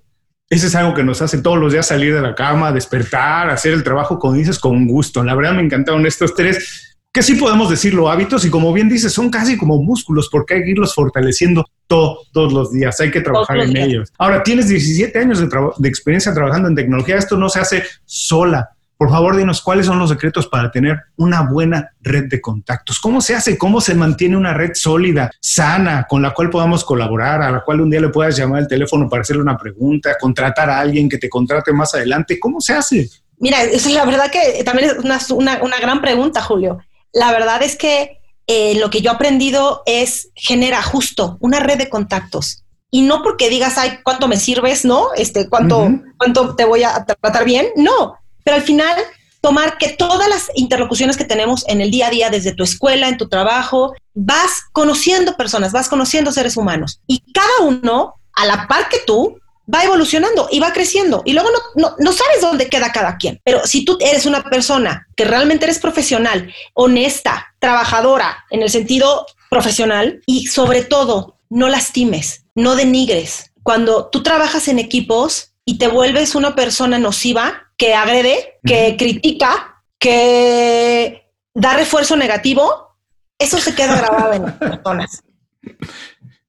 ese 0.49 0.65
es 0.65 0.75
algo 0.75 0.95
que 0.95 1.03
nos 1.03 1.21
hace 1.21 1.43
todos 1.43 1.59
los 1.59 1.73
días 1.73 1.85
salir 1.85 2.15
de 2.15 2.21
la 2.21 2.33
cama, 2.33 2.71
despertar, 2.71 3.51
hacer 3.51 3.71
el 3.71 3.83
trabajo, 3.83 4.17
como 4.17 4.33
dices, 4.33 4.57
con 4.57 4.87
gusto. 4.87 5.23
La 5.23 5.35
verdad 5.35 5.53
me 5.53 5.61
encantaron 5.61 6.07
estos 6.07 6.33
tres 6.33 6.88
que 7.11 7.23
sí 7.23 7.35
podemos 7.35 7.69
decirlo 7.69 8.09
hábitos 8.09 8.45
y 8.45 8.49
como 8.49 8.71
bien 8.71 8.87
dices, 8.87 9.11
son 9.11 9.29
casi 9.29 9.57
como 9.57 9.81
músculos 9.81 10.29
porque 10.31 10.55
hay 10.55 10.63
que 10.63 10.71
irlos 10.71 10.93
fortaleciendo 10.93 11.65
todos 11.87 12.53
los 12.53 12.71
días, 12.71 12.99
hay 13.01 13.09
que 13.09 13.21
trabajar 13.21 13.57
en 13.59 13.75
ellos. 13.75 14.13
Ahora, 14.19 14.43
tienes 14.43 14.67
17 14.67 15.17
años 15.17 15.39
de, 15.39 15.49
de, 15.77 15.89
experiencia 15.89 16.33
trabajando 16.33 16.67
en 16.67 16.75
tecnología, 16.75 17.17
esto 17.17 17.35
no 17.35 17.49
se 17.49 17.59
hace 17.59 17.83
sola. 18.05 18.69
Por 18.95 19.09
favor, 19.09 19.37
dinos 19.37 19.61
cuáles 19.61 19.85
son 19.85 19.97
los 19.97 20.09
secretos 20.09 20.47
para 20.47 20.69
tener 20.71 20.99
una 21.15 21.41
buena 21.49 21.93
red 22.01 22.25
de 22.25 22.41
contactos. 22.41 22.99
¿Cómo 22.99 23.21
se 23.21 23.33
hace? 23.33 23.57
¿Cómo 23.57 23.79
se 23.79 23.95
mantiene 23.95 24.35
una 24.35 24.53
red 24.53 24.71
sólida, 24.73 25.31
sana, 25.39 26.05
con 26.07 26.21
la 26.21 26.33
cual 26.33 26.49
podamos 26.49 26.83
colaborar, 26.83 27.41
a 27.41 27.49
la 27.49 27.61
cual 27.61 27.81
un 27.81 27.89
día 27.89 28.01
le 28.01 28.09
puedas 28.09 28.37
llamar 28.37 28.59
al 28.59 28.67
teléfono 28.67 29.09
para 29.09 29.21
hacerle 29.21 29.41
una 29.41 29.57
pregunta, 29.57 30.15
contratar 30.19 30.69
a 30.69 30.79
alguien 30.79 31.09
que 31.09 31.17
te 31.17 31.29
contrate 31.29 31.71
más 31.71 31.95
adelante? 31.95 32.37
¿Cómo 32.39 32.59
se 32.59 32.73
hace? 32.73 33.09
Mira, 33.39 33.63
es 33.63 33.89
la 33.89 34.05
verdad 34.05 34.29
que 34.29 34.63
también 34.65 34.89
es 34.89 35.31
una, 35.31 35.63
una 35.63 35.79
gran 35.79 36.01
pregunta, 36.01 36.41
Julio 36.41 36.77
la 37.13 37.31
verdad 37.31 37.61
es 37.63 37.75
que 37.75 38.19
eh, 38.47 38.75
lo 38.79 38.89
que 38.89 39.01
yo 39.01 39.11
he 39.11 39.13
aprendido 39.13 39.83
es 39.85 40.29
genera 40.35 40.81
justo 40.81 41.37
una 41.39 41.59
red 41.59 41.77
de 41.77 41.89
contactos. 41.89 42.63
Y 42.91 43.03
no 43.03 43.21
porque 43.21 43.49
digas, 43.49 43.77
ay, 43.77 43.99
cuánto 44.03 44.27
me 44.27 44.37
sirves, 44.37 44.83
¿no? 44.83 45.13
Este, 45.15 45.47
cuánto, 45.47 45.87
cuánto 46.17 46.55
te 46.55 46.65
voy 46.65 46.81
a 46.83 47.05
tratar 47.05 47.45
bien. 47.45 47.67
No, 47.75 48.15
pero 48.43 48.57
al 48.57 48.63
final 48.63 48.95
tomar 49.41 49.77
que 49.77 49.89
todas 49.89 50.27
las 50.27 50.49
interlocuciones 50.55 51.15
que 51.15 51.25
tenemos 51.25 51.63
en 51.67 51.81
el 51.81 51.91
día 51.91 52.07
a 52.07 52.09
día, 52.09 52.29
desde 52.29 52.53
tu 52.53 52.63
escuela, 52.63 53.07
en 53.07 53.17
tu 53.17 53.29
trabajo, 53.29 53.93
vas 54.13 54.63
conociendo 54.71 55.37
personas, 55.37 55.71
vas 55.71 55.87
conociendo 55.87 56.31
seres 56.31 56.57
humanos. 56.57 57.01
Y 57.07 57.23
cada 57.31 57.61
uno, 57.61 58.15
a 58.33 58.45
la 58.45 58.67
par 58.67 58.89
que 58.89 58.97
tú, 59.05 59.39
va 59.73 59.83
evolucionando 59.83 60.47
y 60.51 60.59
va 60.59 60.73
creciendo 60.73 61.21
y 61.25 61.33
luego 61.33 61.49
no, 61.75 61.95
no, 61.97 62.11
sabes 62.11 62.41
dónde 62.41 62.69
queda 62.69 62.91
cada 62.91 63.17
quien. 63.17 63.39
Pero 63.43 63.65
si 63.65 63.85
tú 63.85 63.97
eres 64.01 64.25
una 64.25 64.43
persona 64.43 65.07
que 65.15 65.25
realmente 65.25 65.65
eres 65.65 65.79
profesional, 65.79 66.51
honesta, 66.73 67.53
trabajadora 67.59 68.45
en 68.49 68.63
el 68.63 68.69
sentido 68.69 69.25
profesional 69.49 70.21
y 70.25 70.47
sobre 70.47 70.83
todo 70.83 71.37
no 71.49 71.69
lastimes, 71.69 72.45
no 72.55 72.75
denigres. 72.75 73.51
Cuando 73.63 74.07
tú 74.07 74.23
trabajas 74.23 74.67
en 74.67 74.79
equipos 74.79 75.53
y 75.65 75.77
te 75.77 75.87
vuelves 75.87 76.35
una 76.35 76.55
persona 76.55 76.97
nociva 76.97 77.71
que 77.77 77.93
agrede, 77.93 78.59
que 78.65 78.95
critica, 78.97 79.83
que 79.99 81.29
da 81.53 81.75
refuerzo 81.75 82.15
negativo, 82.15 82.95
eso 83.37 83.57
se 83.57 83.75
queda 83.75 83.97
grabado 83.97 84.33
en 84.33 84.43
las 84.43 84.53
personas. 84.55 85.23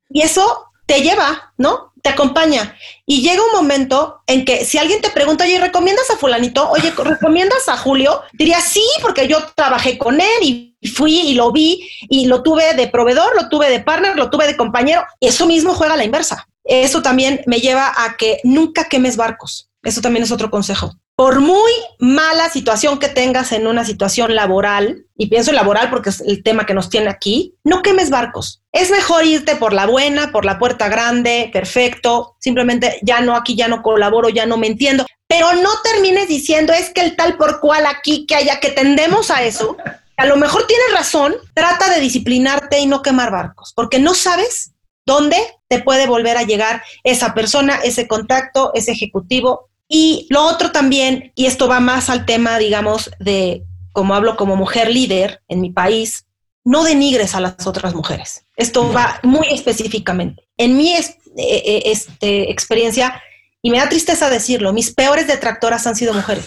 Y 0.09 0.23
eso 0.23 0.67
te 0.87 1.03
lleva, 1.03 1.53
¿no? 1.57 1.90
Te 2.03 2.09
acompaña. 2.09 2.77
Y 3.07 3.23
llega 3.23 3.43
un 3.43 3.53
momento 3.53 4.21
en 4.27 4.45
que 4.45 4.65
si 4.65 4.79
alguien 4.79 5.01
te 5.01 5.11
pregunta, 5.11 5.45
oye, 5.45 5.59
¿recomiendas 5.59 6.11
a 6.11 6.17
fulanito? 6.17 6.69
Oye, 6.71 6.91
¿recomiendas 6.97 7.69
a 7.69 7.77
Julio? 7.77 8.23
Diría, 8.33 8.61
sí, 8.61 8.85
porque 9.03 9.29
yo 9.29 9.39
trabajé 9.55 9.99
con 9.99 10.21
él 10.21 10.43
y 10.43 10.77
fui 10.95 11.21
y 11.21 11.35
lo 11.35 11.53
vi 11.53 11.89
y 12.09 12.27
lo 12.27 12.43
tuve 12.43 12.75
de 12.75 12.89
proveedor, 12.89 13.35
lo 13.37 13.49
tuve 13.49 13.69
de 13.71 13.81
partner, 13.81 14.17
lo 14.17 14.31
tuve 14.31 14.47
de 14.47 14.57
compañero. 14.57 15.05
Eso 15.21 15.47
mismo 15.47 15.75
juega 15.75 15.95
a 15.95 15.97
la 15.97 16.05
inversa. 16.05 16.47
Eso 16.65 17.03
también 17.03 17.43
me 17.47 17.61
lleva 17.61 17.93
a 17.97 18.17
que 18.17 18.39
nunca 18.45 18.85
quemes 18.85 19.17
barcos. 19.17 19.71
Eso 19.83 20.01
también 20.01 20.23
es 20.23 20.33
otro 20.33 20.51
consejo. 20.51 20.95
Por 21.17 21.41
muy 21.41 21.73
mala 21.99 22.49
situación 22.49 22.99
que 22.99 23.09
tengas 23.09 23.53
en 23.53 23.67
una 23.67 23.85
situación 23.85 24.35
laboral, 24.35 25.05
y 25.17 25.27
pienso 25.27 25.51
en 25.51 25.57
laboral 25.57 25.91
porque 25.91 26.11
es 26.11 26.21
el 26.21 26.43
tema 26.43 26.65
que 26.65 26.73
nos 26.73 26.89
tiene 26.89 27.11
aquí, 27.11 27.55
no 27.63 27.83
quemes 27.83 28.09
barcos. 28.09 28.63
Es 28.73 28.91
mejor 28.91 29.25
irte 29.25 29.57
por 29.57 29.75
la 29.75 29.87
buena, 29.87 30.33
por 30.33 30.45
la 30.45 30.59
puerta 30.59 30.89
grande, 30.89 31.51
perfecto, 31.53 32.37
simplemente 32.41 32.99
ya 33.03 33.21
no, 33.21 33.37
aquí 33.37 33.55
ya 33.55 33.69
no 33.69 33.83
colaboro, 33.83 34.31
ya 34.31 34.47
no 34.47 34.57
me 34.57 34.67
entiendo, 34.67 35.05
pero 35.29 35.53
no 35.55 35.71
termines 35.85 36.29
diciendo 36.29 36.73
es 36.73 36.91
que 36.91 37.03
el 37.03 37.17
tal 37.17 37.37
por 37.37 37.61
cual 37.61 37.85
aquí 37.87 38.25
que 38.27 38.35
haya 38.35 38.59
que 38.61 38.71
tendemos 38.71 39.31
a 39.31 39.43
eso. 39.43 39.77
A 40.17 40.27
lo 40.27 40.37
mejor 40.37 40.67
tienes 40.67 40.93
razón, 40.93 41.35
trata 41.55 41.93
de 41.93 42.01
disciplinarte 42.01 42.79
y 42.81 42.87
no 42.87 43.03
quemar 43.03 43.31
barcos, 43.31 43.73
porque 43.75 43.99
no 43.99 44.15
sabes 44.15 44.73
dónde 45.11 45.37
te 45.67 45.81
puede 45.81 46.07
volver 46.07 46.37
a 46.37 46.45
llegar 46.45 46.85
esa 47.03 47.35
persona, 47.35 47.81
ese 47.83 48.07
contacto, 48.07 48.71
ese 48.75 48.93
ejecutivo. 48.93 49.69
Y 49.89 50.29
lo 50.31 50.45
otro 50.45 50.71
también, 50.71 51.33
y 51.35 51.47
esto 51.47 51.67
va 51.67 51.81
más 51.81 52.09
al 52.11 52.25
tema, 52.27 52.59
digamos, 52.59 53.11
de 53.19 53.65
como 53.93 54.15
hablo 54.15 54.37
como 54.37 54.55
mujer 54.55 54.89
líder 54.89 55.43
en 55.49 55.61
mi 55.61 55.71
país, 55.71 56.27
no 56.65 56.85
denigres 56.85 57.35
a 57.35 57.41
las 57.41 57.67
otras 57.67 57.93
mujeres. 57.93 58.47
Esto 58.55 58.93
va 58.93 59.19
muy 59.25 59.49
específicamente. 59.51 60.47
En 60.57 60.77
mi 60.77 60.93
eh, 60.93 61.03
eh, 61.37 61.83
este, 61.87 62.53
experiencia, 62.53 63.21
y 63.63 63.71
me 63.71 63.79
da 63.79 63.89
tristeza 63.89 64.31
decirlo, 64.31 64.73
mis 64.73 64.95
peores 64.95 65.27
detractoras 65.27 65.89
han 65.89 65.97
sido 65.97 66.15
mujeres. 66.15 66.45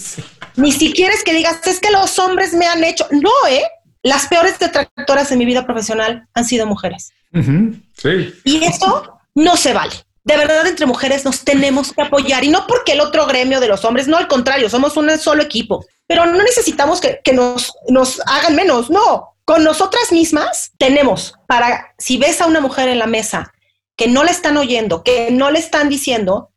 Ni 0.56 0.72
siquiera 0.72 1.12
es 1.12 1.22
que 1.24 1.34
digas, 1.34 1.58
es 1.66 1.78
que 1.78 1.90
los 1.90 2.18
hombres 2.18 2.54
me 2.54 2.66
han 2.66 2.82
hecho. 2.84 3.06
No, 3.10 3.30
¿eh? 3.50 3.64
Las 4.02 4.28
peores 4.28 4.58
detractoras 4.58 5.30
en 5.30 5.38
mi 5.38 5.44
vida 5.44 5.66
profesional 5.66 6.26
han 6.32 6.44
sido 6.46 6.66
mujeres. 6.66 7.12
Sí. 7.32 8.34
Y 8.44 8.64
eso 8.64 9.18
no 9.34 9.56
se 9.56 9.72
vale. 9.72 9.92
De 10.24 10.36
verdad, 10.36 10.66
entre 10.66 10.84
mujeres 10.84 11.24
nos 11.24 11.42
tenemos 11.42 11.92
que 11.92 12.02
apoyar 12.02 12.44
y 12.44 12.50
no 12.50 12.66
porque 12.66 12.92
el 12.92 13.00
otro 13.00 13.26
gremio 13.26 13.60
de 13.60 13.68
los 13.68 13.84
hombres, 13.84 14.08
no 14.08 14.18
al 14.18 14.28
contrario, 14.28 14.68
somos 14.68 14.96
un 14.96 15.16
solo 15.18 15.42
equipo, 15.42 15.86
pero 16.06 16.26
no 16.26 16.42
necesitamos 16.42 17.00
que, 17.00 17.32
nos, 17.32 17.72
nos 17.88 18.20
hagan 18.26 18.54
menos, 18.54 18.90
no. 18.90 19.36
Con 19.44 19.64
nosotras 19.64 20.12
mismas 20.12 20.72
tenemos 20.76 21.34
para, 21.46 21.94
si 21.96 22.18
ves 22.18 22.42
a 22.42 22.46
una 22.46 22.60
mujer 22.60 22.90
en 22.90 22.98
la 22.98 23.06
mesa 23.06 23.54
que 23.96 24.06
no 24.06 24.22
le 24.22 24.30
están 24.30 24.58
oyendo, 24.58 25.02
que 25.02 25.30
no 25.30 25.50
le 25.50 25.58
están 25.58 25.88
diciendo, 25.88 26.52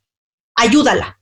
ayúdala, 0.56 1.20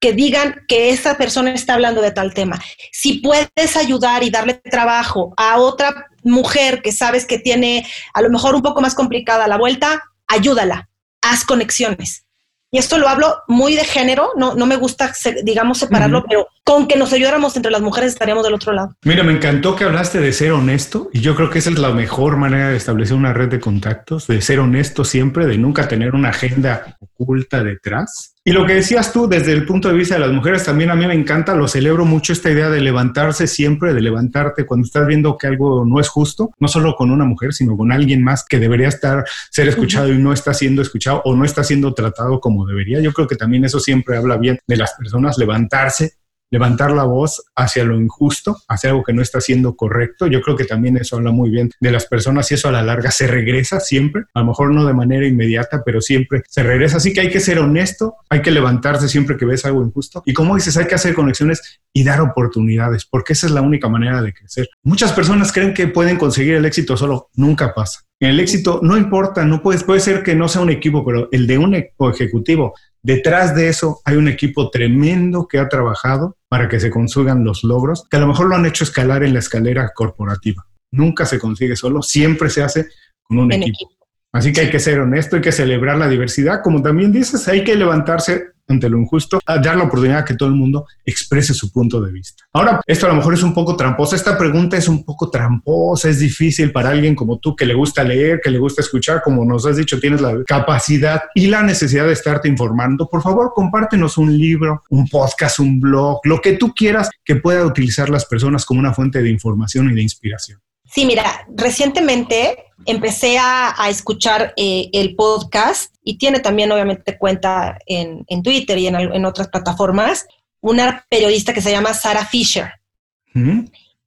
que 0.00 0.12
digan 0.12 0.64
que 0.68 0.90
esa 0.90 1.16
persona 1.16 1.54
está 1.54 1.74
hablando 1.74 2.02
de 2.02 2.10
tal 2.10 2.34
tema. 2.34 2.60
Si 2.92 3.20
puedes 3.20 3.76
ayudar 3.76 4.22
y 4.22 4.30
darle 4.30 4.54
trabajo 4.54 5.32
a 5.36 5.58
otra 5.58 6.08
mujer 6.26 6.82
que 6.82 6.92
sabes 6.92 7.24
que 7.24 7.38
tiene 7.38 7.86
a 8.12 8.20
lo 8.20 8.30
mejor 8.30 8.54
un 8.54 8.62
poco 8.62 8.80
más 8.80 8.94
complicada 8.94 9.48
la 9.48 9.56
vuelta, 9.56 10.02
ayúdala, 10.26 10.88
haz 11.22 11.44
conexiones. 11.44 12.26
Y 12.70 12.78
esto 12.78 12.98
lo 12.98 13.08
hablo 13.08 13.42
muy 13.48 13.74
de 13.76 13.84
género, 13.84 14.32
no, 14.36 14.54
no 14.54 14.66
me 14.66 14.76
gusta, 14.76 15.12
digamos, 15.44 15.78
separarlo, 15.78 16.24
pero 16.28 16.48
con 16.66 16.88
que 16.88 16.98
nos 16.98 17.12
ayudáramos 17.12 17.56
entre 17.56 17.70
las 17.70 17.80
mujeres 17.80 18.12
estaríamos 18.12 18.42
del 18.42 18.54
otro 18.54 18.72
lado. 18.72 18.96
Mira, 19.04 19.22
me 19.22 19.32
encantó 19.32 19.76
que 19.76 19.84
hablaste 19.84 20.18
de 20.18 20.32
ser 20.32 20.50
honesto 20.50 21.08
y 21.12 21.20
yo 21.20 21.36
creo 21.36 21.48
que 21.48 21.60
esa 21.60 21.70
es 21.70 21.78
la 21.78 21.92
mejor 21.92 22.36
manera 22.38 22.70
de 22.70 22.76
establecer 22.76 23.16
una 23.16 23.32
red 23.32 23.48
de 23.48 23.60
contactos, 23.60 24.26
de 24.26 24.40
ser 24.40 24.58
honesto 24.58 25.04
siempre, 25.04 25.46
de 25.46 25.58
nunca 25.58 25.86
tener 25.86 26.16
una 26.16 26.30
agenda 26.30 26.98
oculta 27.00 27.62
detrás 27.62 28.36
y 28.48 28.52
lo 28.52 28.64
que 28.64 28.74
decías 28.74 29.12
tú 29.12 29.26
desde 29.26 29.52
el 29.52 29.66
punto 29.66 29.88
de 29.88 29.94
vista 29.94 30.14
de 30.14 30.20
las 30.20 30.30
mujeres, 30.30 30.62
también 30.62 30.88
a 30.90 30.94
mí 30.94 31.04
me 31.04 31.14
encanta, 31.14 31.56
lo 31.56 31.66
celebro 31.66 32.04
mucho 32.04 32.32
esta 32.32 32.48
idea 32.48 32.70
de 32.70 32.80
levantarse 32.80 33.48
siempre, 33.48 33.92
de 33.92 34.00
levantarte 34.00 34.64
cuando 34.64 34.86
estás 34.86 35.04
viendo 35.04 35.36
que 35.36 35.48
algo 35.48 35.84
no 35.84 35.98
es 35.98 36.08
justo, 36.08 36.52
no 36.60 36.68
solo 36.68 36.94
con 36.94 37.10
una 37.10 37.24
mujer, 37.24 37.52
sino 37.52 37.76
con 37.76 37.90
alguien 37.90 38.22
más 38.22 38.44
que 38.44 38.60
debería 38.60 38.86
estar, 38.86 39.24
ser 39.50 39.66
escuchado 39.66 40.12
y 40.12 40.18
no 40.18 40.32
está 40.32 40.54
siendo 40.54 40.80
escuchado 40.80 41.22
o 41.24 41.34
no 41.34 41.44
está 41.44 41.64
siendo 41.64 41.92
tratado 41.92 42.38
como 42.38 42.64
debería. 42.64 43.00
Yo 43.00 43.12
creo 43.12 43.26
que 43.26 43.34
también 43.34 43.64
eso 43.64 43.80
siempre 43.80 44.16
habla 44.16 44.36
bien 44.36 44.60
de 44.64 44.76
las 44.76 44.92
personas, 44.92 45.38
levantarse 45.38 46.12
levantar 46.50 46.92
la 46.92 47.04
voz 47.04 47.44
hacia 47.54 47.84
lo 47.84 48.00
injusto, 48.00 48.56
hacia 48.68 48.90
algo 48.90 49.02
que 49.02 49.12
no 49.12 49.22
está 49.22 49.40
siendo 49.40 49.76
correcto. 49.76 50.26
Yo 50.26 50.40
creo 50.40 50.56
que 50.56 50.64
también 50.64 50.96
eso 50.96 51.16
habla 51.16 51.32
muy 51.32 51.50
bien 51.50 51.70
de 51.80 51.90
las 51.90 52.06
personas 52.06 52.50
y 52.50 52.54
eso 52.54 52.68
a 52.68 52.72
la 52.72 52.82
larga 52.82 53.10
se 53.10 53.26
regresa 53.26 53.80
siempre, 53.80 54.24
a 54.34 54.40
lo 54.40 54.46
mejor 54.46 54.72
no 54.72 54.84
de 54.84 54.94
manera 54.94 55.26
inmediata, 55.26 55.82
pero 55.84 56.00
siempre 56.00 56.42
se 56.48 56.62
regresa. 56.62 56.98
Así 56.98 57.12
que 57.12 57.20
hay 57.20 57.30
que 57.30 57.40
ser 57.40 57.58
honesto, 57.58 58.16
hay 58.28 58.42
que 58.42 58.50
levantarse 58.50 59.08
siempre 59.08 59.36
que 59.36 59.44
ves 59.44 59.64
algo 59.64 59.84
injusto. 59.84 60.22
Y 60.26 60.32
como 60.32 60.54
dices, 60.54 60.76
hay 60.76 60.86
que 60.86 60.94
hacer 60.94 61.14
conexiones 61.14 61.80
y 61.92 62.04
dar 62.04 62.20
oportunidades, 62.20 63.06
porque 63.06 63.32
esa 63.32 63.46
es 63.46 63.52
la 63.52 63.62
única 63.62 63.88
manera 63.88 64.22
de 64.22 64.32
crecer. 64.32 64.68
Muchas 64.82 65.12
personas 65.12 65.52
creen 65.52 65.74
que 65.74 65.88
pueden 65.88 66.16
conseguir 66.16 66.54
el 66.54 66.64
éxito 66.64 66.96
solo, 66.96 67.30
nunca 67.34 67.74
pasa. 67.74 68.00
El 68.18 68.40
éxito 68.40 68.80
no 68.82 68.96
importa, 68.96 69.44
no 69.44 69.62
puedes, 69.62 69.84
puede 69.84 70.00
ser 70.00 70.22
que 70.22 70.34
no 70.34 70.48
sea 70.48 70.62
un 70.62 70.70
equipo, 70.70 71.04
pero 71.04 71.28
el 71.32 71.46
de 71.46 71.58
un 71.58 71.74
ejecutivo 71.74 72.74
Detrás 73.06 73.54
de 73.54 73.68
eso 73.68 74.00
hay 74.04 74.16
un 74.16 74.26
equipo 74.26 74.68
tremendo 74.68 75.46
que 75.46 75.60
ha 75.60 75.68
trabajado 75.68 76.38
para 76.48 76.68
que 76.68 76.80
se 76.80 76.90
consigan 76.90 77.44
los 77.44 77.62
logros, 77.62 78.04
que 78.10 78.16
a 78.16 78.20
lo 78.20 78.26
mejor 78.26 78.48
lo 78.48 78.56
han 78.56 78.66
hecho 78.66 78.82
escalar 78.82 79.22
en 79.22 79.32
la 79.32 79.38
escalera 79.38 79.92
corporativa. 79.94 80.66
Nunca 80.90 81.24
se 81.24 81.38
consigue 81.38 81.76
solo, 81.76 82.02
siempre 82.02 82.50
se 82.50 82.64
hace 82.64 82.88
con 83.22 83.38
un 83.38 83.52
equipo. 83.52 83.92
Así 84.32 84.52
que 84.52 84.62
hay 84.62 84.70
que 84.70 84.80
ser 84.80 84.98
honesto, 84.98 85.36
hay 85.36 85.42
que 85.42 85.52
celebrar 85.52 85.98
la 85.98 86.08
diversidad. 86.08 86.62
Como 86.64 86.82
también 86.82 87.12
dices, 87.12 87.46
hay 87.46 87.62
que 87.62 87.76
levantarse 87.76 88.48
ante 88.68 88.88
lo 88.88 88.98
injusto, 88.98 89.40
a 89.44 89.58
dar 89.58 89.76
la 89.76 89.84
oportunidad 89.84 90.18
a 90.18 90.24
que 90.24 90.34
todo 90.34 90.48
el 90.48 90.54
mundo 90.54 90.86
exprese 91.04 91.54
su 91.54 91.70
punto 91.70 92.00
de 92.00 92.12
vista. 92.12 92.44
Ahora, 92.52 92.80
esto 92.86 93.06
a 93.06 93.10
lo 93.10 93.16
mejor 93.16 93.34
es 93.34 93.42
un 93.42 93.54
poco 93.54 93.76
tramposo. 93.76 94.16
Esta 94.16 94.36
pregunta 94.36 94.76
es 94.76 94.88
un 94.88 95.04
poco 95.04 95.30
tramposa, 95.30 96.08
es 96.08 96.18
difícil 96.18 96.72
para 96.72 96.90
alguien 96.90 97.14
como 97.14 97.38
tú 97.38 97.54
que 97.54 97.66
le 97.66 97.74
gusta 97.74 98.02
leer, 98.02 98.40
que 98.42 98.50
le 98.50 98.58
gusta 98.58 98.82
escuchar, 98.82 99.22
como 99.22 99.44
nos 99.44 99.66
has 99.66 99.76
dicho, 99.76 100.00
tienes 100.00 100.20
la 100.20 100.42
capacidad 100.46 101.22
y 101.34 101.46
la 101.46 101.62
necesidad 101.62 102.06
de 102.06 102.12
estarte 102.12 102.48
informando. 102.48 103.08
Por 103.08 103.22
favor, 103.22 103.52
compártenos 103.54 104.18
un 104.18 104.36
libro, 104.36 104.82
un 104.90 105.08
podcast, 105.08 105.58
un 105.58 105.80
blog, 105.80 106.20
lo 106.24 106.40
que 106.40 106.54
tú 106.54 106.74
quieras 106.74 107.10
que 107.24 107.36
pueda 107.36 107.64
utilizar 107.64 108.08
las 108.08 108.26
personas 108.26 108.64
como 108.64 108.80
una 108.80 108.92
fuente 108.92 109.22
de 109.22 109.30
información 109.30 109.90
y 109.90 109.94
de 109.94 110.02
inspiración. 110.02 110.60
Sí, 110.92 111.04
mira, 111.04 111.46
recientemente 111.54 112.66
empecé 112.84 113.38
a, 113.38 113.74
escuchar 113.88 114.54
eh, 114.56 114.88
el 114.92 115.14
podcast 115.14 115.94
y 116.02 116.18
tiene 116.18 116.40
también 116.40 116.70
obviamente 116.72 117.18
cuenta 117.18 117.78
en, 117.86 118.24
Twitter 118.42 118.78
y 118.78 118.86
en, 118.86 119.24
otras 119.24 119.48
plataformas, 119.48 120.26
una 120.60 121.04
periodista 121.08 121.52
que 121.52 121.60
se 121.60 121.70
llama 121.70 121.94
Sarah 121.94 122.26
Fisher. 122.26 122.72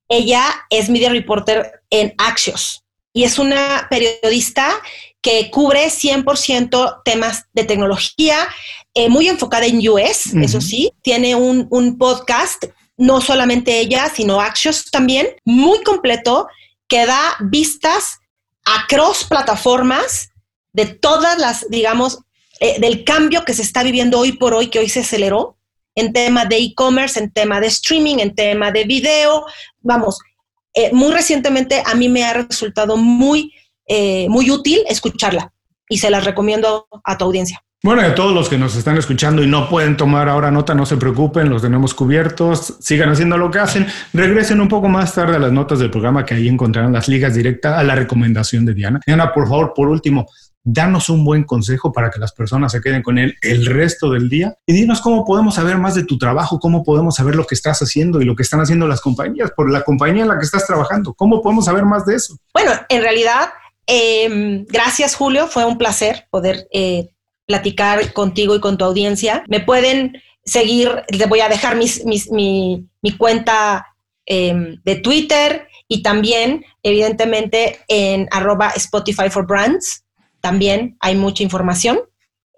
Ella 0.08 0.44
es 0.70 0.90
media 0.90 1.10
reporter 1.10 1.82
en 1.90 2.16
Axios 2.18 2.84
y 3.14 3.24
es 3.24 3.38
una 3.38 3.88
periodista 3.90 4.72
que 5.22 5.52
cubre 5.52 5.88
100% 5.88 7.02
temas 7.04 7.46
de 7.54 7.66
tecnología, 7.66 8.48
eh, 8.94 9.10
muy 9.10 9.28
enfocada 9.28 9.66
en 9.66 9.88
US, 9.88 10.34
eso 10.42 10.62
sí, 10.62 10.92
tiene 11.04 11.36
un, 11.36 11.68
un 11.70 11.98
podcast, 11.98 12.66
no 12.98 13.22
solamente 13.22 13.80
ella, 13.80 14.10
sino 14.14 14.40
Axios 14.42 14.90
también, 14.90 15.28
muy 15.46 15.84
completo, 15.84 16.48
que 16.90 17.06
da 17.06 17.38
vistas 17.40 18.20
a 18.66 18.86
cross 18.88 19.24
plataformas 19.24 20.32
de 20.74 20.86
todas 20.86 21.38
las, 21.38 21.70
digamos, 21.70 22.20
eh, 22.60 22.80
del 22.80 23.06
cambio 23.06 23.46
que 23.46 23.54
se 23.54 23.62
está 23.62 23.84
viviendo 23.84 24.20
hoy 24.20 24.34
por 24.34 24.54
hoy, 24.54 24.68
que 24.68 24.80
hoy 24.80 24.90
se 24.90 25.00
aceleró 25.00 25.58
en 25.96 26.12
tema 26.12 26.46
de 26.46 26.58
e-commerce, 26.58 27.20
en 27.20 27.32
tema 27.32 27.62
de 27.62 27.68
streaming, 27.68 28.18
en 28.20 28.36
tema 28.36 28.72
de 28.72 28.84
video. 28.84 29.46
Vamos, 29.80 30.20
eh, 30.74 30.92
muy 30.94 31.12
recientemente 31.12 31.82
a 31.86 31.96
mí 31.96 32.10
me 32.10 32.24
ha 32.24 32.34
resultado 32.34 32.98
muy, 32.98 33.54
eh, 33.88 34.28
muy 34.30 34.52
útil 34.52 34.84
escucharla 34.88 35.54
y 35.88 35.98
se 35.98 36.10
las 36.10 36.26
recomiendo 36.26 36.88
a 37.04 37.18
tu 37.18 37.26
audiencia. 37.26 37.64
Bueno, 37.82 38.02
a 38.02 38.14
todos 38.14 38.34
los 38.34 38.50
que 38.50 38.58
nos 38.58 38.76
están 38.76 38.98
escuchando 38.98 39.42
y 39.42 39.48
no 39.48 39.70
pueden 39.70 39.96
tomar 39.96 40.28
ahora 40.28 40.52
nota, 40.52 40.76
no 40.76 40.86
se 40.86 40.98
preocupen, 40.98 41.50
los 41.50 41.62
tenemos 41.62 41.94
cubiertos, 41.94 42.76
sigan 42.82 43.08
haciendo 43.08 43.38
lo 43.38 43.50
que 43.50 43.60
hacen, 43.60 43.88
regresen 44.12 44.60
un 44.60 44.68
poco 44.68 44.90
más 44.90 45.16
tarde 45.16 45.38
a 45.38 45.40
las 45.40 45.54
notas 45.54 45.80
del 45.80 45.90
programa 45.90 46.26
que 46.26 46.34
ahí 46.34 46.50
encontrarán 46.50 46.92
las 46.92 47.08
ligas 47.08 47.36
directas 47.36 47.78
a 47.78 47.84
la 47.84 47.96
recomendación 47.96 48.66
de 48.66 48.74
Diana. 48.74 49.00
Diana, 49.08 49.32
por 49.32 49.48
favor, 49.48 49.72
por 49.74 49.88
último, 49.88 50.28
danos 50.62 51.08
un 51.08 51.24
buen 51.24 51.46
consejo 51.46 51.94
para 51.94 52.12
que 52.12 52.20
las 52.20 52.34
personas 52.34 52.74
se 52.74 52.82
queden 52.82 53.02
con 53.02 53.18
él 53.18 53.38
el 53.42 53.66
resto 53.66 54.12
del 54.12 54.28
día. 54.28 54.58
Y 54.66 54.74
dinos 54.74 55.00
cómo 55.00 55.24
podemos 55.24 55.56
saber 55.56 55.78
más 55.78 55.96
de 55.96 56.04
tu 56.04 56.18
trabajo, 56.18 56.60
cómo 56.60 56.84
podemos 56.84 57.16
saber 57.16 57.36
lo 57.36 57.46
que 57.46 57.56
estás 57.56 57.82
haciendo 57.82 58.22
y 58.22 58.26
lo 58.26 58.36
que 58.36 58.44
están 58.44 58.60
haciendo 58.60 58.90
las 58.90 59.00
compañías, 59.00 59.52
por 59.56 59.72
la 59.72 59.84
compañía 59.84 60.24
en 60.24 60.28
la 60.28 60.38
que 60.38 60.44
estás 60.44 60.68
trabajando, 60.68 61.14
cómo 61.14 61.42
podemos 61.42 61.64
saber 61.64 61.86
más 61.86 62.06
de 62.06 62.16
eso. 62.16 62.36
Bueno, 62.54 62.72
en 62.90 63.02
realidad, 63.02 63.52
em, 63.88 64.66
gracias 64.66 65.16
Julio, 65.16 65.48
fue 65.48 65.64
un 65.64 65.78
placer 65.78 66.28
poder... 66.30 66.68
Eh, 66.74 67.12
platicar 67.50 68.14
contigo 68.14 68.56
y 68.56 68.60
con 68.60 68.78
tu 68.78 68.86
audiencia. 68.86 69.44
Me 69.48 69.60
pueden 69.60 70.22
seguir, 70.46 71.04
les 71.10 71.28
voy 71.28 71.40
a 71.40 71.50
dejar 71.50 71.78
mis, 71.78 72.06
mi, 72.06 72.88
cuenta 73.18 73.88
em, 74.28 74.80
de 74.84 74.96
Twitter 74.98 75.68
y 75.88 76.04
también, 76.04 76.64
evidentemente, 76.84 77.80
en 77.88 78.28
arroba 78.30 78.70
Spotify 78.76 79.32
for 79.32 79.48
Brands. 79.48 80.04
También 80.42 80.96
hay 81.00 81.16
mucha 81.16 81.42
información 81.42 82.02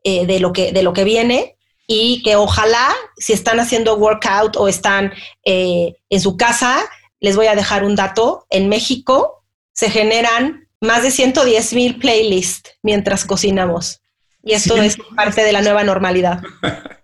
eh, 0.03 0.25
de, 0.25 0.41
lo 0.41 0.51
que, 0.51 0.73
de 0.73 0.83
lo 0.83 0.91
que 0.91 1.05
viene 1.05 1.55
y 1.87 2.21
que 2.21 2.35
ojalá, 2.35 2.89
si 3.15 3.31
están 3.31 3.61
haciendo 3.61 3.95
workout 3.95 4.57
o 4.57 4.67
están 4.67 5.13
eh, 5.45 5.93
en 6.09 6.19
su 6.19 6.35
casa, 6.35 6.81
les 7.21 7.37
voy 7.37 7.47
a 7.47 7.55
dejar 7.55 7.85
un 7.85 7.95
dato. 7.95 8.45
En 8.49 8.67
México 8.67 9.45
se 9.71 9.89
generan 9.89 10.67
más 10.81 11.03
de 11.03 11.11
110 11.11 11.73
mil 11.75 11.97
playlists 11.97 12.71
mientras 12.83 13.23
cocinamos. 13.23 14.01
Y 14.43 14.53
esto 14.53 14.75
es 14.77 14.97
parte 15.15 15.43
de 15.43 15.51
la 15.51 15.61
nueva 15.61 15.83
normalidad. 15.83 16.41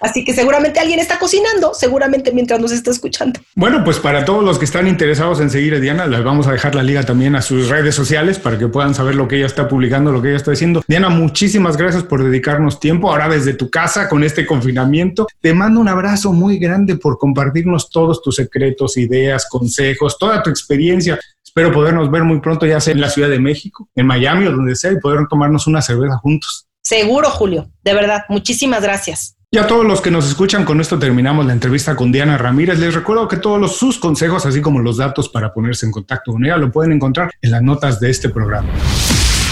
Así 0.00 0.24
que 0.24 0.32
seguramente 0.32 0.80
alguien 0.80 0.98
está 0.98 1.18
cocinando, 1.18 1.74
seguramente 1.74 2.32
mientras 2.32 2.58
nos 2.58 2.72
está 2.72 2.90
escuchando. 2.90 3.38
Bueno, 3.54 3.84
pues 3.84 3.98
para 3.98 4.24
todos 4.24 4.42
los 4.42 4.58
que 4.58 4.64
están 4.64 4.88
interesados 4.88 5.40
en 5.40 5.50
seguir 5.50 5.74
a 5.74 5.78
Diana, 5.78 6.06
les 6.06 6.24
vamos 6.24 6.46
a 6.46 6.52
dejar 6.52 6.74
la 6.74 6.82
liga 6.82 7.02
también 7.02 7.36
a 7.36 7.42
sus 7.42 7.68
redes 7.68 7.94
sociales 7.94 8.38
para 8.38 8.58
que 8.58 8.66
puedan 8.68 8.94
saber 8.94 9.14
lo 9.14 9.28
que 9.28 9.36
ella 9.36 9.46
está 9.46 9.68
publicando, 9.68 10.10
lo 10.10 10.22
que 10.22 10.28
ella 10.28 10.38
está 10.38 10.52
diciendo. 10.52 10.82
Diana, 10.88 11.10
muchísimas 11.10 11.76
gracias 11.76 12.02
por 12.02 12.24
dedicarnos 12.24 12.80
tiempo 12.80 13.10
ahora 13.10 13.28
desde 13.28 13.52
tu 13.52 13.68
casa 13.68 14.08
con 14.08 14.24
este 14.24 14.46
confinamiento. 14.46 15.26
Te 15.38 15.52
mando 15.52 15.80
un 15.80 15.88
abrazo 15.88 16.32
muy 16.32 16.58
grande 16.58 16.96
por 16.96 17.18
compartirnos 17.18 17.90
todos 17.90 18.22
tus 18.22 18.36
secretos, 18.36 18.96
ideas, 18.96 19.46
consejos, 19.50 20.16
toda 20.18 20.42
tu 20.42 20.48
experiencia. 20.48 21.20
Espero 21.50 21.72
podernos 21.72 22.08
ver 22.12 22.22
muy 22.22 22.38
pronto, 22.38 22.64
ya 22.64 22.78
sea 22.78 22.94
en 22.94 23.00
la 23.00 23.10
Ciudad 23.10 23.28
de 23.28 23.40
México, 23.40 23.88
en 23.96 24.06
Miami 24.06 24.46
o 24.46 24.52
donde 24.52 24.76
sea, 24.76 24.92
y 24.92 25.00
poder 25.00 25.26
tomarnos 25.28 25.66
una 25.66 25.82
cerveza 25.82 26.16
juntos. 26.18 26.68
Seguro, 26.80 27.28
Julio. 27.28 27.68
De 27.82 27.92
verdad, 27.92 28.22
muchísimas 28.28 28.84
gracias. 28.84 29.34
Y 29.50 29.58
a 29.58 29.66
todos 29.66 29.84
los 29.84 30.00
que 30.00 30.12
nos 30.12 30.28
escuchan, 30.28 30.64
con 30.64 30.80
esto 30.80 30.96
terminamos 30.96 31.44
la 31.44 31.52
entrevista 31.52 31.96
con 31.96 32.12
Diana 32.12 32.38
Ramírez. 32.38 32.78
Les 32.78 32.94
recuerdo 32.94 33.26
que 33.26 33.36
todos 33.36 33.60
los, 33.60 33.76
sus 33.76 33.98
consejos, 33.98 34.46
así 34.46 34.60
como 34.60 34.78
los 34.78 34.98
datos 34.98 35.28
para 35.28 35.52
ponerse 35.52 35.86
en 35.86 35.90
contacto 35.90 36.30
con 36.30 36.44
ella, 36.44 36.56
lo 36.56 36.70
pueden 36.70 36.92
encontrar 36.92 37.32
en 37.42 37.50
las 37.50 37.62
notas 37.62 37.98
de 37.98 38.10
este 38.10 38.28
programa. 38.28 38.68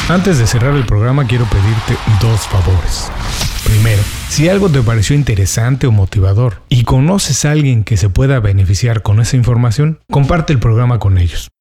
Antes 0.08 0.38
de 0.38 0.46
cerrar 0.46 0.76
el 0.76 0.86
programa, 0.86 1.26
quiero 1.26 1.46
pedirte 1.46 1.96
dos 2.22 2.42
favores. 2.42 3.10
Primero, 3.64 4.02
si 4.28 4.48
algo 4.48 4.68
te 4.68 4.82
pareció 4.82 5.16
interesante 5.16 5.88
o 5.88 5.90
motivador 5.90 6.62
y 6.68 6.84
conoces 6.84 7.44
a 7.44 7.50
alguien 7.50 7.82
que 7.82 7.96
se 7.96 8.08
pueda 8.08 8.38
beneficiar 8.38 9.02
con 9.02 9.18
esa 9.18 9.36
información, 9.36 9.98
comparte 10.08 10.52
el 10.52 10.60
programa 10.60 11.00
con 11.00 11.18
ellos. 11.18 11.48